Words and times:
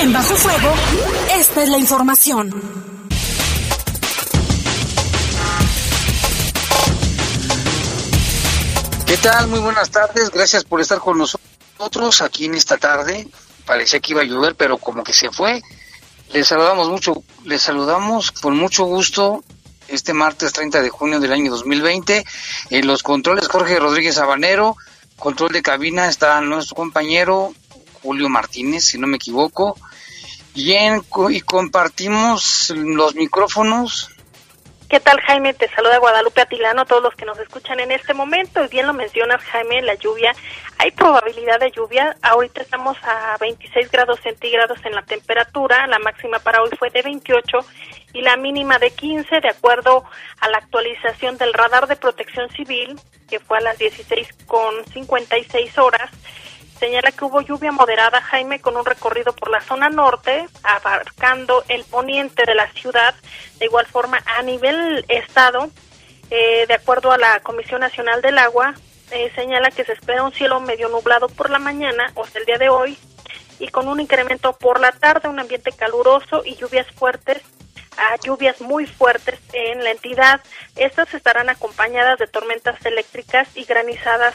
En 0.00 0.12
Bajo 0.12 0.34
Fuego, 0.36 0.74
esta 1.38 1.62
es 1.62 1.68
la 1.68 1.78
información. 1.78 2.50
¿Qué 9.06 9.16
tal? 9.18 9.48
Muy 9.48 9.60
buenas 9.60 9.90
tardes. 9.90 10.30
Gracias 10.30 10.64
por 10.64 10.80
estar 10.80 10.98
con 10.98 11.18
nosotros 11.18 12.20
aquí 12.22 12.46
en 12.46 12.54
esta 12.54 12.76
tarde. 12.76 13.28
Parecía 13.64 14.00
que 14.00 14.12
iba 14.12 14.22
a 14.22 14.24
llover, 14.24 14.56
pero 14.56 14.78
como 14.78 15.04
que 15.04 15.12
se 15.12 15.30
fue. 15.30 15.62
Les 16.32 16.48
saludamos 16.48 16.88
mucho, 16.88 17.22
les 17.44 17.62
saludamos 17.62 18.32
con 18.32 18.56
mucho 18.56 18.84
gusto 18.84 19.44
este 19.88 20.12
martes 20.12 20.52
30 20.52 20.82
de 20.82 20.90
junio 20.90 21.20
del 21.20 21.32
año 21.32 21.50
2020. 21.50 22.24
En 22.70 22.86
los 22.86 23.02
controles 23.02 23.48
Jorge 23.48 23.78
Rodríguez 23.78 24.18
Habanero, 24.18 24.76
control 25.16 25.52
de 25.52 25.62
cabina 25.62 26.08
está 26.08 26.40
nuestro 26.40 26.74
compañero 26.76 27.54
Julio 28.04 28.28
Martínez, 28.28 28.84
si 28.84 28.98
no 28.98 29.06
me 29.06 29.16
equivoco. 29.16 29.78
Bien, 30.54 31.02
y 31.30 31.40
compartimos 31.40 32.70
los 32.76 33.14
micrófonos. 33.14 34.10
¿Qué 34.90 35.00
tal, 35.00 35.18
Jaime? 35.22 35.54
Te 35.54 35.68
saluda 35.70 35.98
Guadalupe 35.98 36.42
Atilano, 36.42 36.82
a 36.82 36.84
todos 36.84 37.02
los 37.02 37.14
que 37.14 37.24
nos 37.24 37.38
escuchan 37.38 37.80
en 37.80 37.90
este 37.90 38.12
momento. 38.12 38.62
Y 38.62 38.68
bien 38.68 38.86
lo 38.86 38.92
mencionas, 38.92 39.42
Jaime, 39.44 39.80
la 39.80 39.94
lluvia. 39.94 40.32
Hay 40.76 40.90
probabilidad 40.90 41.58
de 41.58 41.70
lluvia. 41.70 42.14
Ahorita 42.20 42.60
estamos 42.60 42.98
a 43.02 43.38
26 43.40 43.90
grados 43.90 44.20
centígrados 44.22 44.78
en 44.84 44.94
la 44.94 45.02
temperatura. 45.02 45.86
La 45.86 45.98
máxima 45.98 46.38
para 46.40 46.62
hoy 46.62 46.70
fue 46.78 46.90
de 46.90 47.00
28 47.00 47.58
y 48.12 48.20
la 48.20 48.36
mínima 48.36 48.78
de 48.78 48.90
15, 48.90 49.40
de 49.40 49.48
acuerdo 49.48 50.04
a 50.40 50.48
la 50.50 50.58
actualización 50.58 51.38
del 51.38 51.54
radar 51.54 51.88
de 51.88 51.96
protección 51.96 52.50
civil, 52.50 53.00
que 53.30 53.40
fue 53.40 53.56
a 53.58 53.62
las 53.62 53.78
16 53.78 54.28
con 54.46 54.84
56 54.92 55.78
horas 55.78 56.10
señala 56.78 57.12
que 57.12 57.24
hubo 57.24 57.40
lluvia 57.40 57.72
moderada, 57.72 58.20
Jaime, 58.20 58.60
con 58.60 58.76
un 58.76 58.84
recorrido 58.84 59.32
por 59.32 59.50
la 59.50 59.60
zona 59.60 59.88
norte, 59.88 60.46
abarcando 60.62 61.64
el 61.68 61.84
poniente 61.84 62.44
de 62.46 62.54
la 62.54 62.70
ciudad. 62.72 63.14
De 63.58 63.66
igual 63.66 63.86
forma, 63.86 64.22
a 64.24 64.42
nivel 64.42 65.04
estado, 65.08 65.70
eh, 66.30 66.66
de 66.66 66.74
acuerdo 66.74 67.12
a 67.12 67.18
la 67.18 67.40
Comisión 67.40 67.80
Nacional 67.80 68.22
del 68.22 68.38
Agua, 68.38 68.74
eh, 69.10 69.30
señala 69.34 69.70
que 69.70 69.84
se 69.84 69.92
espera 69.92 70.22
un 70.22 70.32
cielo 70.32 70.60
medio 70.60 70.88
nublado 70.88 71.28
por 71.28 71.50
la 71.50 71.58
mañana, 71.58 72.10
o 72.14 72.26
sea, 72.26 72.40
el 72.40 72.46
día 72.46 72.58
de 72.58 72.68
hoy, 72.68 72.98
y 73.58 73.68
con 73.68 73.88
un 73.88 74.00
incremento 74.00 74.52
por 74.54 74.80
la 74.80 74.92
tarde, 74.92 75.28
un 75.28 75.38
ambiente 75.38 75.72
caluroso 75.72 76.42
y 76.44 76.56
lluvias 76.56 76.86
fuertes 76.92 77.42
a 77.96 78.16
lluvias 78.16 78.60
muy 78.60 78.86
fuertes 78.86 79.38
en 79.52 79.84
la 79.84 79.90
entidad. 79.90 80.40
Estas 80.76 81.14
estarán 81.14 81.48
acompañadas 81.48 82.18
de 82.18 82.26
tormentas 82.26 82.84
eléctricas 82.84 83.48
y 83.54 83.64
granizadas 83.64 84.34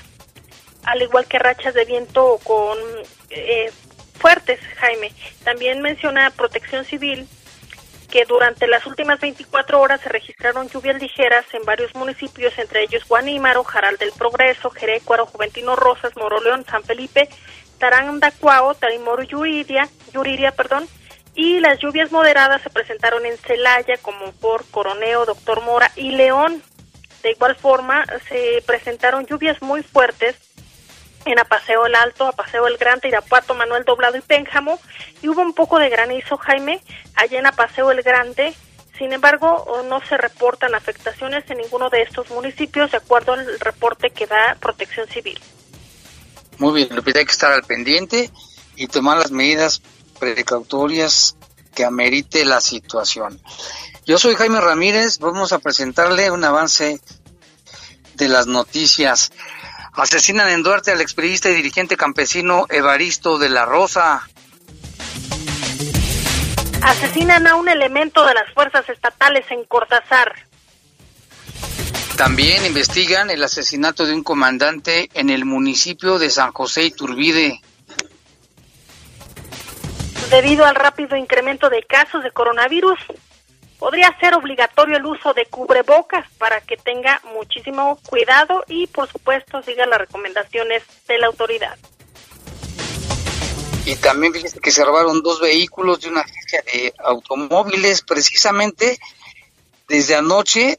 al 0.84 1.01
igual 1.01 1.25
que 1.25 1.40
rachas 1.40 1.73
de 1.73 1.85
viento 1.85 2.40
con 2.44 2.78
eh, 3.29 3.72
fuertes, 4.19 4.59
Jaime. 4.78 5.12
También 5.44 5.81
menciona 5.81 6.31
Protección 6.31 6.85
Civil 6.85 7.28
que 8.09 8.25
durante 8.25 8.67
las 8.67 8.85
últimas 8.88 9.19
24 9.19 9.79
horas 9.79 10.01
se 10.01 10.09
registraron 10.09 10.67
lluvias 10.67 11.00
ligeras 11.00 11.45
en 11.53 11.63
varios 11.63 11.94
municipios, 11.95 12.57
entre 12.57 12.84
ellos 12.84 13.07
Guanímaro, 13.07 13.63
Jaral 13.63 13.97
del 13.97 14.12
Progreso, 14.12 14.72
Jerecuaro, 14.72 15.28
Juventino 15.28 15.75
Rosas, 15.75 16.16
Moroleón, 16.16 16.66
San 16.66 16.84
Felipe, 16.84 17.29
Taranda, 17.78 18.31
Cuao, 18.31 18.73
Tarimoro, 18.73 19.23
Yuriria, 19.23 19.88
Yuriria, 20.11 20.51
perdón, 20.51 20.88
y 21.35 21.59
las 21.59 21.79
lluvias 21.79 22.11
moderadas 22.11 22.61
se 22.61 22.69
presentaron 22.69 23.25
en 23.25 23.38
Celaya, 23.38 23.97
como 24.01 24.31
por 24.34 24.66
Coroneo, 24.72 25.25
Doctor 25.25 25.61
Mora 25.61 25.91
y 25.96 26.11
León. 26.11 26.61
De 27.23 27.31
igual 27.31 27.56
forma, 27.56 28.06
se 28.28 28.63
presentaron 28.66 29.25
lluvias 29.25 29.61
muy 29.61 29.84
fuertes 29.84 30.35
en 31.25 31.40
Apaseo 31.40 31.85
el 31.85 31.96
Alto, 31.96 32.28
Apaseo 32.28 32.68
el 32.68 32.78
Grande, 32.78 33.07
Irapuato, 33.07 33.53
Manuel 33.53 33.84
Doblado 33.84 34.18
y 34.18 34.22
Pénjamo, 34.22 34.80
y 35.22 35.30
hubo 35.30 35.41
un 35.41 35.53
poco 35.53 35.80
de 35.80 35.90
granizo, 35.90 36.38
Jaime, 36.38 36.81
allá 37.16 37.40
en 37.40 37.46
Apaseo 37.46 37.91
el 37.91 38.02
Grande. 38.02 38.53
Sin 38.97 39.13
embargo, 39.13 39.81
no 39.88 40.02
se 40.02 40.18
reportan 40.18 40.75
afectaciones 40.75 41.50
en 41.50 41.59
ninguno 41.59 41.90
de 41.90 42.02
estos 42.02 42.29
municipios, 42.31 42.91
de 42.91 42.97
acuerdo 42.97 43.34
al 43.34 43.59
reporte 43.59 44.09
que 44.09 44.28
da 44.28 44.58
Protección 44.59 45.08
Civil. 45.08 45.40
Muy 46.58 46.74
bien, 46.74 46.94
Lupita, 46.94 47.19
hay 47.19 47.25
que 47.25 47.31
estar 47.31 47.52
al 47.53 47.63
pendiente 47.63 48.29
y 48.75 48.88
tomar 48.88 49.18
las 49.18 49.31
medidas 49.31 49.81
precautorias 50.19 51.38
que 51.74 51.85
amerite 51.85 52.44
la 52.44 52.59
situación. 52.59 53.40
Yo 54.06 54.18
soy 54.18 54.35
Jaime 54.35 54.59
Ramírez, 54.59 55.19
vamos 55.19 55.53
a 55.53 55.59
presentarle 55.59 56.31
un 56.31 56.44
avance 56.44 57.00
de 58.16 58.28
las 58.28 58.47
noticias. 58.47 59.31
Asesinan 59.94 60.50
en 60.50 60.64
Duarte 60.64 60.92
al 60.92 61.02
experiodista 61.02 61.50
y 61.50 61.56
dirigente 61.56 61.98
campesino 61.98 62.66
Evaristo 62.70 63.38
de 63.38 63.50
la 63.50 63.66
Rosa. 63.66 64.28
Asesinan 66.82 67.48
a 67.48 67.56
un 67.56 67.68
elemento 67.68 68.26
de 68.26 68.34
las 68.34 68.54
fuerzas 68.54 68.88
estatales 68.90 69.46
en 69.52 69.66
Cortázar. 69.66 70.34
También 72.16 72.66
investigan 72.66 73.30
el 73.30 73.44
asesinato 73.44 74.06
de 74.06 74.14
un 74.14 74.24
comandante 74.24 75.10
en 75.14 75.30
el 75.30 75.46
municipio 75.46 76.20
de 76.20 76.30
San 76.30 76.52
José 76.52 76.84
Iturbide. 76.84 77.62
Debido 80.30 80.66
al 80.66 80.76
rápido 80.76 81.16
incremento 81.16 81.70
de 81.70 81.82
casos 81.84 82.24
de 82.24 82.32
coronavirus, 82.32 83.00
podría 83.79 84.16
ser 84.19 84.35
obligatorio 84.35 84.97
el 84.97 85.06
uso 85.06 85.34
de 85.34 85.45
cubrebocas 85.45 86.29
para 86.38 86.62
que 86.62 86.78
tenga 86.78 87.22
muchísimo 87.34 87.97
cuidado 88.07 88.63
y 88.67 88.88
por 88.88 89.09
supuesto 89.09 89.63
siga 89.63 89.85
las 89.85 90.00
recomendaciones 90.00 90.84
de 91.07 91.17
la 91.17 91.28
autoridad. 91.28 91.78
Y 93.85 93.95
también 93.95 94.34
fíjese 94.34 94.59
que 94.59 94.69
se 94.69 94.84
robaron 94.84 95.23
dos 95.23 95.40
vehículos 95.40 96.01
de 96.01 96.09
una 96.09 96.22
agencia 96.22 96.62
de 96.72 96.94
automóviles 97.00 98.03
precisamente 98.03 99.00
desde 99.88 100.16
anoche 100.16 100.78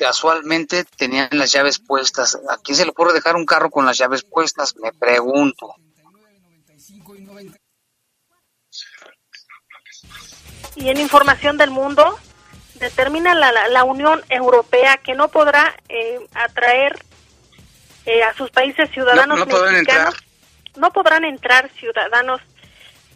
casualmente 0.00 0.84
tenían 0.84 1.28
las 1.32 1.52
llaves 1.52 1.78
puestas. 1.78 2.38
¿A 2.48 2.56
quién 2.56 2.74
se 2.74 2.86
le 2.86 2.92
puede 2.92 3.12
dejar 3.12 3.36
un 3.36 3.44
carro 3.44 3.70
con 3.70 3.84
las 3.84 3.98
llaves 3.98 4.22
puestas? 4.22 4.74
Me 4.76 4.92
pregunto. 4.94 5.74
Y 10.80 10.88
en 10.88 10.98
información 10.98 11.58
del 11.58 11.70
mundo, 11.70 12.18
determina 12.74 13.34
la, 13.34 13.68
la, 13.68 13.84
Unión 13.84 14.22
Europea 14.30 14.96
que 14.96 15.14
no 15.14 15.28
podrá 15.28 15.76
eh, 15.88 16.18
atraer 16.34 16.98
eh, 18.06 18.22
a 18.22 18.34
sus 18.34 18.50
países 18.50 18.90
ciudadanos 18.90 19.38
no, 19.38 19.46
mexicanos. 19.46 19.78
Entrar. 19.78 20.14
No 20.76 20.90
podrán 20.90 21.24
entrar 21.24 21.70
ciudadanos 21.78 22.40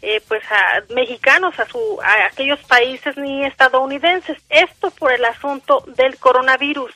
eh, 0.02 0.20
pues 0.28 0.43
a 0.50 0.82
mexicanos 0.93 1.58
a, 1.58 1.66
su, 1.66 1.99
a 2.02 2.26
aquellos 2.26 2.61
países 2.61 3.16
ni 3.16 3.46
estadounidenses. 3.46 4.37
Esto 4.50 4.90
por 4.90 5.12
el 5.12 5.25
asunto 5.25 5.82
del 5.96 6.19
coronavirus. 6.19 6.93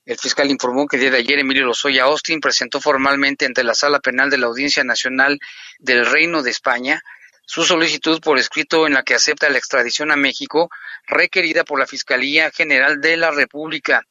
El 0.05 0.19
fiscal 0.19 0.51
informó 0.51 0.85
que 0.85 0.97
el 0.97 1.01
día 1.01 1.09
de 1.09 1.17
ayer 1.17 1.39
Emilio 1.39 1.65
Lozoya 1.65 2.03
Austin 2.03 2.39
presentó 2.39 2.79
formalmente 2.79 3.47
ante 3.47 3.63
la 3.63 3.73
Sala 3.73 3.99
Penal 3.99 4.29
de 4.29 4.37
la 4.37 4.45
Audiencia 4.45 4.83
Nacional 4.83 5.39
del 5.79 6.05
Reino 6.05 6.43
de 6.43 6.51
España 6.51 7.01
su 7.47 7.63
solicitud 7.63 8.21
por 8.21 8.37
escrito 8.37 8.85
en 8.85 8.93
la 8.93 9.01
que 9.01 9.15
acepta 9.15 9.49
la 9.49 9.57
extradición 9.57 10.11
a 10.11 10.15
México 10.15 10.69
requerida 11.07 11.63
por 11.63 11.79
la 11.79 11.87
Fiscalía 11.87 12.51
General 12.51 13.01
de 13.01 13.17
la 13.17 13.31
República. 13.31 14.03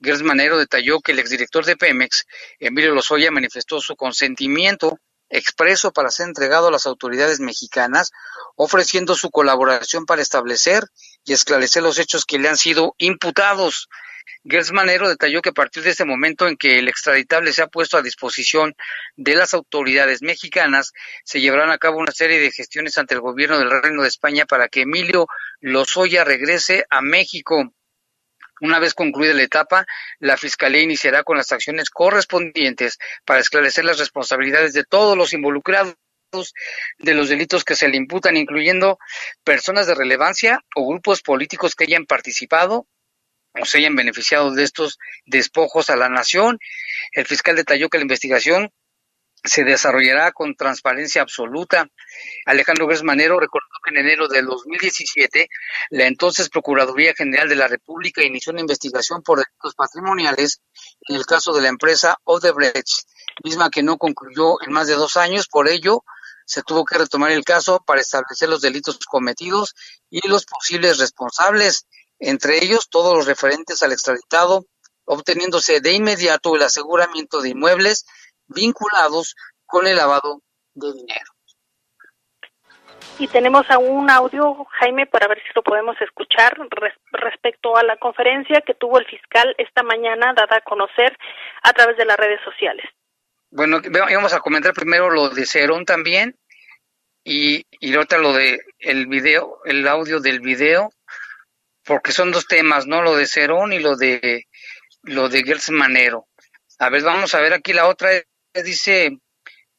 Gertz 0.00 0.22
Manero 0.22 0.56
detalló 0.56 1.00
que 1.00 1.12
el 1.12 1.18
exdirector 1.18 1.66
de 1.66 1.76
Pemex, 1.76 2.24
Emilio 2.58 2.94
Lozoya, 2.94 3.30
manifestó 3.30 3.82
su 3.82 3.94
consentimiento 3.94 4.98
expreso 5.28 5.92
para 5.92 6.10
ser 6.10 6.28
entregado 6.28 6.68
a 6.68 6.70
las 6.70 6.86
autoridades 6.86 7.40
mexicanas, 7.40 8.12
ofreciendo 8.56 9.14
su 9.14 9.30
colaboración 9.30 10.06
para 10.06 10.22
establecer 10.22 10.84
y 11.24 11.32
esclarecer 11.32 11.82
los 11.82 11.98
hechos 11.98 12.24
que 12.24 12.38
le 12.38 12.48
han 12.48 12.56
sido 12.56 12.94
imputados. 12.98 13.88
Gers 14.44 14.72
Manero 14.72 15.08
detalló 15.08 15.40
que 15.42 15.50
a 15.50 15.54
partir 15.54 15.82
de 15.82 15.90
este 15.90 16.04
momento 16.04 16.46
en 16.46 16.56
que 16.56 16.78
el 16.78 16.88
extraditable 16.88 17.52
se 17.52 17.62
ha 17.62 17.66
puesto 17.66 17.96
a 17.96 18.02
disposición 18.02 18.74
de 19.16 19.34
las 19.34 19.54
autoridades 19.54 20.22
mexicanas, 20.22 20.92
se 21.24 21.40
llevarán 21.40 21.70
a 21.70 21.78
cabo 21.78 21.98
una 21.98 22.12
serie 22.12 22.40
de 22.40 22.50
gestiones 22.50 22.98
ante 22.98 23.14
el 23.14 23.20
gobierno 23.20 23.58
del 23.58 23.70
Reino 23.70 24.02
de 24.02 24.08
España 24.08 24.44
para 24.46 24.68
que 24.68 24.82
Emilio 24.82 25.26
Lozoya 25.60 26.24
regrese 26.24 26.84
a 26.90 27.00
México. 27.00 27.72
Una 28.60 28.78
vez 28.78 28.94
concluida 28.94 29.34
la 29.34 29.42
etapa, 29.42 29.86
la 30.18 30.36
Fiscalía 30.36 30.82
iniciará 30.82 31.22
con 31.24 31.36
las 31.36 31.52
acciones 31.52 31.90
correspondientes 31.90 32.98
para 33.24 33.40
esclarecer 33.40 33.84
las 33.84 33.98
responsabilidades 33.98 34.72
de 34.72 34.84
todos 34.84 35.16
los 35.16 35.32
involucrados 35.32 35.96
de 36.98 37.14
los 37.14 37.28
delitos 37.28 37.64
que 37.64 37.76
se 37.76 37.88
le 37.88 37.96
imputan, 37.96 38.36
incluyendo 38.36 38.98
personas 39.44 39.86
de 39.86 39.94
relevancia 39.94 40.60
o 40.74 40.86
grupos 40.88 41.22
políticos 41.22 41.74
que 41.74 41.84
hayan 41.84 42.06
participado 42.06 42.86
o 43.60 43.64
se 43.64 43.78
hayan 43.78 43.94
beneficiado 43.94 44.50
de 44.52 44.64
estos 44.64 44.98
despojos 45.26 45.90
a 45.90 45.96
la 45.96 46.08
nación. 46.08 46.58
El 47.12 47.26
fiscal 47.26 47.54
detalló 47.56 47.88
que 47.88 47.98
la 47.98 48.02
investigación 48.02 48.72
se 49.44 49.62
desarrollará 49.62 50.32
con 50.32 50.56
transparencia 50.56 51.20
absoluta. 51.20 51.86
Alejandro 52.46 52.88
Manero 53.02 53.38
recordó 53.38 53.68
que 53.84 53.90
en 53.90 53.98
enero 53.98 54.26
del 54.26 54.46
2017 54.46 55.48
la 55.90 56.06
entonces 56.06 56.48
Procuraduría 56.48 57.14
General 57.14 57.48
de 57.48 57.56
la 57.56 57.68
República 57.68 58.22
inició 58.22 58.52
una 58.52 58.62
investigación 58.62 59.22
por 59.22 59.38
delitos 59.38 59.74
patrimoniales 59.74 60.62
en 61.08 61.16
el 61.16 61.26
caso 61.26 61.52
de 61.52 61.60
la 61.60 61.68
empresa 61.68 62.16
Odebrecht, 62.24 63.06
misma 63.44 63.68
que 63.68 63.82
no 63.82 63.98
concluyó 63.98 64.62
en 64.62 64.72
más 64.72 64.86
de 64.86 64.94
dos 64.94 65.18
años. 65.18 65.46
Por 65.48 65.68
ello, 65.68 66.04
se 66.46 66.62
tuvo 66.62 66.86
que 66.86 66.96
retomar 66.96 67.30
el 67.30 67.44
caso 67.44 67.82
para 67.86 68.00
establecer 68.00 68.48
los 68.48 68.62
delitos 68.62 68.98
cometidos 69.06 69.74
y 70.08 70.26
los 70.26 70.46
posibles 70.46 70.98
responsables, 70.98 71.86
entre 72.18 72.64
ellos 72.64 72.88
todos 72.88 73.14
los 73.14 73.26
referentes 73.26 73.82
al 73.82 73.92
extraditado, 73.92 74.66
obteniéndose 75.04 75.80
de 75.80 75.92
inmediato 75.92 76.56
el 76.56 76.62
aseguramiento 76.62 77.42
de 77.42 77.50
inmuebles 77.50 78.06
vinculados 78.48 79.34
con 79.66 79.86
el 79.86 79.96
lavado 79.96 80.40
de 80.74 80.92
dinero. 80.92 81.34
Y 83.18 83.28
tenemos 83.28 83.70
a 83.70 83.78
un 83.78 84.10
audio, 84.10 84.66
Jaime, 84.80 85.06
para 85.06 85.28
ver 85.28 85.38
si 85.38 85.48
lo 85.54 85.62
podemos 85.62 85.96
escuchar 86.00 86.56
respecto 87.12 87.76
a 87.76 87.84
la 87.84 87.96
conferencia 87.96 88.60
que 88.66 88.74
tuvo 88.74 88.98
el 88.98 89.06
fiscal 89.06 89.54
esta 89.56 89.82
mañana, 89.82 90.34
dada 90.34 90.56
a 90.56 90.60
conocer 90.62 91.16
a 91.62 91.72
través 91.72 91.96
de 91.96 92.06
las 92.06 92.16
redes 92.16 92.40
sociales. 92.44 92.84
Bueno, 93.50 93.80
vamos 93.90 94.34
a 94.34 94.40
comentar 94.40 94.72
primero 94.72 95.10
lo 95.10 95.30
de 95.30 95.46
Cerón 95.46 95.84
también 95.84 96.36
y, 97.22 97.64
y 97.78 97.94
ahorita 97.94 98.18
lo 98.18 98.32
de 98.32 98.58
el 98.80 99.06
video, 99.06 99.60
el 99.64 99.86
audio 99.86 100.18
del 100.18 100.40
video, 100.40 100.90
porque 101.84 102.10
son 102.10 102.32
dos 102.32 102.48
temas, 102.48 102.86
¿no? 102.88 103.00
Lo 103.00 103.14
de 103.16 103.26
Cerón 103.26 103.72
y 103.72 103.78
lo 103.78 103.96
de 103.96 104.48
lo 105.02 105.28
de 105.28 105.44
Gertz 105.44 105.70
Manero. 105.70 106.26
A 106.80 106.88
ver, 106.88 107.02
vamos 107.02 107.32
a 107.34 107.40
ver 107.40 107.52
aquí 107.52 107.72
la 107.72 107.86
otra 107.86 108.10
dice 108.62 109.18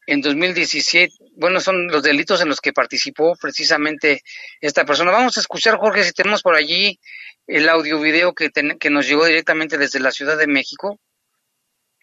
en 0.08 0.22
2017, 0.22 1.14
bueno, 1.38 1.60
son 1.60 1.88
los 1.88 2.04
delitos 2.04 2.42
en 2.42 2.50
los 2.50 2.62
que 2.62 2.74
participó 2.74 3.36
precisamente 3.36 4.22
esta 4.62 4.86
persona. 4.86 5.12
Vamos 5.12 5.38
a 5.38 5.40
escuchar, 5.40 5.78
Jorge, 5.78 6.04
si 6.04 6.12
tenemos 6.12 6.42
por 6.42 6.56
allí 6.56 7.00
el 7.48 7.70
audio 7.70 8.00
video 8.00 8.34
que, 8.34 8.52
que 8.80 8.90
nos 8.90 9.08
llegó 9.08 9.26
directamente 9.26 9.78
desde 9.78 10.00
la 10.00 10.12
Ciudad 10.12 10.38
de 10.38 10.48
México. 10.48 11.00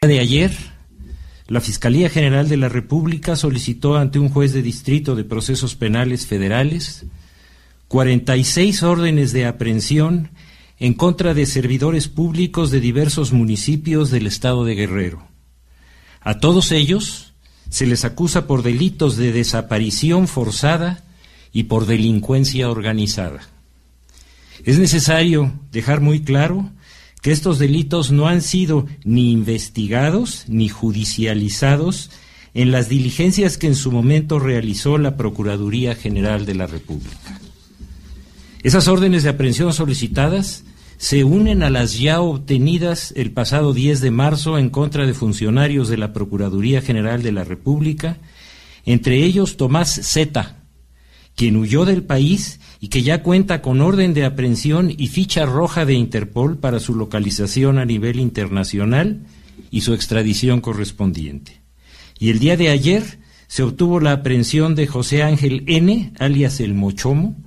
De 0.01 0.19
ayer, 0.19 0.51
la 1.47 1.61
Fiscalía 1.61 2.09
General 2.09 2.49
de 2.49 2.57
la 2.57 2.69
República 2.69 3.37
solicitó 3.37 3.97
ante 3.97 4.19
un 4.19 4.29
juez 4.29 4.53
de 4.53 4.63
distrito 4.63 5.15
de 5.15 5.25
procesos 5.25 5.77
penales 5.77 6.27
federales 6.27 7.07
46 7.93 8.85
órdenes 8.85 9.33
de 9.33 9.45
aprehensión 9.45 10.31
en 10.79 10.95
contra 10.95 11.35
de 11.35 11.45
servidores 11.45 12.09
públicos 12.09 12.71
de 12.71 12.81
diversos 12.81 13.33
municipios 13.33 14.11
del 14.11 14.27
estado 14.27 14.65
de 14.65 14.75
Guerrero. 14.75 15.32
A 16.25 16.39
todos 16.39 16.73
ellos 16.73 17.33
se 17.69 17.87
les 17.87 18.05
acusa 18.05 18.47
por 18.47 18.63
delitos 18.63 19.17
de 19.17 19.33
desaparición 19.33 20.29
forzada 20.29 21.03
y 21.53 21.65
por 21.65 21.87
delincuencia 21.87 22.71
organizada. 22.71 23.41
Es 24.65 24.79
necesario 24.79 25.53
dejar 25.73 26.01
muy 26.01 26.23
claro 26.23 26.71
que 27.23 27.33
estos 27.33 27.59
delitos 27.59 28.11
no 28.11 28.29
han 28.29 28.43
sido 28.43 28.87
ni 29.05 29.33
investigados 29.33 30.45
ni 30.49 30.69
judicializados 30.69 32.11
en 32.55 32.71
las 32.71 32.89
diligencias 32.89 33.57
que 33.57 33.69
en 33.69 33.77
su 33.77 33.91
momento 33.91 34.39
realizó 34.39 34.99
la 34.99 35.17
Procuraduría 35.17 35.95
General 35.95 36.45
de 36.45 36.55
la 36.55 36.67
República. 36.67 37.41
Esas 38.63 38.87
órdenes 38.89 39.23
de 39.23 39.31
aprehensión 39.31 39.73
solicitadas 39.73 40.65
se 41.03 41.25
unen 41.25 41.65
a 41.65 41.69
las 41.69 41.99
ya 41.99 42.21
obtenidas 42.21 43.13
el 43.17 43.33
pasado 43.33 43.75
10 43.75 44.01
de 44.01 44.13
marzo 44.13 44.57
en 44.57 44.71
contra 44.71 45.05
de 45.05 45.15
funcionarios 45.15 45.89
de 45.89 45.97
la 45.97 46.13
Procuraduría 46.13 46.81
General 46.81 47.25
de 47.25 47.33
la 47.33 47.43
República, 47.43 48.19
entre 48.87 49.25
ellos 49.25 49.57
Tomás 49.57 50.01
Zeta, 50.05 50.63
quien 51.35 51.57
huyó 51.57 51.85
del 51.85 52.05
país 52.05 52.61
y 52.79 52.87
que 52.87 53.03
ya 53.03 53.25
cuenta 53.25 53.63
con 53.63 53.81
orden 53.81 54.15
de 54.15 54.25
aprehensión 54.25 54.95
y 54.97 55.09
ficha 55.09 55.45
roja 55.45 55.85
de 55.85 55.95
Interpol 55.95 56.59
para 56.59 56.79
su 56.79 56.95
localización 56.95 57.79
a 57.79 57.85
nivel 57.85 58.21
internacional 58.21 59.27
y 59.73 59.81
su 59.81 59.95
extradición 59.95 60.61
correspondiente. 60.61 61.63
Y 62.21 62.31
el 62.31 62.39
día 62.39 62.57
de 62.57 62.69
ayer 62.69 63.19
se 63.49 63.65
obtuvo 63.65 63.99
la 63.99 64.13
aprehensión 64.13 64.77
de 64.77 64.87
José 64.87 65.25
Ángel 65.25 65.65
N., 65.67 66.13
alias 66.21 66.61
el 66.61 66.75
Mochomo, 66.75 67.43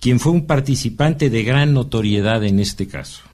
quien 0.00 0.20
fue 0.20 0.32
un 0.32 0.46
participante 0.46 1.30
de 1.30 1.42
gran 1.42 1.74
notoriedad 1.74 2.44
en 2.44 2.60
este 2.60 2.88
caso. 2.88 3.28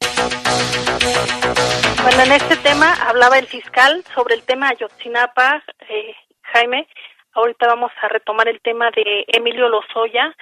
Bueno, 2.02 2.23
en 2.23 2.33
este 2.33 2.56
tema 2.56 2.92
hablaba 3.09 3.38
el 3.38 3.47
fiscal 3.47 4.04
sobre 4.14 4.35
el 4.35 4.42
tema 4.42 4.68
Ayotzinapa, 4.68 5.62
eh, 5.88 6.14
Jaime, 6.52 6.87
Ahorita 7.35 7.66
vamos 7.66 7.90
a 8.00 8.09
retomar 8.09 8.49
el 8.49 8.61
tema 8.61 8.90
de 8.92 9.25
Emilio 9.26 9.68
Lozoya. 9.68 10.35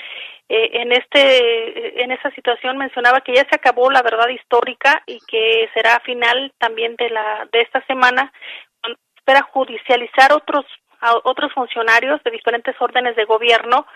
Eh, 0.49 0.71
en 0.75 0.93
este, 0.93 2.03
en 2.03 2.13
esa 2.13 2.31
situación 2.33 2.77
mencionaba 2.77 3.23
que 3.23 3.35
ya 3.35 3.47
se 3.49 3.57
acabó 3.57 3.91
la 3.91 4.03
verdad 4.03 4.29
histórica 4.29 5.03
y 5.07 5.19
que 5.27 5.71
será 5.73 6.01
final 6.01 6.53
también 6.59 6.95
de 6.97 7.09
la 7.09 7.49
de 7.51 7.63
esta 7.63 7.83
semana. 7.87 8.31
Espera 9.17 9.43
judicializar 9.43 10.33
otros 10.35 10.67
a 11.01 11.17
otros 11.25 11.53
funcionarios 11.53 12.23
de 12.25 12.31
diferentes 12.31 12.77
órdenes 12.79 13.17
de 13.17 13.25
gobierno 13.25 13.87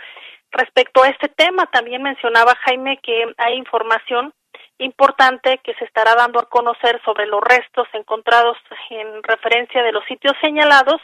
Respecto 0.57 1.03
a 1.03 1.09
este 1.09 1.29
tema, 1.29 1.67
también 1.67 2.03
mencionaba 2.03 2.57
Jaime 2.65 2.99
que 3.03 3.25
hay 3.37 3.57
información 3.57 4.33
importante 4.79 5.61
que 5.63 5.75
se 5.75 5.85
estará 5.85 6.15
dando 6.15 6.41
a 6.41 6.49
conocer 6.49 6.99
sobre 7.05 7.27
los 7.27 7.43
restos 7.43 7.87
encontrados 7.93 8.57
en 8.89 9.23
referencia 9.23 9.83
de 9.83 9.93
los 9.93 10.03
sitios 10.07 10.33
señalados 10.41 11.01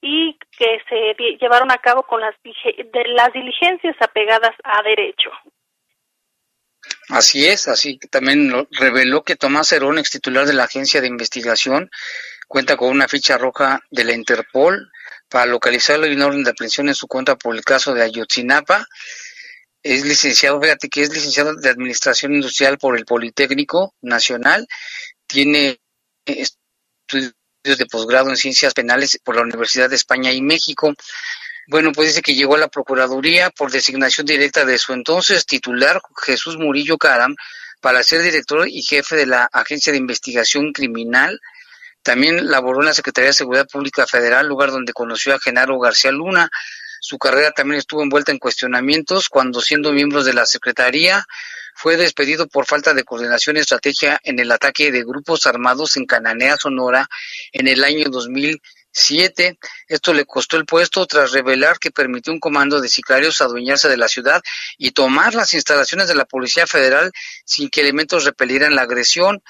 y 0.00 0.36
que 0.58 0.78
se 0.88 1.14
llevaron 1.40 1.70
a 1.70 1.78
cabo 1.78 2.02
con 2.02 2.20
las, 2.20 2.34
de 2.42 3.04
las 3.08 3.32
diligencias 3.32 3.94
apegadas 4.00 4.56
a 4.64 4.82
derecho. 4.82 5.30
Así 7.10 7.46
es, 7.46 7.68
así 7.68 7.96
que 7.96 8.08
también 8.08 8.66
reveló 8.72 9.22
que 9.22 9.36
Tomás 9.36 9.70
Herón, 9.70 9.98
ex 9.98 10.10
titular 10.10 10.46
de 10.46 10.54
la 10.54 10.64
agencia 10.64 11.00
de 11.00 11.06
investigación, 11.06 11.90
cuenta 12.48 12.76
con 12.76 12.90
una 12.90 13.06
ficha 13.06 13.38
roja 13.38 13.78
de 13.90 14.02
la 14.02 14.14
Interpol 14.14 14.90
para 15.30 15.46
localizarlo 15.46 16.06
y 16.06 16.14
una 16.14 16.26
orden 16.26 16.44
de 16.44 16.50
aprehensión 16.50 16.88
en 16.88 16.94
su 16.94 17.06
contra 17.06 17.36
por 17.36 17.54
el 17.54 17.64
caso 17.64 17.94
de 17.94 18.02
Ayotzinapa. 18.02 18.86
Es 19.82 20.04
licenciado, 20.04 20.60
fíjate 20.60 20.88
que 20.88 21.02
es 21.02 21.10
licenciado 21.10 21.54
de 21.54 21.70
Administración 21.70 22.34
Industrial 22.34 22.76
por 22.76 22.98
el 22.98 23.06
Politécnico 23.06 23.94
Nacional, 24.02 24.66
tiene 25.26 25.80
estudios 26.26 27.32
de 27.64 27.86
posgrado 27.86 28.28
en 28.28 28.36
Ciencias 28.36 28.74
Penales 28.74 29.18
por 29.24 29.36
la 29.36 29.42
Universidad 29.42 29.88
de 29.88 29.96
España 29.96 30.32
y 30.32 30.42
México. 30.42 30.94
Bueno, 31.68 31.92
pues 31.92 32.08
dice 32.08 32.22
que 32.22 32.34
llegó 32.34 32.56
a 32.56 32.58
la 32.58 32.68
Procuraduría 32.68 33.50
por 33.50 33.70
designación 33.70 34.26
directa 34.26 34.64
de 34.64 34.78
su 34.78 34.92
entonces 34.92 35.46
titular, 35.46 36.02
Jesús 36.24 36.56
Murillo 36.56 36.98
Caram, 36.98 37.36
para 37.80 38.02
ser 38.02 38.22
director 38.22 38.68
y 38.68 38.82
jefe 38.82 39.16
de 39.16 39.26
la 39.26 39.48
Agencia 39.52 39.92
de 39.92 39.98
Investigación 39.98 40.72
Criminal. 40.72 41.40
También 42.02 42.50
laboró 42.50 42.80
en 42.80 42.86
la 42.86 42.94
Secretaría 42.94 43.28
de 43.28 43.34
Seguridad 43.34 43.68
Pública 43.68 44.06
Federal, 44.06 44.46
lugar 44.46 44.70
donde 44.70 44.92
conoció 44.92 45.34
a 45.34 45.40
Genaro 45.40 45.78
García 45.78 46.12
Luna. 46.12 46.50
Su 47.00 47.18
carrera 47.18 47.52
también 47.52 47.78
estuvo 47.78 48.02
envuelta 48.02 48.32
en 48.32 48.38
cuestionamientos 48.38 49.28
cuando, 49.28 49.60
siendo 49.60 49.92
miembro 49.92 50.22
de 50.22 50.34
la 50.34 50.46
Secretaría, 50.46 51.24
fue 51.74 51.96
despedido 51.96 52.46
por 52.46 52.66
falta 52.66 52.94
de 52.94 53.04
coordinación 53.04 53.56
y 53.56 53.60
estrategia 53.60 54.20
en 54.22 54.38
el 54.38 54.52
ataque 54.52 54.92
de 54.92 55.04
grupos 55.04 55.46
armados 55.46 55.96
en 55.96 56.06
Cananea, 56.06 56.56
Sonora, 56.56 57.08
en 57.52 57.68
el 57.68 57.84
año 57.84 58.08
2000 58.10 58.60
Siete, 58.92 59.56
esto 59.86 60.12
le 60.12 60.24
costó 60.24 60.56
el 60.56 60.66
puesto 60.66 61.06
tras 61.06 61.30
revelar 61.30 61.78
que 61.78 61.92
permitió 61.92 62.32
un 62.32 62.40
comando 62.40 62.80
de 62.80 62.88
sicarios 62.88 63.40
adueñarse 63.40 63.88
de 63.88 63.96
la 63.96 64.08
ciudad 64.08 64.42
y 64.78 64.90
tomar 64.90 65.34
las 65.34 65.54
instalaciones 65.54 66.08
de 66.08 66.16
la 66.16 66.24
Policía 66.24 66.66
Federal 66.66 67.12
sin 67.44 67.70
que 67.70 67.82
elementos 67.82 68.24
repelieran 68.24 68.74
la 68.74 68.82
agresión. 68.82 69.44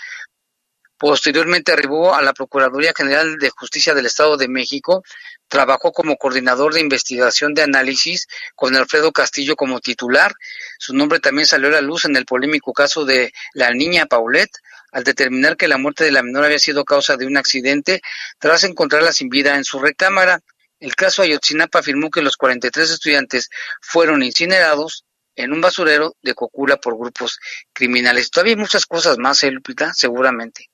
Posteriormente 1.00 1.73
arribó 1.73 2.14
a 2.14 2.21
la 2.21 2.35
Procuraduría 2.35 2.92
General 2.95 3.38
de 3.38 3.49
Justicia 3.49 3.95
del 3.95 4.04
Estado 4.04 4.37
de 4.37 4.49
México, 4.49 5.02
trabajó 5.49 5.92
como 5.92 6.19
coordinador 6.19 6.75
de 6.75 6.80
investigación 6.80 7.54
de 7.54 7.62
análisis 7.62 8.26
con 8.54 8.76
Alfredo 8.76 9.11
Castillo 9.11 9.57
como 9.57 9.80
titular. 9.80 10.35
Su 10.78 10.92
nombre 10.92 11.19
también 11.19 11.47
salió 11.47 11.69
a 11.69 11.73
la 11.73 11.80
luz 11.80 12.04
en 12.04 12.16
el 12.16 12.26
polémico 12.26 12.75
caso 12.75 13.07
de 13.07 13.33
la 13.54 13.71
niña 13.71 14.04
Paulette, 14.04 14.59
al 14.92 15.04
determinar 15.04 15.57
que 15.57 15.69
la 15.69 15.78
muerte 15.78 16.04
de 16.04 16.11
la 16.11 16.23
menor 16.23 16.45
había 16.45 16.59
sido 16.59 16.85
causa 16.85 17.16
de 17.16 17.26
un 17.26 17.38
accidente 17.38 18.02
tras 18.38 18.64
encontrarla 18.64 19.14
sin 19.14 19.30
vida 19.30 19.57
en 19.57 19.64
su 19.64 19.78
recámara. 19.78 20.42
El 20.80 20.95
caso 20.97 21.23
Ayotzinapa 21.23 21.78
afirmó 21.78 22.11
que 22.11 22.21
los 22.21 22.37
43 22.37 22.90
estudiantes 22.90 23.49
fueron 23.80 24.23
incinerados 24.23 25.07
en 25.35 25.54
un 25.54 25.62
basurero 25.62 26.14
de 26.21 26.35
Cocula 26.35 26.76
por 26.76 26.99
grupos 26.99 27.38
criminales. 27.73 28.30
Todavía 28.30 28.52
hay 28.52 28.61
muchas 28.61 28.85
cosas 28.85 29.16
más, 29.16 29.42
¿eh, 29.45 29.50
Lupita? 29.50 29.95
Seguramente. 29.95 30.69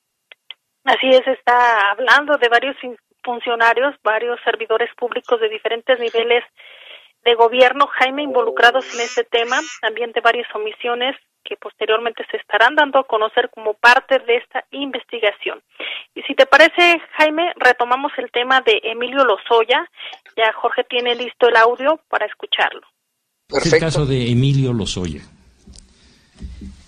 Así 0.86 1.08
es, 1.08 1.26
está 1.26 1.90
hablando 1.90 2.38
de 2.38 2.48
varios 2.48 2.76
funcionarios, 3.24 3.96
varios 4.04 4.38
servidores 4.44 4.88
públicos 4.96 5.40
de 5.40 5.48
diferentes 5.48 5.98
niveles 5.98 6.44
de 7.24 7.34
gobierno, 7.34 7.88
Jaime, 7.98 8.22
involucrados 8.22 8.84
en 8.94 9.00
este 9.00 9.24
tema, 9.24 9.58
también 9.80 10.12
de 10.12 10.20
varias 10.20 10.46
omisiones 10.54 11.16
que 11.42 11.56
posteriormente 11.56 12.24
se 12.30 12.36
estarán 12.36 12.76
dando 12.76 13.00
a 13.00 13.06
conocer 13.06 13.50
como 13.52 13.74
parte 13.74 14.20
de 14.20 14.36
esta 14.36 14.64
investigación. 14.70 15.60
Y 16.14 16.22
si 16.22 16.34
te 16.34 16.46
parece, 16.46 17.00
Jaime, 17.18 17.52
retomamos 17.56 18.12
el 18.18 18.30
tema 18.30 18.60
de 18.60 18.80
Emilio 18.84 19.24
Lozoya. 19.24 19.88
Ya 20.36 20.52
Jorge 20.52 20.84
tiene 20.88 21.16
listo 21.16 21.48
el 21.48 21.56
audio 21.56 22.00
para 22.08 22.26
escucharlo. 22.26 22.82
Es 23.48 23.72
el 23.72 23.80
caso 23.80 24.06
de 24.06 24.30
Emilio 24.30 24.72
Lozoya. 24.72 25.22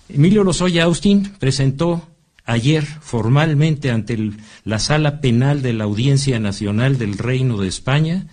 Emilio 0.09 0.43
Lozoya 0.43 0.85
Austin 0.85 1.37
presentó 1.37 2.01
ayer 2.49 2.83
formalmente 2.83 3.91
ante 3.91 4.31
la 4.63 4.79
Sala 4.79 5.21
Penal 5.21 5.61
de 5.61 5.73
la 5.73 5.83
Audiencia 5.83 6.39
Nacional 6.39 6.97
del 6.97 7.17
Reino 7.17 7.57
de 7.57 7.67
España 7.67 8.25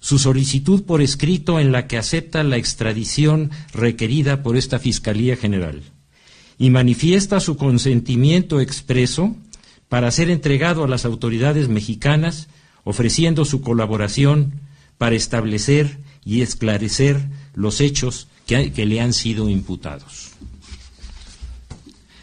su 0.00 0.18
solicitud 0.18 0.82
por 0.82 1.00
escrito 1.00 1.58
en 1.58 1.72
la 1.72 1.86
que 1.86 1.96
acepta 1.96 2.42
la 2.42 2.58
extradición 2.58 3.50
requerida 3.72 4.42
por 4.42 4.58
esta 4.58 4.78
Fiscalía 4.78 5.34
General 5.36 5.82
y 6.58 6.68
manifiesta 6.68 7.40
su 7.40 7.56
consentimiento 7.56 8.60
expreso 8.60 9.34
para 9.88 10.10
ser 10.10 10.28
entregado 10.28 10.84
a 10.84 10.88
las 10.88 11.06
autoridades 11.06 11.68
mexicanas, 11.68 12.48
ofreciendo 12.84 13.46
su 13.46 13.62
colaboración 13.62 14.60
para 14.98 15.16
establecer 15.16 16.00
y 16.22 16.42
esclarecer 16.42 17.18
los 17.54 17.80
hechos 17.80 18.28
que, 18.44 18.72
que, 18.72 18.84
le 18.84 19.00
han 19.00 19.14
sido 19.14 19.48
imputados. 19.48 20.32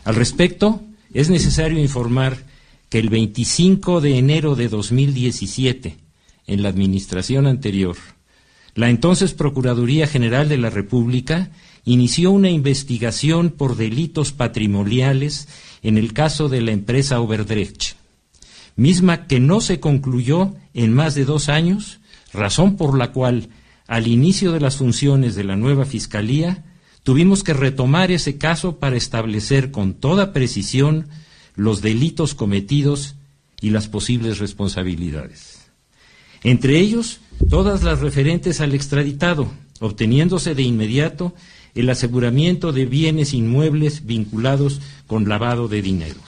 Al 0.03 0.15
respecto, 0.15 0.83
es 1.13 1.29
necesario 1.29 1.79
informar 1.79 2.45
que 2.89 2.99
el 2.99 3.09
25 3.09 4.01
de 4.01 4.17
enero 4.17 4.55
de 4.55 4.69
2017, 4.69 5.97
en 6.47 6.63
la 6.63 6.69
administración 6.69 7.47
anterior, 7.47 7.95
la 8.73 8.89
entonces 8.89 9.33
Procuraduría 9.33 10.07
General 10.07 10.47
de 10.47 10.57
la 10.57 10.69
República 10.69 11.51
inició 11.83 12.31
una 12.31 12.49
investigación 12.49 13.49
por 13.49 13.75
delitos 13.75 14.31
patrimoniales 14.31 15.47
en 15.83 15.97
el 15.97 16.13
caso 16.13 16.47
de 16.47 16.61
la 16.61 16.71
empresa 16.71 17.19
Oberdrecht, 17.19 17.95
misma 18.75 19.27
que 19.27 19.39
no 19.39 19.61
se 19.61 19.79
concluyó 19.79 20.55
en 20.73 20.93
más 20.93 21.15
de 21.15 21.25
dos 21.25 21.49
años, 21.49 21.99
razón 22.33 22.77
por 22.77 22.97
la 22.97 23.11
cual, 23.11 23.49
al 23.87 24.07
inicio 24.07 24.51
de 24.53 24.61
las 24.61 24.77
funciones 24.77 25.35
de 25.35 25.43
la 25.43 25.57
nueva 25.57 25.85
Fiscalía, 25.85 26.63
tuvimos 27.03 27.43
que 27.43 27.53
retomar 27.53 28.11
ese 28.11 28.37
caso 28.37 28.77
para 28.77 28.95
establecer 28.95 29.71
con 29.71 29.93
toda 29.93 30.33
precisión 30.33 31.07
los 31.55 31.81
delitos 31.81 32.35
cometidos 32.35 33.15
y 33.59 33.69
las 33.69 33.87
posibles 33.87 34.39
responsabilidades 34.39 35.61
entre 36.43 36.77
ellos 36.77 37.21
todas 37.49 37.83
las 37.83 37.99
referentes 37.99 38.61
al 38.61 38.73
extraditado, 38.73 39.47
obteniéndose 39.79 40.55
de 40.55 40.63
inmediato 40.63 41.33
el 41.75 41.89
aseguramiento 41.89 42.71
de 42.71 42.85
bienes 42.85 43.33
inmuebles 43.33 44.05
vinculados 44.05 44.81
con 45.07 45.29
lavado 45.29 45.67
de 45.67 45.81
dinero. 45.81 46.19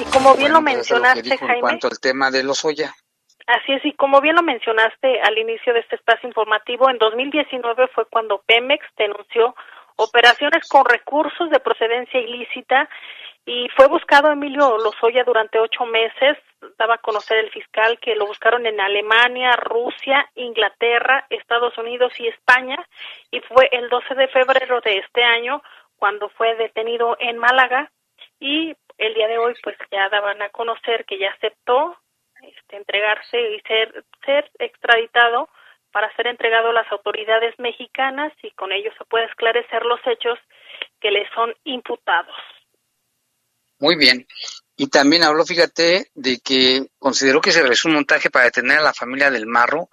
Y 0.00 0.04
como 0.10 0.34
bien 0.34 0.52
lo 0.52 0.62
mencionaste, 0.62 1.36
Jaime. 1.36 1.54
En 1.54 1.60
cuanto 1.60 1.88
al 1.88 2.00
tema 2.00 2.30
de 2.30 2.42
los 2.42 2.64
Oya. 2.64 2.94
Así 3.48 3.72
es, 3.72 3.82
y 3.86 3.94
como 3.94 4.20
bien 4.20 4.36
lo 4.36 4.42
mencionaste 4.42 5.22
al 5.22 5.38
inicio 5.38 5.72
de 5.72 5.80
este 5.80 5.96
espacio 5.96 6.28
informativo, 6.28 6.90
en 6.90 6.98
2019 6.98 7.88
fue 7.94 8.04
cuando 8.04 8.42
Pemex 8.44 8.84
denunció 8.94 9.56
operaciones 9.96 10.68
con 10.68 10.84
recursos 10.84 11.48
de 11.48 11.58
procedencia 11.58 12.20
ilícita 12.20 12.90
y 13.46 13.70
fue 13.74 13.88
buscado 13.88 14.30
Emilio 14.30 14.76
Lozoya 14.76 15.24
durante 15.24 15.58
ocho 15.58 15.86
meses. 15.86 16.36
Daba 16.76 16.96
a 16.96 16.98
conocer 16.98 17.38
el 17.38 17.50
fiscal 17.50 17.98
que 18.00 18.16
lo 18.16 18.26
buscaron 18.26 18.66
en 18.66 18.78
Alemania, 18.82 19.52
Rusia, 19.56 20.30
Inglaterra, 20.34 21.24
Estados 21.30 21.78
Unidos 21.78 22.12
y 22.18 22.28
España. 22.28 22.76
Y 23.30 23.40
fue 23.40 23.70
el 23.72 23.88
12 23.88 24.14
de 24.14 24.28
febrero 24.28 24.82
de 24.82 24.98
este 24.98 25.24
año 25.24 25.62
cuando 25.96 26.28
fue 26.28 26.54
detenido 26.56 27.16
en 27.18 27.38
Málaga. 27.38 27.90
Y 28.40 28.76
el 28.98 29.14
día 29.14 29.28
de 29.28 29.38
hoy, 29.38 29.54
pues 29.62 29.78
ya 29.90 30.10
daban 30.10 30.42
a 30.42 30.50
conocer 30.50 31.06
que 31.06 31.18
ya 31.18 31.30
aceptó 31.30 31.96
este, 32.42 32.76
entregarse 32.76 33.40
y 33.40 33.60
ser, 33.60 34.04
ser 34.24 34.50
extraditado 34.58 35.48
para 35.92 36.14
ser 36.16 36.26
entregado 36.26 36.70
a 36.70 36.72
las 36.72 36.90
autoridades 36.92 37.54
mexicanas 37.58 38.32
y 38.42 38.50
con 38.52 38.72
ello 38.72 38.90
se 38.98 39.04
puede 39.06 39.24
esclarecer 39.26 39.84
los 39.84 40.00
hechos 40.06 40.38
que 41.00 41.10
le 41.10 41.28
son 41.34 41.54
imputados. 41.64 42.36
Muy 43.78 43.96
bien. 43.96 44.26
Y 44.76 44.88
también 44.88 45.22
habló, 45.22 45.44
fíjate, 45.44 46.06
de 46.14 46.38
que 46.38 46.86
consideró 46.98 47.40
que 47.40 47.52
se 47.52 47.60
realizó 47.60 47.88
un 47.88 47.94
montaje 47.94 48.30
para 48.30 48.46
detener 48.46 48.78
a 48.78 48.82
la 48.82 48.92
familia 48.92 49.30
del 49.30 49.46
Marro 49.46 49.88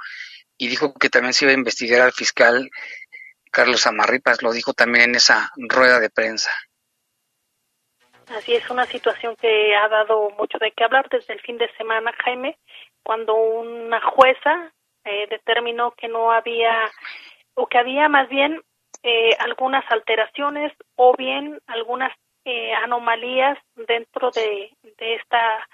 y 0.57 0.67
dijo 0.67 0.93
que 0.93 1.09
también 1.09 1.33
se 1.33 1.45
iba 1.45 1.51
a 1.51 1.57
investigar 1.57 2.01
al 2.01 2.13
fiscal 2.13 2.69
Carlos 3.51 3.87
Amarripas, 3.87 4.41
lo 4.41 4.51
dijo 4.51 4.73
también 4.73 5.11
en 5.11 5.15
esa 5.15 5.51
rueda 5.55 5.99
de 5.99 6.09
prensa. 6.09 6.51
Así 8.29 8.55
es, 8.55 8.69
una 8.69 8.85
situación 8.85 9.35
que 9.35 9.75
ha 9.75 9.87
dado 9.87 10.31
mucho 10.31 10.57
de 10.57 10.71
qué 10.71 10.83
hablar 10.83 11.07
desde 11.09 11.33
el 11.33 11.41
fin 11.41 11.57
de 11.57 11.71
semana, 11.75 12.11
Jaime, 12.23 12.57
cuando 13.03 13.35
una 13.35 14.01
jueza 14.01 14.71
eh, 15.03 15.27
determinó 15.29 15.91
que 15.91 16.07
no 16.07 16.31
había, 16.31 16.89
o 17.53 17.67
que 17.67 17.77
había 17.77 18.09
más 18.09 18.27
bien 18.29 18.61
eh, 19.03 19.35
algunas 19.39 19.83
alteraciones 19.91 20.73
o 20.95 21.15
bien 21.15 21.59
algunas 21.67 22.11
eh, 22.45 22.73
anomalías 22.73 23.57
dentro 23.75 24.31
de, 24.31 24.71
esta 24.97 25.67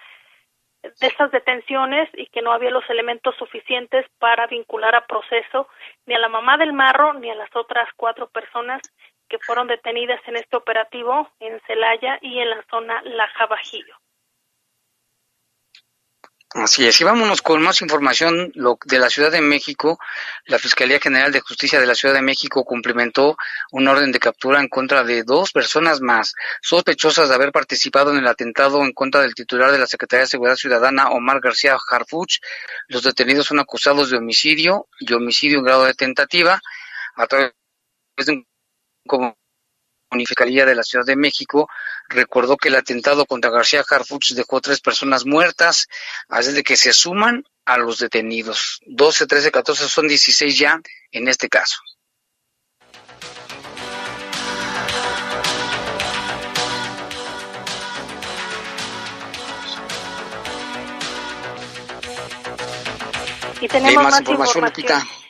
de 0.81 1.08
estas 1.08 1.31
detenciones 1.31 2.10
y 2.13 2.27
que 2.27 2.41
no 2.41 2.51
había 2.51 2.72
los 2.72 2.89
elementos 2.89 3.36
suficientes 3.38 4.05
para 4.20 4.48
vincular 4.48 4.96
a 4.96 5.05
proceso 5.05 5.67
ni 6.05 6.15
a 6.15 6.20
la 6.20 6.27
mamá 6.27 6.58
del 6.58 6.74
marro 6.74 7.13
ni 7.13 7.29
a 7.29 7.36
las 7.36 7.55
otras 7.55 7.88
cuatro 7.96 8.29
personas 8.29 8.81
que 9.32 9.40
fueron 9.40 9.68
detenidas 9.68 10.20
en 10.28 10.36
este 10.36 10.58
operativo 10.58 11.32
en 11.40 11.58
Celaya 11.66 12.20
y 12.22 12.40
en 12.40 12.50
la 12.50 12.62
zona 12.70 13.02
Laja. 13.04 13.48
Así 16.54 16.86
es, 16.86 17.00
y 17.00 17.06
vámonos 17.06 17.42
con 17.42 17.62
más 17.62 17.82
información 17.82 18.52
de 18.54 19.00
la 19.00 19.10
Ciudad 19.10 19.32
de 19.32 19.40
México. 19.40 19.98
La 20.48 20.60
Fiscalía 20.60 21.00
General 21.00 21.32
de 21.32 21.40
Justicia 21.40 21.80
de 21.80 21.86
la 21.86 21.96
Ciudad 21.96 22.14
de 22.14 22.22
México 22.22 22.66
cumplimentó 22.66 23.38
un 23.72 23.88
orden 23.88 24.12
de 24.12 24.20
captura 24.20 24.60
en 24.60 24.68
contra 24.68 25.06
de 25.06 25.24
dos 25.24 25.54
personas 25.54 26.02
más 26.02 26.34
sospechosas 26.62 27.30
de 27.30 27.36
haber 27.36 27.54
participado 27.54 28.12
en 28.12 28.18
el 28.18 28.28
atentado 28.28 28.84
en 28.84 28.92
contra 28.92 29.22
del 29.22 29.34
titular 29.34 29.72
de 29.72 29.80
la 29.80 29.88
Secretaría 29.88 30.24
de 30.24 30.28
Seguridad 30.28 30.58
Ciudadana, 30.58 31.12
Omar 31.12 31.40
García 31.40 31.78
Harfuch. 31.90 32.42
Los 32.90 33.04
detenidos 33.04 33.46
son 33.48 33.60
acusados 33.60 34.10
de 34.10 34.18
homicidio 34.18 34.88
y 35.00 35.14
homicidio 35.14 35.60
en 35.60 35.64
grado 35.64 35.86
de 35.86 35.94
tentativa 35.94 36.60
a 37.16 37.28
través 37.28 37.54
de 38.26 38.34
un 38.34 38.50
Fiscalía 40.25 40.65
de 40.65 40.75
la 40.75 40.84
Ciudad 40.84 41.06
de 41.06 41.15
México 41.15 41.70
recordó 42.10 42.58
que 42.58 42.68
el 42.68 42.75
atentado 42.75 43.25
contra 43.25 43.50
García 43.50 43.84
Harfuch 43.89 44.34
dejó 44.34 44.60
tres 44.62 44.82
personas 44.82 45.25
muertas, 45.25 45.88
así 46.27 46.51
de 46.51 46.63
que 46.63 46.75
se 46.75 46.94
suman 46.94 47.46
a 47.65 47.77
los 47.77 48.00
detenidos. 48.00 48.82
12, 48.86 49.27
13, 49.27 49.51
14 49.51 49.88
son 49.88 50.08
16 50.08 50.58
ya 50.58 50.82
en 51.12 51.27
este 51.27 51.50
caso. 51.50 51.77
Y 63.62 63.68
tenemos 63.68 64.03
más, 64.03 64.20
información, 64.20 64.65
información. 64.65 65.21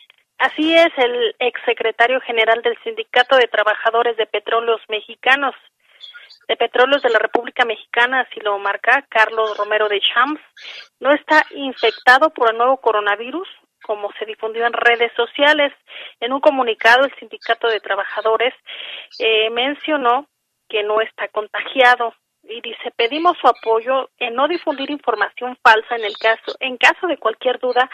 Así 0.42 0.74
es, 0.74 0.90
el 0.98 1.36
exsecretario 1.38 2.20
general 2.22 2.64
del 2.64 2.76
Sindicato 2.84 3.36
de 3.36 3.48
Trabajadores 3.48 4.18
de 4.18 4.26
Petróleos 4.26 4.82
Mexicanos, 4.90 5.54
de 6.48 6.58
Petróleos 6.58 7.04
de 7.04 7.12
la 7.12 7.20
República 7.20 7.64
Mexicana, 7.64 8.22
así 8.22 8.40
lo 8.40 8.58
marca 8.58 9.06
Carlos 9.08 9.56
Romero 9.56 9.88
de 9.88 10.02
Champs, 10.02 10.42
no 11.00 11.12
está 11.14 11.46
infectado 11.52 12.32
por 12.32 12.50
el 12.50 12.58
nuevo 12.58 12.78
coronavirus, 12.78 13.48
como 13.84 14.12
se 14.18 14.26
difundió 14.26 14.66
en 14.66 14.74
redes 14.74 15.12
sociales. 15.16 15.74
En 16.20 16.34
un 16.34 16.40
comunicado, 16.40 17.06
el 17.06 17.14
Sindicato 17.20 17.68
de 17.68 17.80
Trabajadores 17.80 18.56
eh, 19.20 19.52
mencionó 19.52 20.26
que 20.68 20.82
no 20.82 21.02
está 21.02 21.28
contagiado 21.28 22.16
y 22.42 22.62
dice 22.62 22.90
pedimos 22.96 23.38
su 23.38 23.48
apoyo 23.48 24.10
en 24.18 24.34
no 24.34 24.48
difundir 24.48 24.90
información 24.90 25.56
falsa 25.62 25.96
en 25.96 26.06
el 26.06 26.18
caso 26.18 26.56
en 26.60 26.78
caso 26.78 27.06
de 27.06 27.18
cualquier 27.18 27.60
duda 27.60 27.88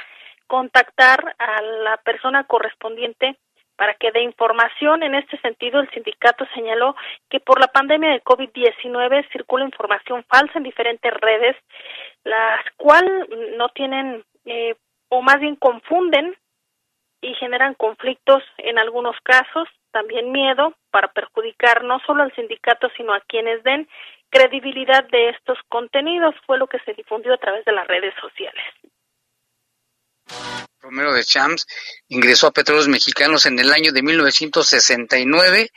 contactar 0.47 1.35
a 1.37 1.61
la 1.61 1.97
persona 1.97 2.43
correspondiente 2.45 3.37
para 3.77 3.93
que 3.93 4.11
dé 4.11 4.21
información. 4.21 5.03
En 5.03 5.15
este 5.15 5.37
sentido, 5.39 5.79
el 5.79 5.89
sindicato 5.91 6.45
señaló 6.53 6.95
que 7.29 7.39
por 7.39 7.59
la 7.59 7.67
pandemia 7.67 8.11
de 8.11 8.23
COVID-19 8.23 9.31
circula 9.31 9.65
información 9.65 10.25
falsa 10.27 10.57
en 10.57 10.63
diferentes 10.63 11.13
redes, 11.13 11.55
las 12.23 12.59
cuales 12.75 13.29
no 13.57 13.69
tienen 13.69 14.23
eh, 14.45 14.75
o 15.09 15.21
más 15.21 15.39
bien 15.39 15.55
confunden 15.55 16.35
y 17.21 17.33
generan 17.35 17.73
conflictos 17.75 18.43
en 18.57 18.77
algunos 18.77 19.15
casos, 19.23 19.67
también 19.91 20.31
miedo 20.31 20.73
para 20.91 21.07
perjudicar 21.07 21.83
no 21.83 21.99
solo 22.05 22.23
al 22.23 22.35
sindicato, 22.35 22.89
sino 22.97 23.13
a 23.13 23.21
quienes 23.21 23.63
den 23.63 23.87
credibilidad 24.29 25.03
de 25.05 25.29
estos 25.29 25.57
contenidos, 25.69 26.35
fue 26.45 26.57
lo 26.57 26.67
que 26.67 26.79
se 26.79 26.93
difundió 26.93 27.33
a 27.33 27.37
través 27.37 27.63
de 27.65 27.71
las 27.71 27.87
redes 27.87 28.13
sociales. 28.19 28.63
Romero 30.79 31.13
de 31.13 31.23
Champs 31.23 31.65
ingresó 32.07 32.47
a 32.47 32.51
Petróleos 32.51 32.87
Mexicanos 32.87 33.45
en 33.45 33.59
el 33.59 33.71
año 33.71 33.91
de 33.91 34.01
1969 34.01 35.71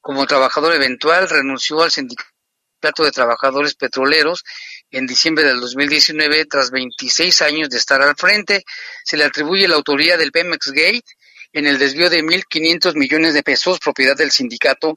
como 0.00 0.26
trabajador 0.26 0.74
eventual, 0.74 1.28
renunció 1.28 1.82
al 1.82 1.90
Sindicato 1.90 3.02
de 3.02 3.10
Trabajadores 3.10 3.74
Petroleros 3.74 4.44
en 4.90 5.06
diciembre 5.06 5.44
del 5.44 5.60
2019 5.60 6.44
tras 6.46 6.70
26 6.70 7.42
años 7.42 7.68
de 7.70 7.78
estar 7.78 8.00
al 8.00 8.14
frente. 8.14 8.64
Se 9.04 9.16
le 9.16 9.24
atribuye 9.24 9.66
la 9.66 9.74
autoría 9.74 10.16
del 10.16 10.30
Pemex 10.30 10.70
Gate 10.70 11.04
en 11.52 11.66
el 11.66 11.78
desvío 11.78 12.08
de 12.08 12.22
1.500 12.22 12.94
millones 12.94 13.34
de 13.34 13.42
pesos, 13.42 13.80
propiedad 13.80 14.16
del 14.16 14.30
sindicato, 14.30 14.94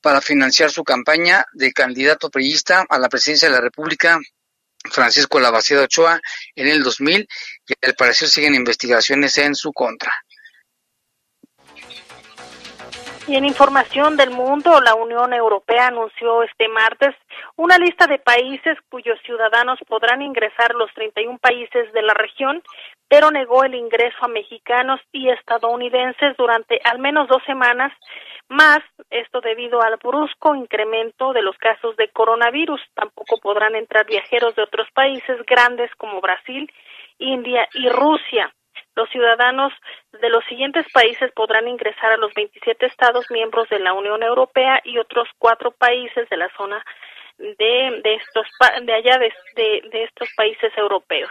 para 0.00 0.20
financiar 0.20 0.70
su 0.70 0.84
campaña 0.84 1.44
de 1.52 1.72
candidato 1.72 2.30
priista 2.30 2.84
a 2.88 2.98
la 2.98 3.08
presidencia 3.08 3.48
de 3.48 3.54
la 3.54 3.60
República 3.60 4.20
Francisco 4.90 5.40
Lavaceda 5.40 5.82
Ochoa 5.82 6.20
en 6.54 6.68
el 6.68 6.82
2000 6.82 7.26
y 7.80 7.86
al 7.86 7.94
parecer 7.94 8.28
siguen 8.28 8.54
investigaciones 8.54 9.36
en 9.38 9.54
su 9.54 9.72
contra. 9.72 10.12
Y 13.28 13.36
en 13.36 13.44
información 13.44 14.16
del 14.16 14.30
mundo, 14.30 14.80
la 14.80 14.96
Unión 14.96 15.32
Europea 15.32 15.86
anunció 15.86 16.42
este 16.42 16.66
martes 16.68 17.14
una 17.54 17.78
lista 17.78 18.08
de 18.08 18.18
países 18.18 18.76
cuyos 18.88 19.18
ciudadanos 19.24 19.78
podrán 19.86 20.22
ingresar 20.22 20.74
los 20.74 20.92
31 20.94 21.38
países 21.38 21.92
de 21.92 22.02
la 22.02 22.14
región, 22.14 22.62
pero 23.08 23.30
negó 23.30 23.62
el 23.62 23.76
ingreso 23.76 24.16
a 24.22 24.28
mexicanos 24.28 25.00
y 25.12 25.30
estadounidenses 25.30 26.36
durante 26.36 26.80
al 26.82 26.98
menos 26.98 27.28
dos 27.28 27.42
semanas 27.46 27.92
más, 28.48 28.80
esto 29.10 29.40
debido 29.40 29.82
al 29.82 29.96
brusco 29.96 30.54
incremento 30.54 31.32
de 31.32 31.42
los 31.42 31.56
casos 31.58 31.96
de 31.96 32.08
coronavirus. 32.08 32.80
Tampoco 32.94 33.38
podrán 33.38 33.74
entrar 33.76 34.04
viajeros 34.04 34.54
de 34.56 34.62
otros 34.62 34.88
países 34.92 35.38
grandes 35.46 35.90
como 35.96 36.20
Brasil, 36.20 36.70
India 37.22 37.68
y 37.74 37.88
Rusia. 37.88 38.54
Los 38.94 39.08
ciudadanos 39.10 39.72
de 40.20 40.28
los 40.28 40.44
siguientes 40.44 40.86
países 40.92 41.32
podrán 41.32 41.66
ingresar 41.66 42.12
a 42.12 42.16
los 42.18 42.32
27 42.34 42.86
estados 42.86 43.30
miembros 43.30 43.68
de 43.68 43.78
la 43.78 43.94
Unión 43.94 44.22
Europea 44.22 44.80
y 44.84 44.98
otros 44.98 45.28
cuatro 45.38 45.70
países 45.70 46.28
de 46.28 46.36
la 46.36 46.50
zona 46.56 46.84
de, 47.38 48.00
de 48.04 48.14
estos 48.14 48.46
de 48.82 48.92
allá 48.92 49.18
de, 49.18 49.32
de 49.90 50.04
estos 50.04 50.28
países 50.36 50.70
europeos 50.76 51.30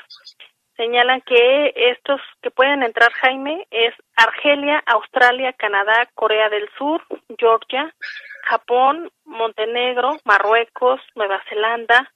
señalan 0.82 1.22
que 1.22 1.74
estos 1.76 2.20
que 2.42 2.50
pueden 2.50 2.82
entrar, 2.82 3.12
Jaime, 3.12 3.68
es 3.70 3.94
Argelia, 4.16 4.82
Australia, 4.88 5.54
Canadá, 5.54 6.10
Corea 6.16 6.50
del 6.50 6.68
Sur, 6.76 7.04
Georgia, 7.38 7.94
Japón, 8.46 9.12
Montenegro, 9.24 10.18
Marruecos, 10.26 11.00
Nueva 11.14 11.40
Zelanda, 11.48 12.12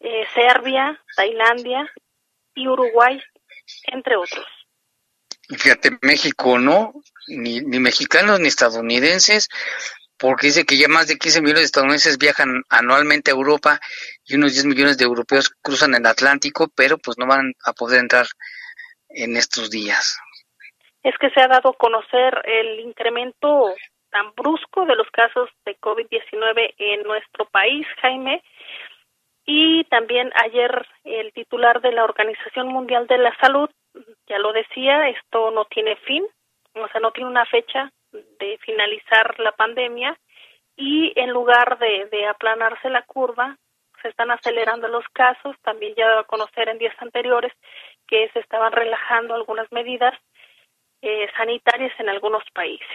eh, 0.00 0.26
Serbia, 0.34 0.98
Tailandia 1.16 1.86
y 2.54 2.68
Uruguay, 2.68 3.20
entre 3.84 4.16
otros. 4.16 4.46
Fíjate, 5.48 5.90
México 6.02 6.58
no, 6.58 6.92
ni, 7.26 7.60
ni 7.60 7.78
mexicanos 7.78 8.40
ni 8.40 8.48
estadounidenses, 8.48 9.48
porque 10.18 10.46
dice 10.46 10.64
que 10.64 10.76
ya 10.76 10.88
más 10.88 11.08
de 11.08 11.18
15 11.18 11.40
millones 11.40 11.62
de 11.62 11.66
estadounidenses 11.66 12.16
viajan 12.16 12.62
anualmente 12.68 13.30
a 13.30 13.34
Europa 13.34 13.80
y 14.24 14.36
unos 14.36 14.52
10 14.52 14.66
millones 14.66 14.96
de 14.96 15.04
europeos 15.04 15.50
cruzan 15.62 15.94
el 15.94 16.06
Atlántico, 16.06 16.68
pero 16.74 16.96
pues 16.98 17.18
no 17.18 17.26
van 17.26 17.54
a 17.64 17.72
poder 17.72 18.00
entrar 18.00 18.26
en 19.08 19.36
estos 19.36 19.70
días. 19.70 20.18
Es 21.02 21.18
que 21.18 21.30
se 21.30 21.40
ha 21.40 21.48
dado 21.48 21.70
a 21.70 21.76
conocer 21.76 22.40
el 22.44 22.80
incremento 22.80 23.74
tan 24.10 24.32
brusco 24.36 24.84
de 24.86 24.94
los 24.94 25.10
casos 25.10 25.50
de 25.64 25.76
COVID-19 25.80 26.74
en 26.78 27.02
nuestro 27.02 27.46
país, 27.46 27.86
Jaime, 28.00 28.42
y 29.44 29.84
también 29.84 30.30
ayer 30.34 30.86
el 31.04 31.32
titular 31.32 31.80
de 31.80 31.92
la 31.92 32.04
Organización 32.04 32.68
Mundial 32.68 33.06
de 33.06 33.18
la 33.18 33.34
Salud 33.40 33.68
ya 34.26 34.38
lo 34.38 34.52
decía, 34.52 35.08
esto 35.08 35.50
no 35.50 35.64
tiene 35.66 35.96
fin, 35.96 36.24
o 36.74 36.88
sea, 36.88 37.00
no 37.00 37.10
tiene 37.10 37.30
una 37.30 37.44
fecha 37.46 37.92
de 38.12 38.58
finalizar 38.58 39.38
la 39.40 39.52
pandemia 39.52 40.18
y 40.76 41.12
en 41.16 41.30
lugar 41.30 41.78
de, 41.78 42.08
de 42.10 42.26
aplanarse 42.26 42.88
la 42.88 43.02
curva, 43.02 43.56
se 44.00 44.08
están 44.08 44.30
acelerando 44.30 44.88
los 44.88 45.04
casos, 45.12 45.56
también 45.62 45.94
ya 45.96 46.20
a 46.20 46.24
conocer 46.24 46.68
en 46.68 46.78
días 46.78 46.94
anteriores 46.98 47.52
que 48.06 48.28
se 48.32 48.40
estaban 48.40 48.72
relajando 48.72 49.34
algunas 49.34 49.70
medidas 49.70 50.14
eh, 51.02 51.28
sanitarias 51.36 51.92
en 51.98 52.08
algunos 52.08 52.42
países. 52.52 52.86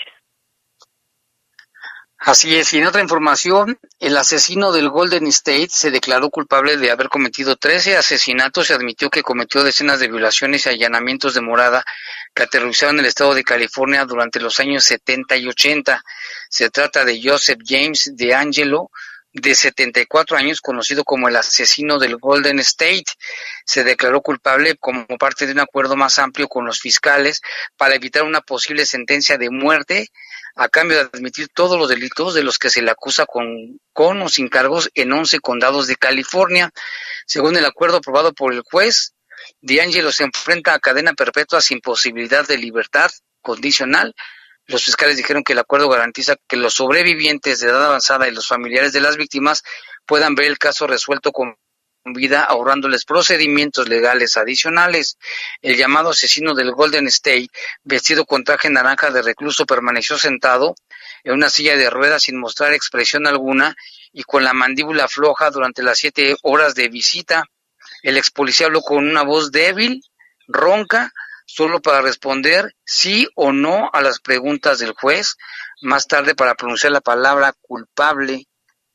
Así 2.20 2.56
es, 2.56 2.74
y 2.74 2.80
en 2.80 2.88
otra 2.88 3.02
información, 3.02 3.80
el 4.00 4.18
asesino 4.18 4.72
del 4.72 4.90
Golden 4.90 5.28
State 5.28 5.70
se 5.70 5.92
declaró 5.92 6.32
culpable 6.32 6.76
de 6.76 6.90
haber 6.90 7.10
cometido 7.10 7.56
13 7.56 7.96
asesinatos 7.96 8.70
y 8.70 8.74
admitió 8.74 9.12
que 9.12 9.22
cometió 9.22 9.64
decenas 9.64 10.00
de 10.00 10.08
violaciones 10.08 10.66
y 10.66 10.70
allanamientos 10.70 11.36
de 11.36 11.42
morada 11.42 11.86
que 12.34 12.44
aterrorizaron 12.44 13.00
el 13.00 13.06
estado 13.06 13.36
de 13.36 13.44
California 13.44 14.04
durante 14.06 14.40
los 14.40 14.60
años 14.60 14.84
70 14.86 15.38
y 15.38 15.48
80. 15.48 16.04
Se 16.50 16.70
trata 16.72 17.06
de 17.06 17.22
Joseph 17.24 17.60
James 17.64 18.12
de 18.16 18.34
Angelo, 18.34 18.90
de 19.42 19.56
74 19.56 20.38
años, 20.38 20.62
conocido 20.62 21.04
como 21.04 21.28
el 21.28 21.36
asesino 21.36 22.00
del 22.00 22.18
Golden 22.18 22.60
State. 22.60 23.06
Se 23.66 23.84
declaró 23.84 24.22
culpable 24.22 24.76
como 24.78 25.06
parte 25.20 25.46
de 25.46 25.52
un 25.54 25.60
acuerdo 25.60 25.96
más 25.96 26.20
amplio 26.20 26.48
con 26.48 26.66
los 26.66 26.80
fiscales 26.80 27.42
para 27.78 27.96
evitar 27.96 28.24
una 28.24 28.42
posible 28.42 28.86
sentencia 28.86 29.38
de 29.38 29.50
muerte 29.50 30.10
a 30.56 30.70
cambio 30.70 30.98
de 30.98 31.10
admitir 31.14 31.50
todos 31.54 31.78
los 31.78 31.90
delitos 31.90 32.34
de 32.34 32.44
los 32.44 32.58
que 32.58 32.72
se 32.72 32.82
le 32.82 32.90
acusa 32.90 33.26
con, 33.28 33.80
con 33.94 34.22
o 34.24 34.30
sin 34.30 34.50
cargos 34.50 34.90
en 34.96 35.12
11 35.12 35.40
condados 35.40 35.86
de 35.86 35.96
California. 35.96 36.72
Según 37.28 37.58
el 37.58 37.66
acuerdo 37.66 37.98
aprobado 37.98 38.34
por 38.34 38.54
el 38.54 38.62
juez, 38.62 39.14
D'Angelo 39.62 40.12
se 40.12 40.24
enfrenta 40.24 40.74
a 40.74 40.80
cadena 40.80 41.14
perpetua 41.14 41.62
sin 41.62 41.80
posibilidad 41.80 42.48
de 42.48 42.58
libertad 42.58 43.12
condicional 43.42 44.16
los 44.68 44.84
fiscales 44.84 45.18
dijeron 45.18 45.44
que 45.44 45.54
el 45.54 45.60
acuerdo 45.60 45.90
garantiza 45.90 46.36
que 46.48 46.58
los 46.58 46.74
sobrevivientes 46.74 47.60
de 47.60 47.70
edad 47.70 47.86
avanzada 47.86 48.28
y 48.28 48.32
los 48.32 48.48
familiares 48.48 48.94
de 48.94 49.02
las 49.02 49.18
víctimas 49.18 49.64
puedan 50.06 50.36
ver 50.36 50.48
el 50.48 50.58
caso 50.58 50.88
resuelto 50.88 51.32
con 51.32 51.58
vida 52.14 52.44
ahorrándoles 52.44 53.06
procedimientos 53.06 53.88
legales 53.88 54.38
adicionales. 54.38 55.18
El 55.62 55.78
llamado 55.78 56.10
asesino 56.10 56.54
del 56.54 56.72
Golden 56.72 57.08
State, 57.08 57.48
vestido 57.84 58.26
con 58.26 58.44
traje 58.44 58.70
naranja 58.70 59.12
de 59.12 59.22
recluso, 59.22 59.66
permaneció 59.66 60.18
sentado 60.18 60.76
en 61.24 61.34
una 61.34 61.50
silla 61.50 61.76
de 61.76 61.90
ruedas 61.90 62.24
sin 62.24 62.38
mostrar 62.38 62.74
expresión 62.74 63.28
alguna 63.28 63.76
y 64.14 64.24
con 64.24 64.44
la 64.44 64.54
mandíbula 64.54 65.08
floja 65.08 65.50
durante 65.50 65.84
las 65.84 65.98
siete 65.98 66.36
horas 66.44 66.76
de 66.76 66.90
visita. 66.90 67.44
El 68.04 68.18
ex 68.18 68.32
policía 68.32 68.68
habló 68.68 68.82
con 68.82 69.08
una 69.08 69.24
voz 69.24 69.52
débil, 69.52 70.02
ronca, 70.48 71.12
solo 71.48 71.82
para 71.82 72.02
responder 72.02 72.76
sí 72.84 73.28
o 73.34 73.52
no 73.52 73.90
a 73.94 74.02
las 74.02 74.20
preguntas 74.20 74.80
del 74.80 74.92
juez, 74.92 75.38
más 75.82 76.06
tarde 76.06 76.36
para 76.36 76.56
pronunciar 76.56 76.92
la 76.92 77.02
palabra 77.02 77.54
culpable, 77.62 78.46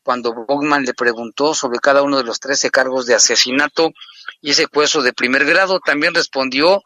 cuando 0.04 0.34
Bogman 0.34 0.84
le 0.84 0.94
preguntó 0.94 1.54
sobre 1.54 1.78
cada 1.78 2.02
uno 2.02 2.18
de 2.18 2.24
los 2.24 2.40
trece 2.40 2.70
cargos 2.70 3.06
de 3.06 3.14
asesinato 3.14 3.92
y 4.40 4.52
secuestro 4.52 5.02
de 5.02 5.12
primer 5.12 5.44
grado, 5.46 5.80
también 5.80 6.14
respondió, 6.14 6.82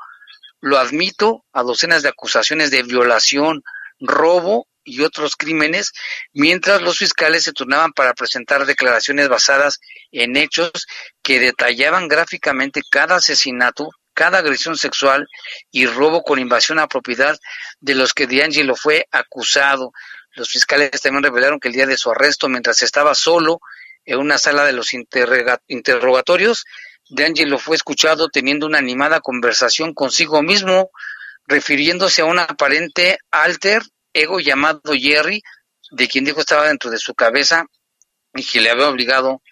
lo 0.60 0.78
admito, 0.78 1.44
a 1.52 1.62
docenas 1.62 2.02
de 2.02 2.10
acusaciones 2.10 2.70
de 2.70 2.84
violación, 2.84 3.64
robo 3.98 4.68
y 4.84 5.02
otros 5.02 5.34
crímenes, 5.34 5.92
mientras 6.32 6.80
los 6.80 6.98
fiscales 6.98 7.42
se 7.42 7.52
turnaban 7.52 7.92
para 7.92 8.14
presentar 8.14 8.66
declaraciones 8.66 9.28
basadas 9.28 9.80
en 10.12 10.36
hechos 10.36 10.70
que 11.22 11.40
detallaban 11.40 12.06
gráficamente 12.06 12.82
cada 12.88 13.16
asesinato 13.16 13.90
cada 14.16 14.38
agresión 14.38 14.78
sexual 14.78 15.28
y 15.70 15.86
robo 15.86 16.22
con 16.22 16.38
invasión 16.38 16.78
a 16.78 16.88
propiedad 16.88 17.38
de 17.80 17.94
los 17.94 18.14
que 18.14 18.26
D'Angelo 18.26 18.74
fue 18.74 19.06
acusado. 19.12 19.92
Los 20.32 20.50
fiscales 20.50 21.02
también 21.02 21.22
revelaron 21.22 21.60
que 21.60 21.68
el 21.68 21.74
día 21.74 21.86
de 21.86 21.98
su 21.98 22.10
arresto, 22.10 22.48
mientras 22.48 22.82
estaba 22.82 23.14
solo 23.14 23.60
en 24.06 24.18
una 24.18 24.38
sala 24.38 24.64
de 24.64 24.72
los 24.72 24.94
interrogatorios, 24.94 26.64
D'Angelo 27.10 27.58
fue 27.58 27.76
escuchado 27.76 28.28
teniendo 28.30 28.66
una 28.66 28.78
animada 28.78 29.20
conversación 29.20 29.92
consigo 29.92 30.42
mismo, 30.42 30.90
refiriéndose 31.46 32.22
a 32.22 32.24
un 32.24 32.38
aparente 32.38 33.18
alter 33.30 33.82
ego 34.14 34.40
llamado 34.40 34.94
Jerry, 34.98 35.42
de 35.90 36.08
quien 36.08 36.24
dijo 36.24 36.40
estaba 36.40 36.66
dentro 36.68 36.90
de 36.90 36.98
su 36.98 37.14
cabeza 37.14 37.66
y 38.34 38.42
que 38.44 38.62
le 38.62 38.70
había 38.70 38.88
obligado 38.88 39.42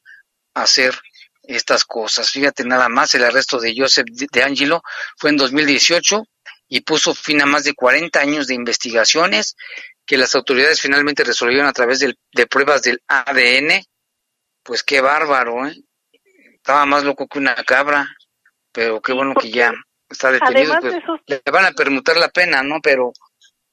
a 0.54 0.62
hacer 0.62 0.98
estas 1.46 1.84
cosas. 1.84 2.30
Fíjate 2.30 2.64
nada 2.64 2.88
más, 2.88 3.14
el 3.14 3.24
arresto 3.24 3.58
de 3.58 3.74
Joseph 3.76 4.06
de 4.06 4.42
Angelo 4.42 4.82
fue 5.16 5.30
en 5.30 5.36
2018 5.36 6.24
y 6.68 6.80
puso 6.80 7.14
fin 7.14 7.42
a 7.42 7.46
más 7.46 7.64
de 7.64 7.74
40 7.74 8.18
años 8.20 8.46
de 8.46 8.54
investigaciones 8.54 9.56
que 10.06 10.18
las 10.18 10.34
autoridades 10.34 10.80
finalmente 10.80 11.24
resolvieron 11.24 11.66
a 11.66 11.72
través 11.72 12.00
de, 12.00 12.46
pruebas 12.46 12.82
del 12.82 13.02
ADN. 13.06 13.82
Pues 14.62 14.82
qué 14.82 15.00
bárbaro, 15.00 15.66
¿eh? 15.66 15.74
Estaba 16.54 16.86
más 16.86 17.04
loco 17.04 17.26
que 17.26 17.38
una 17.38 17.54
cabra, 17.54 18.06
pero 18.72 19.00
qué 19.00 19.12
bueno 19.12 19.34
que 19.34 19.50
ya 19.50 19.72
está 20.08 20.30
detenido. 20.32 20.74
Pues, 20.80 20.94
Le 21.26 21.42
van 21.50 21.66
a 21.66 21.72
permutar 21.72 22.16
la 22.16 22.28
pena, 22.28 22.62
¿no? 22.62 22.80
Pero 22.82 23.12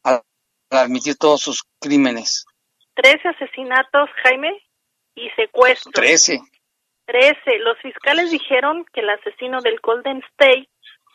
a, 0.04 0.22
admitir 0.70 1.16
todos 1.16 1.42
sus 1.42 1.64
crímenes. 1.80 2.46
Trece 2.94 3.30
asesinatos, 3.30 4.10
Jaime, 4.24 4.52
y 5.16 5.30
secuestros. 5.32 5.94
Trece. 5.94 6.42
13. 7.12 7.60
Los 7.60 7.78
fiscales 7.80 8.32
dijeron 8.32 8.86
que 8.94 9.02
el 9.02 9.10
asesino 9.10 9.62
del 9.62 9.80
Golden 9.82 10.24
State 10.32 10.70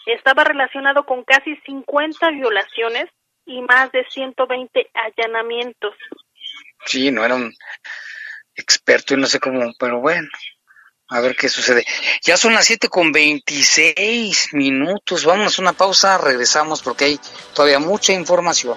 estaba 0.07 0.45
relacionado 0.45 1.07
con 1.07 1.25
casi 1.25 1.57
50 1.65 2.31
violaciones 2.33 3.07
y 3.47 3.63
más 3.63 3.91
de 3.93 4.05
120 4.11 4.91
allanamientos. 4.93 5.95
Sí, 6.85 7.11
no 7.11 7.25
era 7.25 7.35
un 7.35 7.53
experto 8.55 9.15
y 9.15 9.17
no 9.17 9.27
sé 9.27 9.41
cómo, 9.41 9.73
pero 9.79 10.01
bueno, 10.01 10.29
a 11.09 11.21
ver 11.21 11.35
qué 11.35 11.49
sucede. 11.49 11.85
Ya 12.23 12.37
son 12.37 12.53
las 12.53 12.67
7 12.67 12.89
con 12.89 13.11
26 13.11 14.53
minutos. 14.53 15.25
Vamos 15.25 15.59
a 15.59 15.63
una 15.63 15.73
pausa, 15.73 16.19
regresamos 16.19 16.83
porque 16.83 17.07
hay 17.07 17.21
todavía 17.55 17.79
mucha 17.79 18.13
información. 18.13 18.77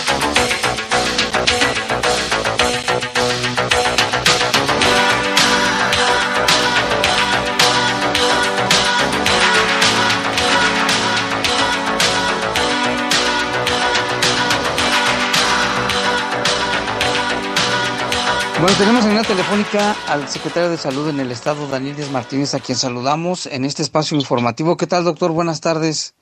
Bueno, 18.71 18.85
tenemos 18.85 19.05
en 19.05 19.15
la 19.15 19.23
telefónica 19.23 19.97
al 20.07 20.29
secretario 20.29 20.69
de 20.69 20.77
Salud 20.77 21.09
en 21.09 21.19
el 21.19 21.29
Estado, 21.29 21.67
Daniel 21.67 21.93
Díaz 21.93 22.09
Martínez, 22.09 22.53
a 22.53 22.61
quien 22.61 22.77
saludamos 22.77 23.45
en 23.45 23.65
este 23.65 23.81
espacio 23.81 24.15
informativo. 24.15 24.77
¿Qué 24.77 24.87
tal, 24.87 25.03
doctor? 25.03 25.31
Buenas 25.31 25.59
tardes. 25.59 26.13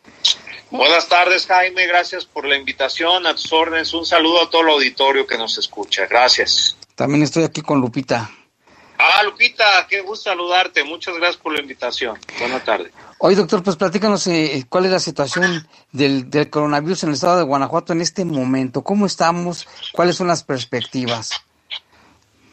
Buenas 0.72 1.08
tardes, 1.08 1.46
Jaime. 1.46 1.86
Gracias 1.86 2.26
por 2.26 2.48
la 2.48 2.58
invitación. 2.58 3.28
A 3.28 3.36
tus 3.36 3.54
órdenes. 3.54 3.94
Un 3.94 4.04
saludo 4.04 4.42
a 4.42 4.50
todo 4.50 4.64
el 4.64 4.70
auditorio 4.70 5.28
que 5.28 5.38
nos 5.38 5.60
escucha. 5.60 6.08
Gracias. 6.08 6.76
También 6.96 7.22
estoy 7.22 7.44
aquí 7.44 7.62
con 7.62 7.80
Lupita. 7.82 8.32
Ah, 8.98 9.22
Lupita, 9.26 9.86
qué 9.88 10.02
gusto 10.02 10.32
saludarte. 10.32 10.84
Muchas 10.84 11.18
gracias 11.18 11.38
por 11.38 11.54
la 11.54 11.62
invitación. 11.62 12.18
Buenas 12.40 12.66
tardes. 12.66 12.92
Oye, 13.20 13.36
doctor, 13.36 13.62
pues 13.62 13.76
platícanos 13.76 14.26
eh, 14.26 14.66
cuál 14.68 14.86
es 14.86 14.92
la 14.92 15.00
situación 15.00 15.68
del, 15.92 16.32
del 16.32 16.50
coronavirus 16.50 17.04
en 17.04 17.10
el 17.10 17.16
estado 17.16 17.38
de 17.38 17.44
Guanajuato 17.44 17.94
en 17.94 18.02
este 18.02 18.26
momento. 18.26 18.82
¿Cómo 18.82 19.06
estamos? 19.06 19.68
¿Cuáles 19.94 20.16
son 20.16 20.26
las 20.26 20.44
perspectivas? 20.44 21.44